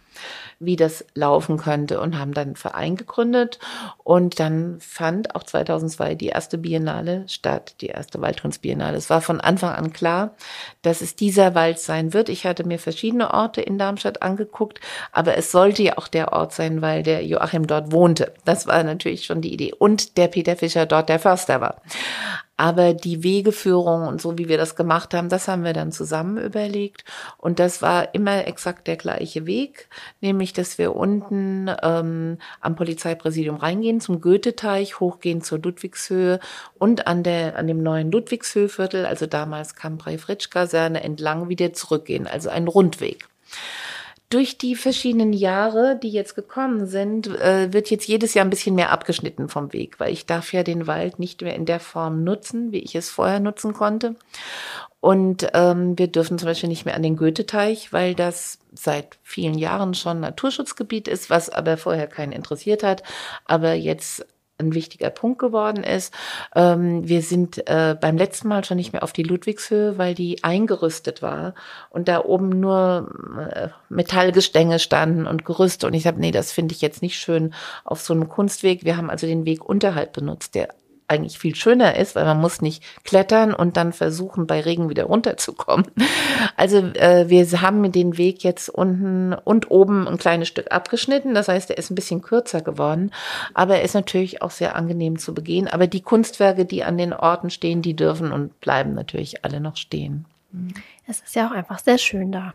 wie 0.59 0.75
das 0.75 1.05
laufen 1.13 1.57
könnte 1.57 1.99
und 1.99 2.17
haben 2.17 2.33
dann 2.33 2.47
einen 2.47 2.55
Verein 2.55 2.95
gegründet. 2.95 3.59
Und 4.03 4.39
dann 4.39 4.79
fand 4.79 5.35
auch 5.35 5.43
2002 5.43 6.15
die 6.15 6.27
erste 6.27 6.57
Biennale 6.57 7.23
statt, 7.27 7.75
die 7.81 7.87
erste 7.87 8.21
Waldkunstbiennale. 8.21 8.97
Es 8.97 9.09
war 9.09 9.21
von 9.21 9.41
Anfang 9.41 9.73
an 9.73 9.93
klar, 9.93 10.35
dass 10.81 11.01
es 11.01 11.15
dieser 11.15 11.55
Wald 11.55 11.79
sein 11.79 12.13
wird. 12.13 12.29
Ich 12.29 12.45
hatte 12.45 12.65
mir 12.65 12.79
verschiedene 12.79 13.33
Orte 13.33 13.61
in 13.61 13.77
Darmstadt 13.77 14.21
angeguckt, 14.21 14.79
aber 15.11 15.37
es 15.37 15.51
sollte 15.51 15.83
ja 15.83 15.97
auch 15.97 16.07
der 16.07 16.33
Ort 16.33 16.53
sein, 16.53 16.81
weil 16.81 17.03
der 17.03 17.25
Joachim 17.25 17.67
dort 17.67 17.91
wohnte. 17.91 18.33
Das 18.45 18.67
war 18.67 18.83
natürlich 18.83 19.25
schon 19.25 19.41
die 19.41 19.53
Idee. 19.53 19.73
Und 19.77 20.17
der 20.17 20.27
Peter 20.27 20.55
Fischer 20.55 20.85
dort 20.85 21.09
der 21.09 21.19
Förster 21.19 21.61
war. 21.61 21.81
Aber 22.57 22.93
die 22.93 23.23
Wegeführung 23.23 24.07
und 24.07 24.19
so, 24.19 24.37
wie 24.37 24.49
wir 24.49 24.57
das 24.57 24.75
gemacht 24.75 25.13
haben, 25.13 25.29
das 25.29 25.47
haben 25.47 25.63
wir 25.63 25.73
dann 25.73 25.91
zusammen 25.91 26.37
überlegt. 26.37 27.05
Und 27.37 27.59
das 27.59 27.81
war 27.83 28.13
immer 28.15 28.47
exakt 28.47 28.87
der 28.87 28.97
gleiche 28.97 29.45
Weg, 29.45 29.87
nämlich, 30.21 30.53
dass 30.53 30.77
wir 30.77 30.95
unten 30.95 31.71
ähm, 31.83 32.39
am 32.59 32.75
Polizeipräsidium 32.75 33.57
reingehen, 33.57 34.01
zum 34.01 34.21
Goetheteich, 34.21 34.99
hochgehen 34.99 35.41
zur 35.41 35.59
Ludwigshöhe 35.59 36.39
und 36.79 37.07
an 37.07 37.23
der, 37.23 37.57
an 37.57 37.67
dem 37.67 37.83
neuen 37.83 38.11
Ludwigshöhviertel, 38.11 39.05
also 39.05 39.27
damals 39.27 39.75
Cambrai-Fritsch-Kaserne, 39.75 41.03
entlang 41.03 41.49
wieder 41.49 41.73
zurückgehen, 41.73 42.27
also 42.27 42.49
ein 42.49 42.67
Rundweg 42.67 43.27
durch 44.29 44.57
die 44.57 44.75
verschiedenen 44.75 45.31
Jahre, 45.31 45.97
die 46.01 46.09
jetzt 46.09 46.35
gekommen 46.35 46.85
sind, 46.85 47.27
äh, 47.27 47.71
wird 47.71 47.89
jetzt 47.89 48.07
jedes 48.07 48.33
Jahr 48.33 48.45
ein 48.45 48.49
bisschen 48.49 48.75
mehr 48.75 48.91
abgeschnitten 48.91 49.47
vom 49.47 49.71
Weg, 49.71 49.99
weil 49.99 50.11
ich 50.11 50.25
darf 50.25 50.51
ja 50.51 50.63
den 50.63 50.85
Wald 50.85 51.17
nicht 51.17 51.41
mehr 51.41 51.55
in 51.55 51.65
der 51.65 51.79
Form 51.79 52.23
nutzen, 52.23 52.71
wie 52.71 52.79
ich 52.79 52.95
es 52.95 53.09
vorher 53.09 53.39
nutzen 53.39 53.73
konnte. 53.73 54.15
Und 54.99 55.47
ähm, 55.53 55.97
wir 55.97 56.07
dürfen 56.07 56.37
zum 56.37 56.47
Beispiel 56.47 56.69
nicht 56.69 56.85
mehr 56.85 56.95
an 56.95 57.03
den 57.03 57.15
Goetheteich, 57.15 57.93
weil 57.93 58.15
das 58.15 58.59
seit 58.73 59.17
vielen 59.23 59.57
Jahren 59.57 59.93
schon 59.93 60.19
Naturschutzgebiet 60.19 61.07
ist, 61.07 61.29
was 61.29 61.49
aber 61.49 61.77
vorher 61.77 62.07
keinen 62.07 62.33
interessiert 62.33 62.83
hat, 62.83 63.03
aber 63.45 63.73
jetzt 63.73 64.25
ein 64.57 64.73
wichtiger 64.73 65.09
Punkt 65.09 65.39
geworden 65.39 65.83
ist. 65.83 66.13
Ähm, 66.55 67.07
wir 67.07 67.21
sind 67.21 67.67
äh, 67.67 67.95
beim 67.99 68.17
letzten 68.17 68.47
Mal 68.47 68.63
schon 68.63 68.77
nicht 68.77 68.93
mehr 68.93 69.03
auf 69.03 69.13
die 69.13 69.23
Ludwigshöhe, 69.23 69.97
weil 69.97 70.13
die 70.15 70.43
eingerüstet 70.43 71.21
war 71.21 71.53
und 71.89 72.07
da 72.07 72.23
oben 72.23 72.49
nur 72.59 73.11
äh, 73.53 73.69
Metallgestänge 73.89 74.79
standen 74.79 75.27
und 75.27 75.45
Gerüste. 75.45 75.87
Und 75.87 75.93
ich 75.93 76.07
habe, 76.07 76.19
nee, 76.19 76.31
das 76.31 76.51
finde 76.51 76.73
ich 76.73 76.81
jetzt 76.81 77.01
nicht 77.01 77.17
schön 77.17 77.53
auf 77.83 78.01
so 78.01 78.13
einem 78.13 78.29
Kunstweg. 78.29 78.83
Wir 78.83 78.97
haben 78.97 79.09
also 79.09 79.27
den 79.27 79.45
Weg 79.45 79.63
unterhalb 79.63 80.13
benutzt, 80.13 80.55
der 80.55 80.69
eigentlich 81.07 81.39
viel 81.39 81.55
schöner 81.55 81.95
ist, 81.95 82.15
weil 82.15 82.25
man 82.25 82.39
muss 82.39 82.61
nicht 82.61 82.83
klettern 83.03 83.53
und 83.53 83.77
dann 83.77 83.93
versuchen, 83.93 84.47
bei 84.47 84.59
Regen 84.61 84.89
wieder 84.89 85.05
runterzukommen. 85.05 85.87
Also 86.55 86.77
äh, 86.77 87.29
wir 87.29 87.61
haben 87.61 87.91
den 87.91 88.17
Weg 88.17 88.43
jetzt 88.43 88.69
unten 88.69 89.33
und 89.33 89.69
oben 89.69 90.07
ein 90.07 90.17
kleines 90.17 90.47
Stück 90.47 90.71
abgeschnitten. 90.71 91.35
Das 91.35 91.47
heißt, 91.47 91.69
er 91.69 91.77
ist 91.77 91.91
ein 91.91 91.95
bisschen 91.95 92.23
kürzer 92.23 92.61
geworden, 92.61 93.11
aber 93.53 93.75
er 93.75 93.81
ist 93.83 93.93
natürlich 93.93 94.41
auch 94.41 94.49
sehr 94.49 94.75
angenehm 94.75 95.19
zu 95.19 95.35
begehen. 95.35 95.67
Aber 95.67 95.85
die 95.85 96.01
Kunstwerke, 96.01 96.65
die 96.65 96.83
an 96.83 96.97
den 96.97 97.13
Orten 97.13 97.51
stehen, 97.51 97.83
die 97.83 97.95
dürfen 97.95 98.31
und 98.31 98.59
bleiben 98.59 98.95
natürlich 98.95 99.45
alle 99.45 99.59
noch 99.59 99.77
stehen. 99.77 100.25
Es 101.05 101.19
ist 101.19 101.35
ja 101.35 101.47
auch 101.47 101.51
einfach 101.51 101.79
sehr 101.79 101.99
schön 101.99 102.31
da. 102.31 102.53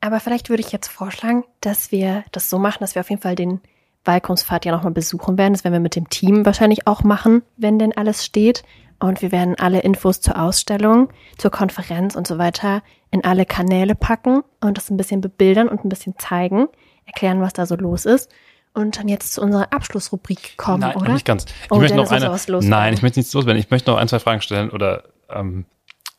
Aber 0.00 0.20
vielleicht 0.20 0.50
würde 0.50 0.62
ich 0.62 0.72
jetzt 0.72 0.88
vorschlagen, 0.88 1.44
dass 1.60 1.92
wir 1.92 2.24
das 2.32 2.50
so 2.50 2.58
machen, 2.58 2.78
dass 2.80 2.94
wir 2.94 3.00
auf 3.00 3.10
jeden 3.10 3.22
Fall 3.22 3.36
den 3.36 3.60
Waldkunstfahrt 4.04 4.64
ja 4.64 4.72
nochmal 4.72 4.92
besuchen 4.92 5.38
werden. 5.38 5.54
Das 5.54 5.64
werden 5.64 5.74
wir 5.74 5.80
mit 5.80 5.96
dem 5.96 6.08
Team 6.08 6.44
wahrscheinlich 6.44 6.86
auch 6.86 7.02
machen, 7.02 7.42
wenn 7.56 7.78
denn 7.78 7.96
alles 7.96 8.24
steht. 8.24 8.62
Und 9.00 9.22
wir 9.22 9.32
werden 9.32 9.56
alle 9.58 9.80
Infos 9.80 10.20
zur 10.20 10.40
Ausstellung, 10.40 11.08
zur 11.36 11.50
Konferenz 11.50 12.14
und 12.14 12.26
so 12.26 12.38
weiter 12.38 12.82
in 13.10 13.24
alle 13.24 13.44
Kanäle 13.44 13.94
packen 13.94 14.42
und 14.60 14.78
das 14.78 14.90
ein 14.90 14.96
bisschen 14.96 15.20
bebildern 15.20 15.68
und 15.68 15.84
ein 15.84 15.88
bisschen 15.88 16.14
zeigen, 16.18 16.68
erklären, 17.04 17.40
was 17.40 17.52
da 17.52 17.66
so 17.66 17.76
los 17.76 18.06
ist. 18.06 18.30
Und 18.72 18.98
dann 18.98 19.08
jetzt 19.08 19.32
zu 19.34 19.40
unserer 19.40 19.72
Abschlussrubrik 19.72 20.56
kommen, 20.56 20.80
Nein, 20.80 20.96
oder? 20.96 21.12
nicht 21.12 21.24
ganz. 21.24 21.44
Ich 21.44 21.70
Oh, 21.70 21.76
möchte 21.76 21.96
noch 21.96 22.10
eine. 22.10 22.36
Nein, 22.62 22.94
ich 22.94 23.02
möchte 23.02 23.20
nichts 23.20 23.32
loswerden. 23.32 23.60
Ich 23.60 23.70
möchte 23.70 23.90
noch 23.90 23.98
ein, 23.98 24.08
zwei 24.08 24.18
Fragen 24.18 24.40
stellen 24.40 24.70
oder 24.70 25.04
ähm, 25.28 25.64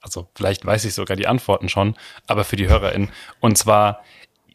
also 0.01 0.27
vielleicht 0.35 0.65
weiß 0.65 0.85
ich 0.85 0.93
sogar 0.93 1.17
die 1.17 1.27
Antworten 1.27 1.67
schon, 1.67 1.95
aber 2.27 2.43
für 2.43 2.55
die 2.55 2.69
HörerInnen. 2.69 3.09
Und 3.39 3.57
zwar, 3.57 4.01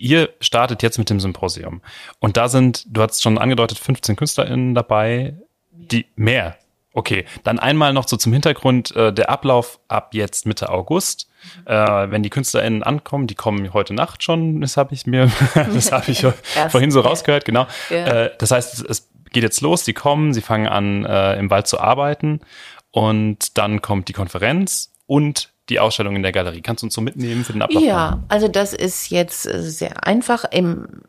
ihr 0.00 0.30
startet 0.40 0.82
jetzt 0.82 0.98
mit 0.98 1.10
dem 1.10 1.20
Symposium. 1.20 1.82
Und 2.18 2.36
da 2.36 2.48
sind, 2.48 2.84
du 2.88 3.02
hast 3.02 3.22
schon 3.22 3.38
angedeutet, 3.38 3.78
15 3.78 4.16
KünstlerInnen 4.16 4.74
dabei, 4.74 5.36
die 5.70 6.06
mehr. 6.16 6.56
Okay, 6.92 7.24
dann 7.44 7.60
einmal 7.60 7.92
noch 7.92 8.08
so 8.08 8.16
zum 8.16 8.32
Hintergrund 8.32 8.94
äh, 8.96 9.12
der 9.12 9.30
Ablauf 9.30 9.78
ab 9.86 10.12
jetzt 10.12 10.46
Mitte 10.46 10.70
August. 10.70 11.28
Äh, 11.64 11.74
wenn 11.74 12.22
die 12.22 12.30
KünstlerInnen 12.30 12.82
ankommen, 12.82 13.26
die 13.26 13.36
kommen 13.36 13.72
heute 13.72 13.94
Nacht 13.94 14.24
schon, 14.24 14.60
das 14.60 14.76
habe 14.76 14.92
ich 14.92 15.06
mir, 15.06 15.30
das 15.54 15.92
habe 15.92 16.10
ich 16.10 16.26
vorhin 16.70 16.90
so 16.90 17.00
rausgehört, 17.00 17.44
genau. 17.44 17.66
Ja. 17.90 18.06
Äh, 18.06 18.30
das 18.38 18.50
heißt, 18.50 18.74
es, 18.74 18.80
es 18.82 19.10
geht 19.30 19.44
jetzt 19.44 19.60
los, 19.60 19.84
die 19.84 19.92
kommen, 19.92 20.34
sie 20.34 20.42
fangen 20.42 20.66
an, 20.66 21.04
äh, 21.04 21.38
im 21.38 21.50
Wald 21.50 21.68
zu 21.68 21.78
arbeiten 21.80 22.40
und 22.90 23.56
dann 23.56 23.80
kommt 23.82 24.08
die 24.08 24.12
Konferenz 24.12 24.92
und 25.06 25.52
die 25.70 25.80
Ausstellung 25.80 26.16
in 26.16 26.22
der 26.22 26.32
Galerie. 26.32 26.60
Kannst 26.60 26.82
du 26.82 26.86
uns 26.86 26.94
so 26.94 27.00
mitnehmen 27.00 27.44
für 27.44 27.52
den 27.52 27.62
Ablauf? 27.62 27.82
Ja, 27.82 28.22
also 28.28 28.48
das 28.48 28.72
ist 28.74 29.10
jetzt 29.10 29.46
äh, 29.46 29.62
sehr 29.62 30.06
einfach. 30.06 30.44
Im, 30.50 31.02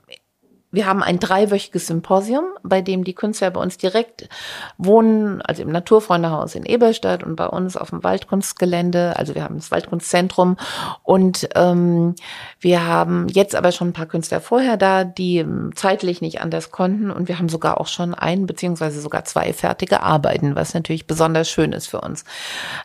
wir 0.72 0.86
haben 0.86 1.04
ein 1.04 1.20
dreiwöchiges 1.20 1.88
Symposium, 1.88 2.46
bei 2.64 2.82
dem 2.82 3.04
die 3.04 3.14
Künstler 3.14 3.52
bei 3.52 3.62
uns 3.62 3.78
direkt 3.78 4.30
wohnen, 4.78 5.42
also 5.42 5.62
im 5.62 5.72
Naturfreundehaus 5.72 6.56
in 6.56 6.66
Eberstadt 6.66 7.24
und 7.24 7.36
bei 7.36 7.48
uns 7.48 7.76
auf 7.76 7.90
dem 7.90 8.04
Waldkunstgelände. 8.04 9.14
Also 9.18 9.36
wir 9.36 9.44
haben 9.44 9.58
das 9.58 9.72
Waldkunstzentrum 9.72 10.58
und 11.04 11.50
ähm, 11.56 12.16
wir 12.60 12.88
haben 12.88 13.28
jetzt 13.28 13.56
aber 13.56 13.72
schon 13.72 13.90
ein 13.90 13.94
paar 13.94 14.06
Künstler 14.06 14.40
vorher 14.40 14.78
da, 14.78 15.04
die 15.04 15.40
ähm, 15.40 15.72
zeitlich 15.76 16.22
nicht 16.22 16.42
anders 16.42 16.72
konnten 16.72 17.12
und 17.12 17.28
wir 17.28 17.38
haben 17.38 17.50
sogar 17.50 17.80
auch 17.82 17.88
schon 17.88 18.14
ein 18.14 18.46
beziehungsweise 18.46 19.02
sogar 19.02 19.26
zwei 19.26 19.54
fertige 19.54 20.02
Arbeiten, 20.02 20.56
was 20.56 20.74
natürlich 20.74 21.06
besonders 21.06 21.50
schön 21.50 21.74
ist 21.74 21.88
für 21.88 22.02
uns. 22.02 22.24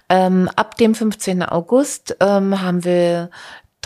Ähm, 0.09 0.51
ab 0.57 0.77
dem 0.77 0.95
15. 0.95 1.45
August 1.45 2.17
ähm, 2.21 2.61
haben 2.61 2.85
wir 2.85 3.31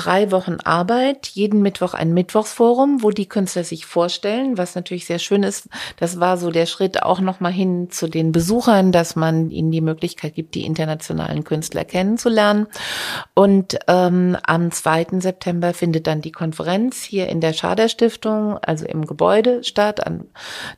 drei 0.00 0.30
Wochen 0.30 0.56
Arbeit, 0.64 1.26
jeden 1.26 1.60
Mittwoch 1.60 1.92
ein 1.92 2.14
Mittwochsforum, 2.14 3.02
wo 3.02 3.10
die 3.10 3.28
Künstler 3.28 3.64
sich 3.64 3.84
vorstellen, 3.84 4.56
was 4.56 4.74
natürlich 4.74 5.04
sehr 5.04 5.18
schön 5.18 5.42
ist. 5.42 5.68
Das 5.98 6.18
war 6.18 6.38
so 6.38 6.50
der 6.50 6.64
Schritt 6.64 7.02
auch 7.02 7.20
nochmal 7.20 7.52
hin 7.52 7.90
zu 7.90 8.08
den 8.08 8.32
Besuchern, 8.32 8.92
dass 8.92 9.14
man 9.14 9.50
ihnen 9.50 9.70
die 9.70 9.82
Möglichkeit 9.82 10.34
gibt, 10.34 10.54
die 10.54 10.64
internationalen 10.64 11.44
Künstler 11.44 11.84
kennenzulernen. 11.84 12.66
Und 13.34 13.78
ähm, 13.88 14.38
am 14.42 14.70
2. 14.70 15.20
September 15.20 15.74
findet 15.74 16.06
dann 16.06 16.22
die 16.22 16.32
Konferenz 16.32 17.02
hier 17.02 17.28
in 17.28 17.42
der 17.42 17.52
Schader 17.52 17.90
Stiftung, 17.90 18.56
also 18.56 18.86
im 18.86 19.04
Gebäude 19.04 19.62
statt, 19.64 20.06
an 20.06 20.28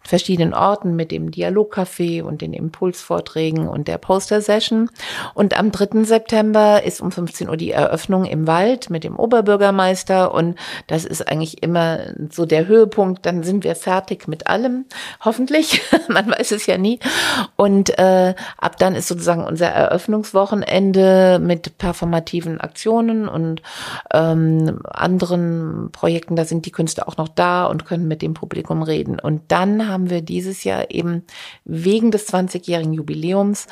verschiedenen 0.02 0.52
Orten 0.52 0.96
mit 0.96 1.12
dem 1.12 1.30
Dialogcafé 1.30 2.24
und 2.24 2.40
den 2.42 2.54
Impulsvorträgen 2.54 3.68
und 3.68 3.86
der 3.86 3.98
Poster-Session. 3.98 4.90
Und 5.34 5.56
am 5.56 5.70
3. 5.70 6.02
September 6.02 6.82
ist 6.82 7.00
um 7.00 7.12
15 7.12 7.48
Uhr 7.48 7.56
die 7.56 7.70
Eröffnung 7.70 8.24
im 8.24 8.48
Wald 8.48 8.90
mit 8.90 9.04
dem 9.04 9.11
Oberbürgermeister 9.16 10.34
und 10.34 10.56
das 10.86 11.04
ist 11.04 11.28
eigentlich 11.28 11.62
immer 11.62 12.00
so 12.30 12.46
der 12.46 12.66
Höhepunkt. 12.66 13.26
Dann 13.26 13.42
sind 13.42 13.64
wir 13.64 13.76
fertig 13.76 14.28
mit 14.28 14.46
allem, 14.46 14.86
hoffentlich. 15.24 15.82
Man 16.08 16.30
weiß 16.30 16.52
es 16.52 16.66
ja 16.66 16.78
nie. 16.78 16.98
Und 17.56 17.98
äh, 17.98 18.34
ab 18.58 18.76
dann 18.78 18.94
ist 18.94 19.08
sozusagen 19.08 19.44
unser 19.44 19.68
Eröffnungswochenende 19.68 21.38
mit 21.40 21.78
performativen 21.78 22.60
Aktionen 22.60 23.28
und 23.28 23.62
ähm, 24.12 24.80
anderen 24.84 25.90
Projekten. 25.92 26.36
Da 26.36 26.44
sind 26.44 26.66
die 26.66 26.72
Künstler 26.72 27.08
auch 27.08 27.16
noch 27.16 27.28
da 27.28 27.66
und 27.66 27.84
können 27.84 28.08
mit 28.08 28.22
dem 28.22 28.34
Publikum 28.34 28.82
reden. 28.82 29.18
Und 29.20 29.42
dann 29.48 29.88
haben 29.88 30.10
wir 30.10 30.22
dieses 30.22 30.64
Jahr 30.64 30.90
eben 30.90 31.24
wegen 31.64 32.10
des 32.10 32.28
20-jährigen 32.32 32.92
Jubiläums 32.92 33.66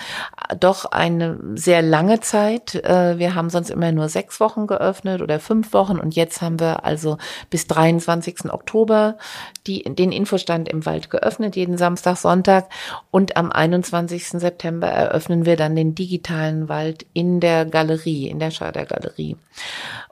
doch 0.59 0.87
eine 0.87 1.39
sehr 1.55 1.83
lange 1.83 2.21
Zeit. 2.21 2.75
Äh, 2.75 3.19
Wir 3.19 3.35
haben 3.35 3.51
sonst 3.51 3.71
immer 3.71 3.93
nur 3.93 4.09
sechs 4.09 4.41
Wochen 4.41 4.67
geöffnet 4.67 5.23
oder 5.31 5.41
fünf 5.41 5.73
Wochen 5.73 5.99
und 5.99 6.17
jetzt 6.17 6.43
haben 6.43 6.59
wir 6.59 6.85
also 6.85 7.17
bis 7.51 7.67
23. 7.67 8.53
Oktober 8.53 9.17
die, 9.67 9.85
den 9.85 10.11
Infostand 10.13 10.69
im 10.69 10.85
Wald 10.87 11.11
geöffnet, 11.11 11.57
jeden 11.57 11.79
Samstag, 11.79 12.17
Sonntag 12.17 12.69
und 13.11 13.37
am 13.37 13.53
21. 13.53 14.29
September 14.29 14.89
eröffnen 14.89 15.47
wir 15.47 15.57
dann 15.57 15.77
den 15.77 15.95
digitalen 15.95 16.69
Wald 16.69 17.07
in 17.13 17.41
der 17.41 17.65
Galerie, 17.65 18.29
in 18.29 18.41
der 18.41 18.51
Schader 18.51 18.87
Galerie. 18.87 19.37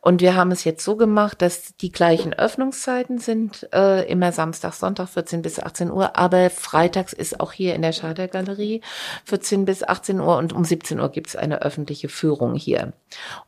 Und 0.00 0.20
wir 0.20 0.36
haben 0.36 0.52
es 0.52 0.64
jetzt 0.64 0.84
so 0.84 0.96
gemacht, 0.96 1.42
dass 1.42 1.76
die 1.76 1.90
gleichen 1.90 2.32
Öffnungszeiten 2.32 3.18
sind, 3.18 3.68
äh, 3.74 4.08
immer 4.08 4.32
Samstag, 4.32 4.74
Sonntag 4.74 5.08
14 5.08 5.42
bis 5.42 5.58
18 5.58 5.90
Uhr, 5.90 6.16
aber 6.16 6.50
freitags 6.50 7.12
ist 7.12 7.40
auch 7.40 7.52
hier 7.52 7.74
in 7.74 7.82
der 7.82 7.92
Schader 7.92 8.28
Galerie 8.28 8.80
14 9.24 9.64
bis 9.64 9.82
18 9.82 10.20
Uhr 10.20 10.36
und 10.36 10.52
um 10.52 10.64
17 10.64 11.00
Uhr 11.00 11.08
gibt 11.08 11.28
es 11.28 11.36
eine 11.36 11.62
öffentliche 11.62 12.08
Führung 12.08 12.54
hier. 12.54 12.92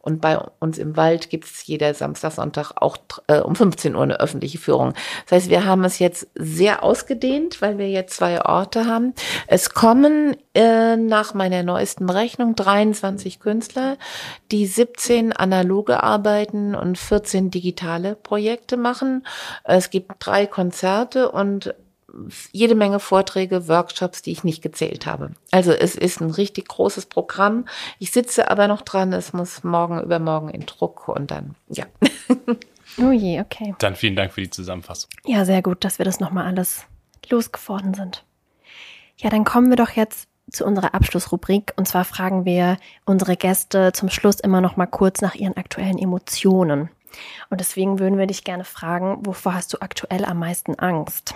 Und 0.00 0.20
bei 0.20 0.38
uns 0.58 0.78
im 0.78 0.96
Wald 0.96 1.30
gibt 1.30 1.44
es 1.44 1.49
jeder 1.64 1.94
Samstag, 1.94 2.32
Sonntag 2.32 2.72
auch 2.76 2.96
äh, 3.26 3.38
um 3.38 3.54
15 3.54 3.94
Uhr 3.94 4.02
eine 4.02 4.20
öffentliche 4.20 4.58
Führung. 4.58 4.94
Das 5.24 5.42
heißt, 5.42 5.50
wir 5.50 5.64
haben 5.64 5.84
es 5.84 5.98
jetzt 5.98 6.28
sehr 6.34 6.82
ausgedehnt, 6.82 7.60
weil 7.62 7.78
wir 7.78 7.88
jetzt 7.88 8.16
zwei 8.16 8.44
Orte 8.44 8.86
haben. 8.86 9.14
Es 9.46 9.70
kommen 9.70 10.36
äh, 10.54 10.96
nach 10.96 11.34
meiner 11.34 11.62
neuesten 11.62 12.06
Berechnung 12.06 12.54
23 12.54 13.40
Künstler, 13.40 13.96
die 14.50 14.66
17 14.66 15.32
analoge 15.32 16.02
Arbeiten 16.02 16.74
und 16.74 16.98
14 16.98 17.50
digitale 17.50 18.16
Projekte 18.16 18.76
machen. 18.76 19.26
Es 19.64 19.90
gibt 19.90 20.12
drei 20.18 20.46
Konzerte 20.46 21.30
und 21.30 21.74
jede 22.52 22.74
Menge 22.74 23.00
Vorträge, 23.00 23.68
Workshops, 23.68 24.22
die 24.22 24.32
ich 24.32 24.44
nicht 24.44 24.62
gezählt 24.62 25.06
habe. 25.06 25.32
Also 25.50 25.72
es 25.72 25.94
ist 25.94 26.20
ein 26.20 26.30
richtig 26.30 26.68
großes 26.68 27.06
Programm. 27.06 27.66
Ich 27.98 28.12
sitze 28.12 28.50
aber 28.50 28.68
noch 28.68 28.82
dran. 28.82 29.12
Es 29.12 29.32
muss 29.32 29.64
morgen 29.64 30.00
übermorgen 30.02 30.48
in 30.48 30.66
Druck 30.66 31.08
und 31.08 31.30
dann, 31.30 31.54
ja. 31.68 31.86
Oh 32.98 33.12
je, 33.12 33.40
okay. 33.40 33.74
Dann 33.78 33.94
vielen 33.94 34.16
Dank 34.16 34.32
für 34.32 34.40
die 34.40 34.50
Zusammenfassung. 34.50 35.10
Ja, 35.24 35.44
sehr 35.44 35.62
gut, 35.62 35.84
dass 35.84 35.98
wir 35.98 36.04
das 36.04 36.18
nochmal 36.18 36.46
alles 36.46 36.86
losgeworden 37.28 37.94
sind. 37.94 38.24
Ja, 39.16 39.30
dann 39.30 39.44
kommen 39.44 39.70
wir 39.70 39.76
doch 39.76 39.90
jetzt 39.90 40.28
zu 40.50 40.64
unserer 40.64 40.94
Abschlussrubrik. 40.94 41.72
Und 41.76 41.86
zwar 41.86 42.04
fragen 42.04 42.44
wir 42.44 42.78
unsere 43.04 43.36
Gäste 43.36 43.92
zum 43.92 44.10
Schluss 44.10 44.40
immer 44.40 44.60
noch 44.60 44.76
mal 44.76 44.86
kurz 44.86 45.20
nach 45.20 45.34
ihren 45.34 45.56
aktuellen 45.56 45.98
Emotionen. 45.98 46.90
Und 47.48 47.60
deswegen 47.60 47.98
würden 47.98 48.18
wir 48.18 48.26
dich 48.26 48.44
gerne 48.44 48.64
fragen, 48.64 49.18
wovor 49.26 49.54
hast 49.54 49.72
du 49.72 49.78
aktuell 49.80 50.24
am 50.24 50.38
meisten 50.38 50.78
Angst? 50.78 51.34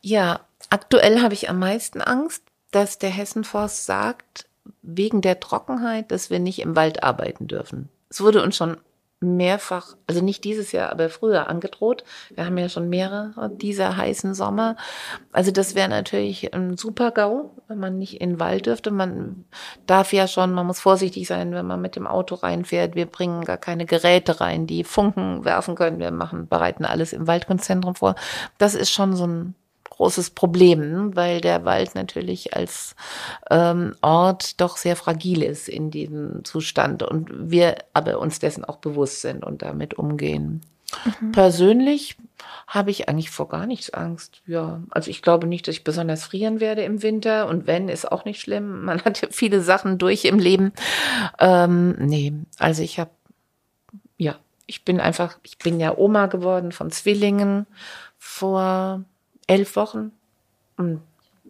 Ja, 0.00 0.40
aktuell 0.70 1.22
habe 1.22 1.34
ich 1.34 1.48
am 1.48 1.58
meisten 1.58 2.00
Angst, 2.00 2.42
dass 2.70 2.98
der 2.98 3.10
Hessenforst 3.10 3.86
sagt, 3.86 4.46
wegen 4.82 5.20
der 5.20 5.40
Trockenheit, 5.40 6.10
dass 6.10 6.30
wir 6.30 6.38
nicht 6.38 6.60
im 6.60 6.76
Wald 6.76 7.02
arbeiten 7.02 7.46
dürfen. 7.46 7.88
Es 8.08 8.20
wurde 8.20 8.42
uns 8.42 8.56
schon 8.56 8.76
mehrfach, 9.20 9.96
also 10.06 10.22
nicht 10.22 10.44
dieses 10.44 10.72
Jahr, 10.72 10.90
aber 10.90 11.08
früher 11.08 11.48
angedroht. 11.48 12.04
Wir 12.34 12.44
haben 12.44 12.58
ja 12.58 12.68
schon 12.68 12.88
mehrere 12.88 13.50
dieser 13.50 13.96
heißen 13.96 14.34
Sommer. 14.34 14.76
Also 15.32 15.50
das 15.50 15.74
wäre 15.74 15.88
natürlich 15.88 16.52
ein 16.54 16.76
super 16.76 17.12
GAU, 17.12 17.50
wenn 17.68 17.78
man 17.78 17.98
nicht 17.98 18.20
in 18.20 18.30
den 18.30 18.40
Wald 18.40 18.66
dürfte. 18.66 18.90
Man 18.90 19.46
darf 19.86 20.12
ja 20.12 20.28
schon, 20.28 20.52
man 20.52 20.66
muss 20.66 20.80
vorsichtig 20.80 21.26
sein, 21.26 21.52
wenn 21.52 21.66
man 21.66 21.80
mit 21.80 21.96
dem 21.96 22.06
Auto 22.06 22.34
reinfährt. 22.34 22.94
Wir 22.94 23.06
bringen 23.06 23.44
gar 23.44 23.56
keine 23.56 23.86
Geräte 23.86 24.40
rein, 24.40 24.66
die 24.66 24.84
Funken 24.84 25.44
werfen 25.44 25.76
können. 25.76 25.98
Wir 25.98 26.10
machen, 26.10 26.46
bereiten 26.48 26.84
alles 26.84 27.14
im 27.14 27.26
Waldkunstzentrum 27.26 27.94
vor. 27.94 28.16
Das 28.58 28.74
ist 28.74 28.90
schon 28.90 29.16
so 29.16 29.26
ein 29.26 29.54
großes 29.96 30.30
Problem, 30.30 31.16
weil 31.16 31.40
der 31.40 31.64
Wald 31.64 31.94
natürlich 31.94 32.54
als 32.54 32.94
ähm, 33.50 33.94
Ort 34.02 34.60
doch 34.60 34.76
sehr 34.76 34.96
fragil 34.96 35.42
ist 35.42 35.68
in 35.68 35.90
diesem 35.90 36.44
Zustand 36.44 37.02
und 37.02 37.50
wir 37.50 37.76
aber 37.94 38.18
uns 38.18 38.38
dessen 38.38 38.64
auch 38.64 38.76
bewusst 38.76 39.22
sind 39.22 39.44
und 39.44 39.62
damit 39.62 39.94
umgehen. 39.94 40.60
Mhm. 41.20 41.32
Persönlich 41.32 42.16
habe 42.66 42.90
ich 42.90 43.08
eigentlich 43.08 43.30
vor 43.30 43.48
gar 43.48 43.66
nichts 43.66 43.90
Angst. 43.90 44.42
Ja, 44.46 44.82
also 44.90 45.10
ich 45.10 45.22
glaube 45.22 45.46
nicht, 45.46 45.66
dass 45.66 45.76
ich 45.76 45.84
besonders 45.84 46.24
frieren 46.24 46.60
werde 46.60 46.82
im 46.82 47.02
Winter 47.02 47.48
und 47.48 47.66
wenn, 47.66 47.88
ist 47.88 48.10
auch 48.10 48.24
nicht 48.24 48.40
schlimm. 48.40 48.84
Man 48.84 49.02
hat 49.04 49.22
ja 49.22 49.28
viele 49.30 49.62
Sachen 49.62 49.98
durch 49.98 50.24
im 50.24 50.38
Leben. 50.38 50.72
Ähm, 51.38 51.96
nee, 51.98 52.32
also 52.58 52.82
ich 52.82 52.98
habe, 52.98 53.10
ja, 54.16 54.36
ich 54.66 54.84
bin 54.84 55.00
einfach, 55.00 55.38
ich 55.42 55.58
bin 55.58 55.80
ja 55.80 55.96
Oma 55.96 56.26
geworden 56.26 56.72
von 56.72 56.90
Zwillingen 56.90 57.66
vor 58.18 59.04
elf 59.46 59.76
Wochen. 59.76 60.12
Und 60.76 61.00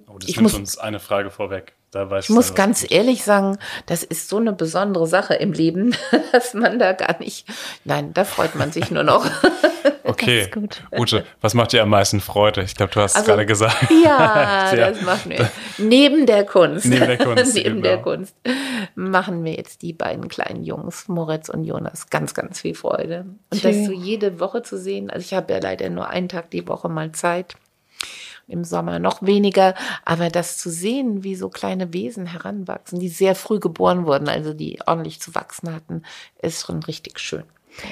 oh, 0.08 0.18
das 0.18 0.28
ich 0.28 0.36
nimmt 0.36 0.44
muss, 0.44 0.54
uns 0.54 0.78
eine 0.78 1.00
Frage 1.00 1.30
vorweg. 1.30 1.74
ich 2.20 2.28
muss 2.30 2.54
ganz 2.54 2.82
gut. 2.82 2.92
ehrlich 2.92 3.24
sagen, 3.24 3.58
das 3.86 4.02
ist 4.02 4.28
so 4.28 4.36
eine 4.36 4.52
besondere 4.52 5.06
Sache 5.06 5.34
im 5.34 5.52
Leben, 5.52 5.94
dass 6.32 6.54
man 6.54 6.78
da 6.78 6.92
gar 6.92 7.18
nicht. 7.18 7.46
Nein, 7.84 8.12
da 8.14 8.24
freut 8.24 8.54
man 8.54 8.72
sich 8.72 8.90
nur 8.90 9.02
noch. 9.02 9.26
Okay, 10.08 10.48
Ute, 10.96 11.24
was 11.40 11.54
macht 11.54 11.72
dir 11.72 11.82
am 11.82 11.90
meisten 11.90 12.20
Freude? 12.20 12.62
Ich 12.62 12.76
glaube, 12.76 12.92
du 12.92 13.00
hast 13.00 13.16
also, 13.16 13.24
es 13.24 13.26
gerade 13.26 13.44
gesagt. 13.44 13.88
Ja, 14.04 14.72
das 14.76 15.02
machen 15.02 15.32
wir. 15.32 15.50
Neben 15.78 16.26
der 16.26 16.44
Kunst. 16.44 16.86
Neben 16.86 17.06
der 17.06 17.18
Kunst. 17.18 17.54
Neben 17.54 17.82
genau. 17.82 17.88
der 17.88 17.98
Kunst 17.98 18.34
machen 18.94 19.42
mir 19.42 19.56
jetzt 19.56 19.82
die 19.82 19.92
beiden 19.92 20.28
kleinen 20.28 20.62
Jungs, 20.62 21.08
Moritz 21.08 21.48
und 21.48 21.64
Jonas, 21.64 22.08
ganz, 22.08 22.34
ganz 22.34 22.60
viel 22.60 22.74
Freude. 22.74 23.26
Und 23.50 23.60
Schön. 23.60 23.72
das 23.72 23.86
so 23.86 23.92
jede 23.92 24.38
Woche 24.38 24.62
zu 24.62 24.78
sehen. 24.78 25.10
Also 25.10 25.24
ich 25.24 25.34
habe 25.34 25.52
ja 25.52 25.58
leider 25.60 25.90
nur 25.90 26.08
einen 26.08 26.28
Tag 26.28 26.50
die 26.50 26.66
Woche 26.68 26.88
mal 26.88 27.10
Zeit 27.10 27.56
im 28.48 28.64
Sommer 28.64 28.98
noch 28.98 29.22
weniger. 29.22 29.74
Aber 30.04 30.28
das 30.28 30.58
zu 30.58 30.70
sehen, 30.70 31.24
wie 31.24 31.34
so 31.34 31.48
kleine 31.48 31.92
Wesen 31.92 32.26
heranwachsen, 32.26 32.98
die 33.00 33.08
sehr 33.08 33.34
früh 33.34 33.58
geboren 33.58 34.06
wurden, 34.06 34.28
also 34.28 34.54
die 34.54 34.78
ordentlich 34.86 35.20
zu 35.20 35.34
wachsen 35.34 35.74
hatten, 35.74 36.02
ist 36.40 36.66
schon 36.66 36.82
richtig 36.82 37.18
schön. 37.18 37.44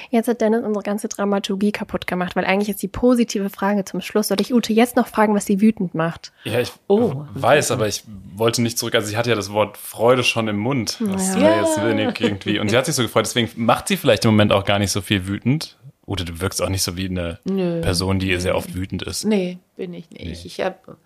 Jetzt 0.09 0.27
hat 0.27 0.41
Dennis 0.41 0.63
unsere 0.63 0.83
ganze 0.83 1.07
Dramaturgie 1.07 1.71
kaputt 1.71 2.07
gemacht, 2.07 2.35
weil 2.35 2.45
eigentlich 2.45 2.67
jetzt 2.67 2.81
die 2.81 2.87
positive 2.87 3.49
Frage 3.49 3.85
zum 3.85 4.01
Schluss. 4.01 4.29
Soll 4.29 4.41
ich 4.41 4.53
Ute 4.53 4.73
jetzt 4.73 4.95
noch 4.95 5.07
fragen, 5.07 5.35
was 5.35 5.45
sie 5.45 5.61
wütend 5.61 5.93
macht? 5.93 6.31
Ja, 6.43 6.59
ich 6.59 6.71
oh, 6.87 7.25
weiß, 7.33 7.71
aber 7.71 7.87
ich 7.87 8.03
wollte 8.35 8.61
nicht 8.61 8.77
zurück. 8.77 8.95
Also 8.95 9.07
sie 9.07 9.17
hatte 9.17 9.29
ja 9.29 9.35
das 9.35 9.51
Wort 9.51 9.77
Freude 9.77 10.23
schon 10.23 10.47
im 10.47 10.57
Mund. 10.57 10.97
Das 10.99 11.35
ja. 11.35 11.41
war 11.41 11.61
jetzt 11.61 11.83
wenig 11.83 12.19
irgendwie. 12.19 12.59
Und 12.59 12.69
sie 12.69 12.77
hat 12.77 12.85
sich 12.85 12.95
so 12.95 13.03
gefreut. 13.03 13.25
Deswegen 13.25 13.49
macht 13.55 13.87
sie 13.87 13.97
vielleicht 13.97 14.25
im 14.25 14.31
Moment 14.31 14.51
auch 14.51 14.65
gar 14.65 14.79
nicht 14.79 14.91
so 14.91 15.01
viel 15.01 15.27
wütend. 15.27 15.77
Oder 16.07 16.23
du 16.23 16.39
wirkst 16.39 16.61
auch 16.61 16.69
nicht 16.69 16.83
so 16.83 16.97
wie 16.97 17.09
eine 17.09 17.39
Nö. 17.45 17.81
Person, 17.81 18.19
die 18.19 18.39
sehr 18.39 18.55
oft 18.55 18.75
wütend 18.75 19.01
ist. 19.01 19.25
Nee, 19.25 19.57
bin 19.75 19.93
ich 19.93 20.09
nicht. 20.11 20.23
Nee. 20.23 20.41
Ich 20.45 20.61
habe 20.61 20.97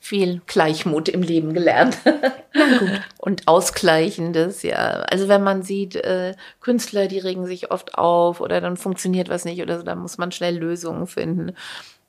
viel 0.00 0.42
Gleichmut 0.46 1.08
im 1.08 1.22
Leben 1.22 1.54
gelernt. 1.54 1.98
Und 3.18 3.46
Ausgleichendes, 3.46 4.62
ja. 4.62 5.00
Also 5.02 5.28
wenn 5.28 5.44
man 5.44 5.62
sieht, 5.62 5.94
äh, 5.94 6.34
Künstler, 6.60 7.06
die 7.06 7.18
regen 7.18 7.46
sich 7.46 7.70
oft 7.70 7.94
auf 7.94 8.40
oder 8.40 8.60
dann 8.60 8.76
funktioniert 8.76 9.28
was 9.28 9.44
nicht 9.44 9.62
oder 9.62 9.78
so, 9.78 9.84
dann 9.84 10.00
muss 10.00 10.18
man 10.18 10.32
schnell 10.32 10.58
Lösungen 10.58 11.06
finden. 11.06 11.54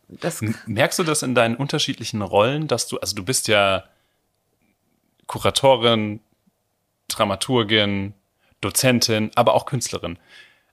Das 0.07 0.41
Merkst 0.65 0.97
du 0.97 1.03
das 1.03 1.21
in 1.21 1.35
deinen 1.35 1.55
unterschiedlichen 1.55 2.23
Rollen, 2.23 2.67
dass 2.67 2.87
du, 2.87 2.97
also 2.97 3.15
du 3.15 3.23
bist 3.23 3.47
ja 3.47 3.83
Kuratorin, 5.27 6.19
Dramaturgin, 7.09 8.15
Dozentin, 8.61 9.29
aber 9.35 9.53
auch 9.53 9.67
Künstlerin. 9.67 10.17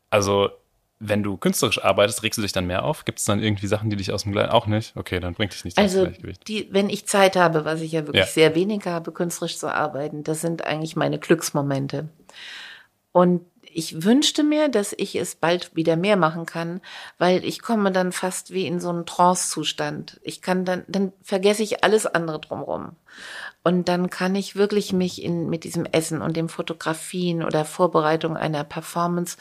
Also 0.08 0.50
wenn 0.98 1.22
du 1.22 1.36
künstlerisch 1.36 1.82
arbeitest, 1.82 2.22
regst 2.22 2.38
du 2.38 2.42
dich 2.42 2.52
dann 2.52 2.66
mehr 2.66 2.84
auf? 2.84 3.04
Gibt 3.04 3.18
es 3.18 3.24
dann 3.24 3.42
irgendwie 3.42 3.66
Sachen, 3.66 3.90
die 3.90 3.96
dich 3.96 4.12
aus 4.12 4.22
dem 4.22 4.32
Gleis 4.32 4.50
auch 4.50 4.66
nicht? 4.66 4.96
Okay, 4.96 5.20
dann 5.20 5.34
bringt 5.34 5.52
dich 5.52 5.64
nicht 5.64 5.76
also 5.78 6.06
die, 6.46 6.68
wenn 6.72 6.88
ich 6.88 7.06
Zeit 7.06 7.36
habe, 7.36 7.64
was 7.64 7.80
ich 7.82 7.92
ja 7.92 8.06
wirklich 8.06 8.24
ja. 8.24 8.30
sehr 8.30 8.54
wenig 8.54 8.86
habe, 8.86 9.12
künstlerisch 9.12 9.58
zu 9.58 9.72
arbeiten, 9.72 10.24
das 10.24 10.40
sind 10.40 10.64
eigentlich 10.64 10.96
meine 10.96 11.18
Glücksmomente. 11.18 12.08
Und 13.12 13.42
ich 13.76 14.04
wünschte 14.04 14.42
mir, 14.42 14.70
dass 14.70 14.94
ich 14.96 15.16
es 15.16 15.34
bald 15.34 15.76
wieder 15.76 15.96
mehr 15.96 16.16
machen 16.16 16.46
kann, 16.46 16.80
weil 17.18 17.44
ich 17.44 17.60
komme 17.60 17.92
dann 17.92 18.10
fast 18.10 18.50
wie 18.50 18.66
in 18.66 18.80
so 18.80 18.88
einen 18.88 19.04
Trance-Zustand. 19.04 20.18
Ich 20.22 20.40
kann 20.40 20.64
dann, 20.64 20.84
dann 20.88 21.12
vergesse 21.22 21.62
ich 21.62 21.84
alles 21.84 22.06
andere 22.06 22.40
drumherum. 22.40 22.96
Und 23.62 23.88
dann 23.88 24.08
kann 24.08 24.34
ich 24.34 24.56
wirklich 24.56 24.94
mich 24.94 25.22
in, 25.22 25.50
mit 25.50 25.64
diesem 25.64 25.84
Essen 25.84 26.22
und 26.22 26.38
dem 26.38 26.48
Fotografien 26.48 27.42
oder 27.42 27.66
Vorbereitung 27.66 28.34
einer 28.34 28.64
Performance 28.64 29.36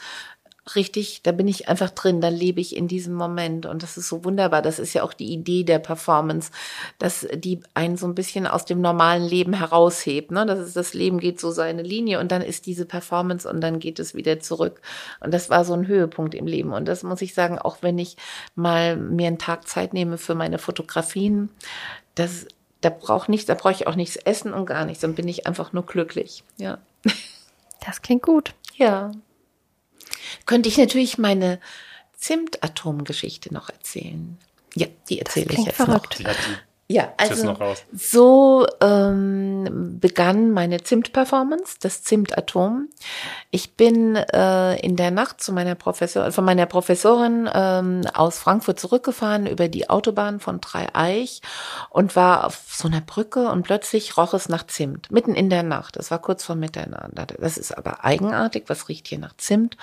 richtig, 0.74 1.22
da 1.22 1.30
bin 1.30 1.46
ich 1.46 1.68
einfach 1.68 1.90
drin, 1.90 2.20
da 2.20 2.28
lebe 2.28 2.60
ich 2.60 2.76
in 2.76 2.88
diesem 2.88 3.14
Moment 3.14 3.66
und 3.66 3.82
das 3.82 3.96
ist 3.96 4.08
so 4.08 4.24
wunderbar. 4.24 4.62
Das 4.62 4.78
ist 4.78 4.94
ja 4.94 5.04
auch 5.04 5.12
die 5.12 5.32
Idee 5.32 5.62
der 5.62 5.78
Performance, 5.78 6.50
dass 6.98 7.26
die 7.34 7.60
einen 7.74 7.96
so 7.96 8.06
ein 8.06 8.16
bisschen 8.16 8.46
aus 8.46 8.64
dem 8.64 8.80
normalen 8.80 9.22
Leben 9.22 9.52
heraushebt. 9.52 10.32
Ne? 10.32 10.44
Das 10.44 10.58
ist 10.58 10.76
das 10.76 10.94
Leben 10.94 11.20
geht 11.20 11.40
so 11.40 11.50
seine 11.52 11.82
Linie 11.82 12.18
und 12.18 12.32
dann 12.32 12.42
ist 12.42 12.66
diese 12.66 12.84
Performance 12.84 13.48
und 13.48 13.60
dann 13.60 13.78
geht 13.78 14.00
es 14.00 14.14
wieder 14.14 14.40
zurück. 14.40 14.80
Und 15.20 15.32
das 15.32 15.50
war 15.50 15.64
so 15.64 15.74
ein 15.74 15.86
Höhepunkt 15.86 16.34
im 16.34 16.46
Leben. 16.46 16.72
Und 16.72 16.86
das 16.86 17.04
muss 17.04 17.22
ich 17.22 17.34
sagen, 17.34 17.58
auch 17.58 17.78
wenn 17.82 17.98
ich 17.98 18.16
mal 18.56 18.96
mir 18.96 19.28
einen 19.28 19.38
Tag 19.38 19.68
Zeit 19.68 19.94
nehme 19.94 20.18
für 20.18 20.34
meine 20.34 20.58
Fotografien, 20.58 21.48
das 22.16 22.46
da 22.80 22.90
braucht 22.90 23.28
nichts, 23.28 23.46
da 23.46 23.54
brauche 23.54 23.72
ich 23.72 23.86
auch 23.86 23.94
nichts 23.94 24.16
essen 24.16 24.52
und 24.52 24.66
gar 24.66 24.84
nichts. 24.84 25.00
Dann 25.00 25.14
bin 25.14 25.28
ich 25.28 25.46
einfach 25.46 25.72
nur 25.72 25.86
glücklich. 25.86 26.42
Ja. 26.56 26.78
Das 27.84 28.02
klingt 28.02 28.22
gut. 28.22 28.52
Ja 28.74 29.12
könnte 30.46 30.68
ich 30.68 30.78
natürlich 30.78 31.18
meine 31.18 31.60
Zimtatomgeschichte 32.16 33.52
noch 33.52 33.68
erzählen. 33.68 34.38
Ja, 34.74 34.86
die 35.08 35.20
erzähle 35.20 35.52
ich 35.52 35.64
jetzt 35.64 35.76
verrückt. 35.76 36.20
noch. 36.20 36.30
Ja, 36.88 37.12
also 37.16 37.56
so 37.92 38.64
ähm, 38.80 39.98
begann 39.98 40.52
meine 40.52 40.84
Zimt-Performance, 40.84 41.78
das 41.80 42.04
Zimt-Atom. 42.04 42.88
Ich 43.50 43.74
bin 43.74 44.14
äh, 44.14 44.78
in 44.78 44.94
der 44.94 45.10
Nacht 45.10 45.40
zu 45.40 45.52
meiner 45.52 45.74
Professor, 45.74 46.30
von 46.30 46.44
meiner 46.44 46.66
Professorin 46.66 47.50
ähm, 47.52 48.02
aus 48.14 48.38
Frankfurt 48.38 48.78
zurückgefahren 48.78 49.48
über 49.48 49.66
die 49.66 49.90
Autobahn 49.90 50.38
von 50.38 50.60
Dreieich 50.60 51.42
und 51.90 52.14
war 52.14 52.44
auf 52.44 52.62
so 52.68 52.86
einer 52.86 53.00
Brücke 53.00 53.50
und 53.50 53.64
plötzlich 53.64 54.16
roch 54.16 54.32
es 54.32 54.48
nach 54.48 54.68
Zimt, 54.68 55.10
mitten 55.10 55.34
in 55.34 55.50
der 55.50 55.64
Nacht. 55.64 55.96
Das 55.96 56.12
war 56.12 56.20
kurz 56.20 56.44
vor 56.44 56.54
Mitternacht. 56.54 57.10
Das 57.40 57.58
ist 57.58 57.76
aber 57.76 58.04
eigenartig, 58.04 58.64
was 58.68 58.88
riecht 58.88 59.08
hier 59.08 59.18
nach 59.18 59.36
Zimt? 59.38 59.76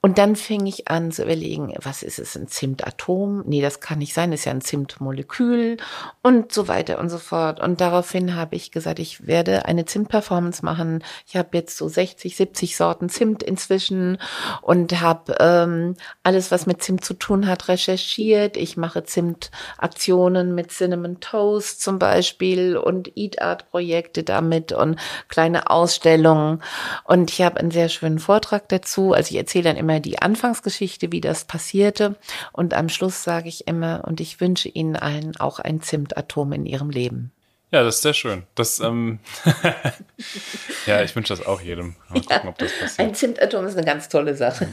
Und 0.00 0.18
dann 0.18 0.36
fing 0.36 0.64
ich 0.66 0.86
an 0.86 1.10
zu 1.10 1.24
überlegen, 1.24 1.74
was 1.82 2.04
ist 2.04 2.20
es, 2.20 2.36
ein 2.36 2.46
Zimtatom? 2.46 3.42
Nee, 3.46 3.62
das 3.62 3.80
kann 3.80 3.98
nicht 3.98 4.14
sein, 4.14 4.30
das 4.30 4.40
ist 4.40 4.44
ja 4.44 4.52
ein 4.52 4.60
Zimtmolekül. 4.60 5.78
Und 6.22 6.35
und 6.36 6.52
so 6.52 6.68
weiter 6.68 6.98
und 6.98 7.08
so 7.08 7.18
fort. 7.18 7.60
Und 7.60 7.80
daraufhin 7.80 8.36
habe 8.36 8.56
ich 8.56 8.70
gesagt, 8.70 8.98
ich 8.98 9.26
werde 9.26 9.64
eine 9.64 9.86
Zimt-Performance 9.86 10.64
machen. 10.64 11.02
Ich 11.26 11.34
habe 11.34 11.48
jetzt 11.52 11.78
so 11.78 11.88
60, 11.88 12.36
70 12.36 12.76
Sorten 12.76 13.08
Zimt 13.08 13.42
inzwischen 13.42 14.18
und 14.60 15.00
habe 15.00 15.36
ähm, 15.40 15.96
alles, 16.22 16.50
was 16.50 16.66
mit 16.66 16.82
Zimt 16.82 17.04
zu 17.04 17.14
tun 17.14 17.46
hat, 17.46 17.68
recherchiert. 17.68 18.58
Ich 18.58 18.76
mache 18.76 19.04
Zimt-Aktionen 19.04 20.54
mit 20.54 20.72
Cinnamon 20.72 21.20
Toast 21.20 21.80
zum 21.80 21.98
Beispiel 21.98 22.76
und 22.76 23.16
Eat 23.16 23.40
Art 23.40 23.70
Projekte 23.70 24.22
damit 24.22 24.72
und 24.72 25.00
kleine 25.28 25.70
Ausstellungen. 25.70 26.62
Und 27.04 27.30
ich 27.30 27.40
habe 27.40 27.58
einen 27.58 27.70
sehr 27.70 27.88
schönen 27.88 28.18
Vortrag 28.18 28.68
dazu. 28.68 29.14
Also 29.14 29.30
ich 29.30 29.38
erzähle 29.38 29.64
dann 29.64 29.76
immer 29.76 30.00
die 30.00 30.20
Anfangsgeschichte, 30.20 31.12
wie 31.12 31.22
das 31.22 31.46
passierte. 31.46 32.16
Und 32.52 32.74
am 32.74 32.90
Schluss 32.90 33.22
sage 33.22 33.48
ich 33.48 33.66
immer, 33.66 34.02
und 34.06 34.20
ich 34.20 34.40
wünsche 34.40 34.68
Ihnen 34.68 34.96
allen 34.96 35.34
auch 35.38 35.60
ein 35.60 35.80
Zimt 35.80 36.16
Atom 36.26 36.52
in 36.52 36.66
ihrem 36.66 36.90
Leben. 36.90 37.32
Ja, 37.72 37.82
das 37.82 37.96
ist 37.96 38.02
sehr 38.02 38.14
schön. 38.14 38.44
Das, 38.54 38.80
ähm 38.80 39.18
ja, 40.86 41.02
ich 41.02 41.14
wünsche 41.16 41.34
das 41.34 41.44
auch 41.44 41.60
jedem. 41.60 41.96
Mal 42.08 42.20
gucken, 42.20 42.40
ja, 42.44 42.48
ob 42.48 42.58
das 42.58 42.72
passiert. 42.78 43.08
Ein 43.08 43.14
Zimtatom 43.14 43.66
ist 43.66 43.76
eine 43.76 43.84
ganz 43.84 44.08
tolle 44.08 44.36
Sache. 44.36 44.68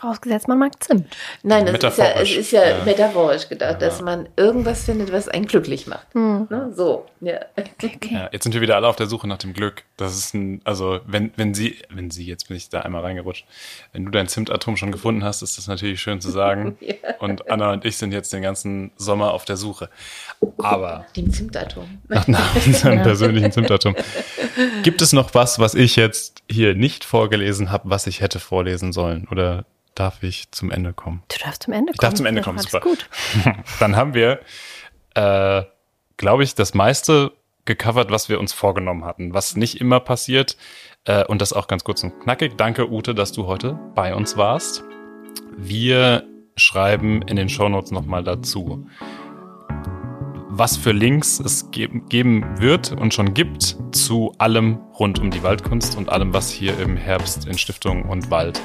Vorausgesetzt, 0.00 0.48
man 0.48 0.58
mag 0.58 0.82
Zimt. 0.82 1.06
Nein, 1.42 1.66
das 1.66 1.74
ist 1.74 1.82
ja, 1.82 1.88
es 1.88 1.98
Metaphorisch. 1.98 2.36
ist 2.36 2.50
ja, 2.52 2.68
Ja. 2.78 2.84
metaphorisch 2.84 3.48
gedacht, 3.48 3.74
Ja. 3.82 3.88
dass 3.88 4.00
man 4.00 4.28
irgendwas 4.36 4.84
findet, 4.84 5.12
was 5.12 5.28
einen 5.28 5.46
glücklich 5.46 5.86
macht. 5.86 6.06
Hm. 6.14 6.46
Ne? 6.48 6.72
So, 6.74 7.06
ja. 7.20 7.40
Okay. 7.58 7.98
Ja, 8.10 8.28
jetzt 8.32 8.44
sind 8.44 8.52
wir 8.54 8.60
wieder 8.62 8.76
alle 8.76 8.88
auf 8.88 8.96
der 8.96 9.06
Suche 9.06 9.28
nach 9.28 9.38
dem 9.38 9.52
Glück. 9.52 9.82
Das 9.98 10.16
ist 10.16 10.32
ein, 10.34 10.60
also 10.64 11.00
wenn, 11.06 11.32
wenn 11.36 11.52
sie, 11.54 11.76
wenn 11.90 12.10
sie, 12.10 12.24
jetzt 12.26 12.48
bin 12.48 12.56
ich 12.56 12.68
da 12.70 12.80
einmal 12.80 13.02
reingerutscht, 13.02 13.44
wenn 13.92 14.04
du 14.06 14.10
dein 14.10 14.26
Zimtatom 14.26 14.76
schon 14.78 14.90
gefunden 14.90 15.22
hast, 15.22 15.42
ist 15.42 15.58
das 15.58 15.66
natürlich 15.66 16.00
schön 16.00 16.20
zu 16.20 16.30
sagen. 16.30 16.78
Und 17.18 17.50
Anna 17.50 17.72
und 17.72 17.84
ich 17.84 17.98
sind 17.98 18.12
jetzt 18.12 18.32
den 18.32 18.40
ganzen 18.40 18.92
Sommer 18.96 19.32
auf 19.34 19.44
der 19.44 19.58
Suche. 19.58 19.90
Aber 20.56 21.04
Dem 21.16 21.30
Zimtatom. 21.30 21.98
nach, 22.08 22.26
nach 22.26 22.54
unserem 22.66 23.02
persönlichen 23.02 23.52
Zimtatom. 23.52 23.94
Gibt 24.82 25.02
es 25.02 25.12
noch 25.12 25.34
was, 25.34 25.58
was 25.58 25.74
ich 25.74 25.96
jetzt 25.96 26.42
hier 26.50 26.74
nicht 26.74 27.04
vorgelesen 27.04 27.70
habe, 27.70 27.90
was 27.90 28.06
ich 28.06 28.22
hätte 28.22 28.40
vorlesen 28.40 28.92
sollen? 28.94 29.28
Oder 29.30 29.66
darf 29.94 30.22
ich 30.22 30.50
zum 30.50 30.70
Ende 30.70 30.92
kommen? 30.92 31.22
Du 31.28 31.38
darfst 31.44 31.64
zum 31.64 31.72
Ende 31.72 31.92
kommen. 31.92 31.94
Ich 31.94 32.00
darf 32.00 32.14
zum 32.14 32.26
Ende 32.26 32.42
kommen, 32.42 32.58
super. 32.58 32.80
gut. 32.80 33.08
Dann 33.80 33.96
haben 33.96 34.14
wir, 34.14 34.40
äh, 35.14 35.62
glaube 36.16 36.44
ich, 36.44 36.54
das 36.54 36.74
meiste 36.74 37.32
gecovert, 37.64 38.10
was 38.10 38.28
wir 38.28 38.40
uns 38.40 38.52
vorgenommen 38.52 39.04
hatten, 39.04 39.34
was 39.34 39.56
nicht 39.56 39.80
immer 39.80 40.00
passiert. 40.00 40.56
Äh, 41.04 41.24
und 41.24 41.40
das 41.40 41.52
auch 41.52 41.66
ganz 41.66 41.84
kurz 41.84 42.02
und 42.02 42.20
knackig. 42.20 42.56
Danke, 42.56 42.90
Ute, 42.90 43.14
dass 43.14 43.32
du 43.32 43.46
heute 43.46 43.78
bei 43.94 44.14
uns 44.14 44.36
warst. 44.36 44.82
Wir 45.56 46.24
schreiben 46.56 47.22
in 47.22 47.36
den 47.36 47.48
Shownotes 47.48 47.90
nochmal 47.90 48.24
dazu, 48.24 48.86
was 50.50 50.76
für 50.76 50.92
Links 50.92 51.40
es 51.40 51.70
ge 51.70 51.88
geben 52.08 52.44
wird 52.58 52.92
und 52.92 53.14
schon 53.14 53.34
gibt 53.34 53.76
zu 53.92 54.34
allem 54.38 54.78
rund 54.98 55.18
um 55.20 55.30
die 55.30 55.42
Waldkunst 55.42 55.96
und 55.96 56.08
allem, 56.08 56.34
was 56.34 56.50
hier 56.50 56.78
im 56.78 56.96
Herbst 56.96 57.46
in 57.46 57.56
Stiftung 57.56 58.02
und 58.04 58.30
Wald 58.30 58.60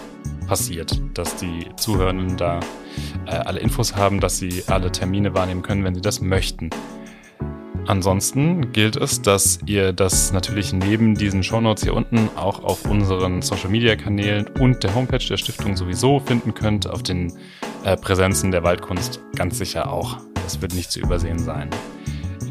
passiert, 0.47 0.99
dass 1.13 1.36
die 1.36 1.67
Zuhörenden 1.77 2.38
da 2.38 2.59
äh, 3.27 3.31
alle 3.31 3.59
Infos 3.59 3.95
haben, 3.95 4.19
dass 4.19 4.39
sie 4.39 4.63
alle 4.67 4.91
Termine 4.91 5.33
wahrnehmen 5.33 5.61
können, 5.61 5.83
wenn 5.83 5.95
sie 5.95 6.01
das 6.01 6.21
möchten. 6.21 6.69
Ansonsten 7.88 8.71
gilt 8.71 8.95
es, 8.95 9.21
dass 9.21 9.59
ihr 9.67 9.93
das 9.93 10.33
natürlich 10.33 10.73
neben 10.73 11.13
diesen 11.13 11.43
Shownotes 11.43 11.83
hier 11.83 11.93
unten 11.93 12.29
auch 12.36 12.63
auf 12.63 12.89
unseren 12.89 13.43
Social 13.43 13.69
Media 13.69 13.95
Kanälen 13.95 14.47
und 14.59 14.83
der 14.83 14.95
Homepage 14.95 15.23
der 15.23 15.38
Stiftung 15.38 15.77
sowieso 15.77 16.19
finden 16.19 16.55
könnt, 16.55 16.89
auf 16.89 17.03
den 17.03 17.31
äh, 17.83 17.95
Präsenzen 17.95 18.49
der 18.49 18.63
Waldkunst 18.63 19.19
ganz 19.36 19.59
sicher 19.59 19.91
auch. 19.91 20.17
Das 20.45 20.61
wird 20.61 20.75
nicht 20.75 20.91
zu 20.91 20.99
übersehen 20.99 21.39
sein. 21.39 21.71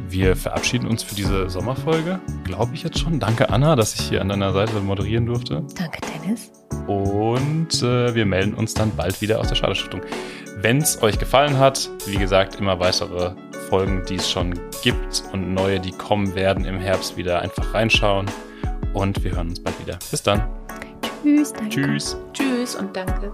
Wir 0.09 0.34
verabschieden 0.34 0.88
uns 0.88 1.05
für 1.05 1.14
diese 1.14 1.49
Sommerfolge, 1.49 2.20
glaube 2.42 2.74
ich 2.74 2.82
jetzt 2.82 2.99
schon. 2.99 3.20
Danke 3.20 3.51
Anna, 3.51 3.76
dass 3.76 3.95
ich 3.95 4.01
hier 4.09 4.20
an 4.20 4.28
deiner 4.28 4.53
Seite 4.53 4.80
moderieren 4.80 5.26
durfte. 5.26 5.64
Danke, 5.78 6.01
Dennis. 6.03 6.51
Und 6.88 7.82
äh, 7.84 8.12
wir 8.16 8.26
melden 8.26 8.55
uns 8.55 8.74
dann 8.74 8.90
bald 8.97 9.20
wieder 9.20 9.38
aus 9.38 9.47
der 9.47 9.55
Schadestiftung. 9.55 10.01
Wenn 10.57 10.78
es 10.78 11.03
euch 11.05 11.20
gefallen 11.20 11.57
hat, 11.57 11.88
wie 12.07 12.16
gesagt, 12.16 12.57
immer 12.57 12.80
weitere 12.80 13.32
Folgen, 13.68 14.03
die 14.09 14.16
es 14.16 14.28
schon 14.28 14.59
gibt 14.82 15.22
und 15.32 15.55
neue, 15.55 15.78
die 15.78 15.92
kommen 15.92 16.34
werden 16.34 16.64
im 16.64 16.80
Herbst 16.80 17.16
wieder 17.16 17.42
einfach 17.42 17.74
reinschauen. 17.74 18.26
Und 18.92 19.22
wir 19.22 19.36
hören 19.36 19.51
uns 19.51 19.62
bald 19.62 19.78
wieder. 19.80 20.01
Bis 20.11 20.22
dann. 20.22 20.42
Tschüss, 21.22 21.53
danke. 21.53 21.70
Tschüss. 21.70 22.16
Tschüss 22.32 22.74
und 22.74 22.97
danke. 22.97 23.32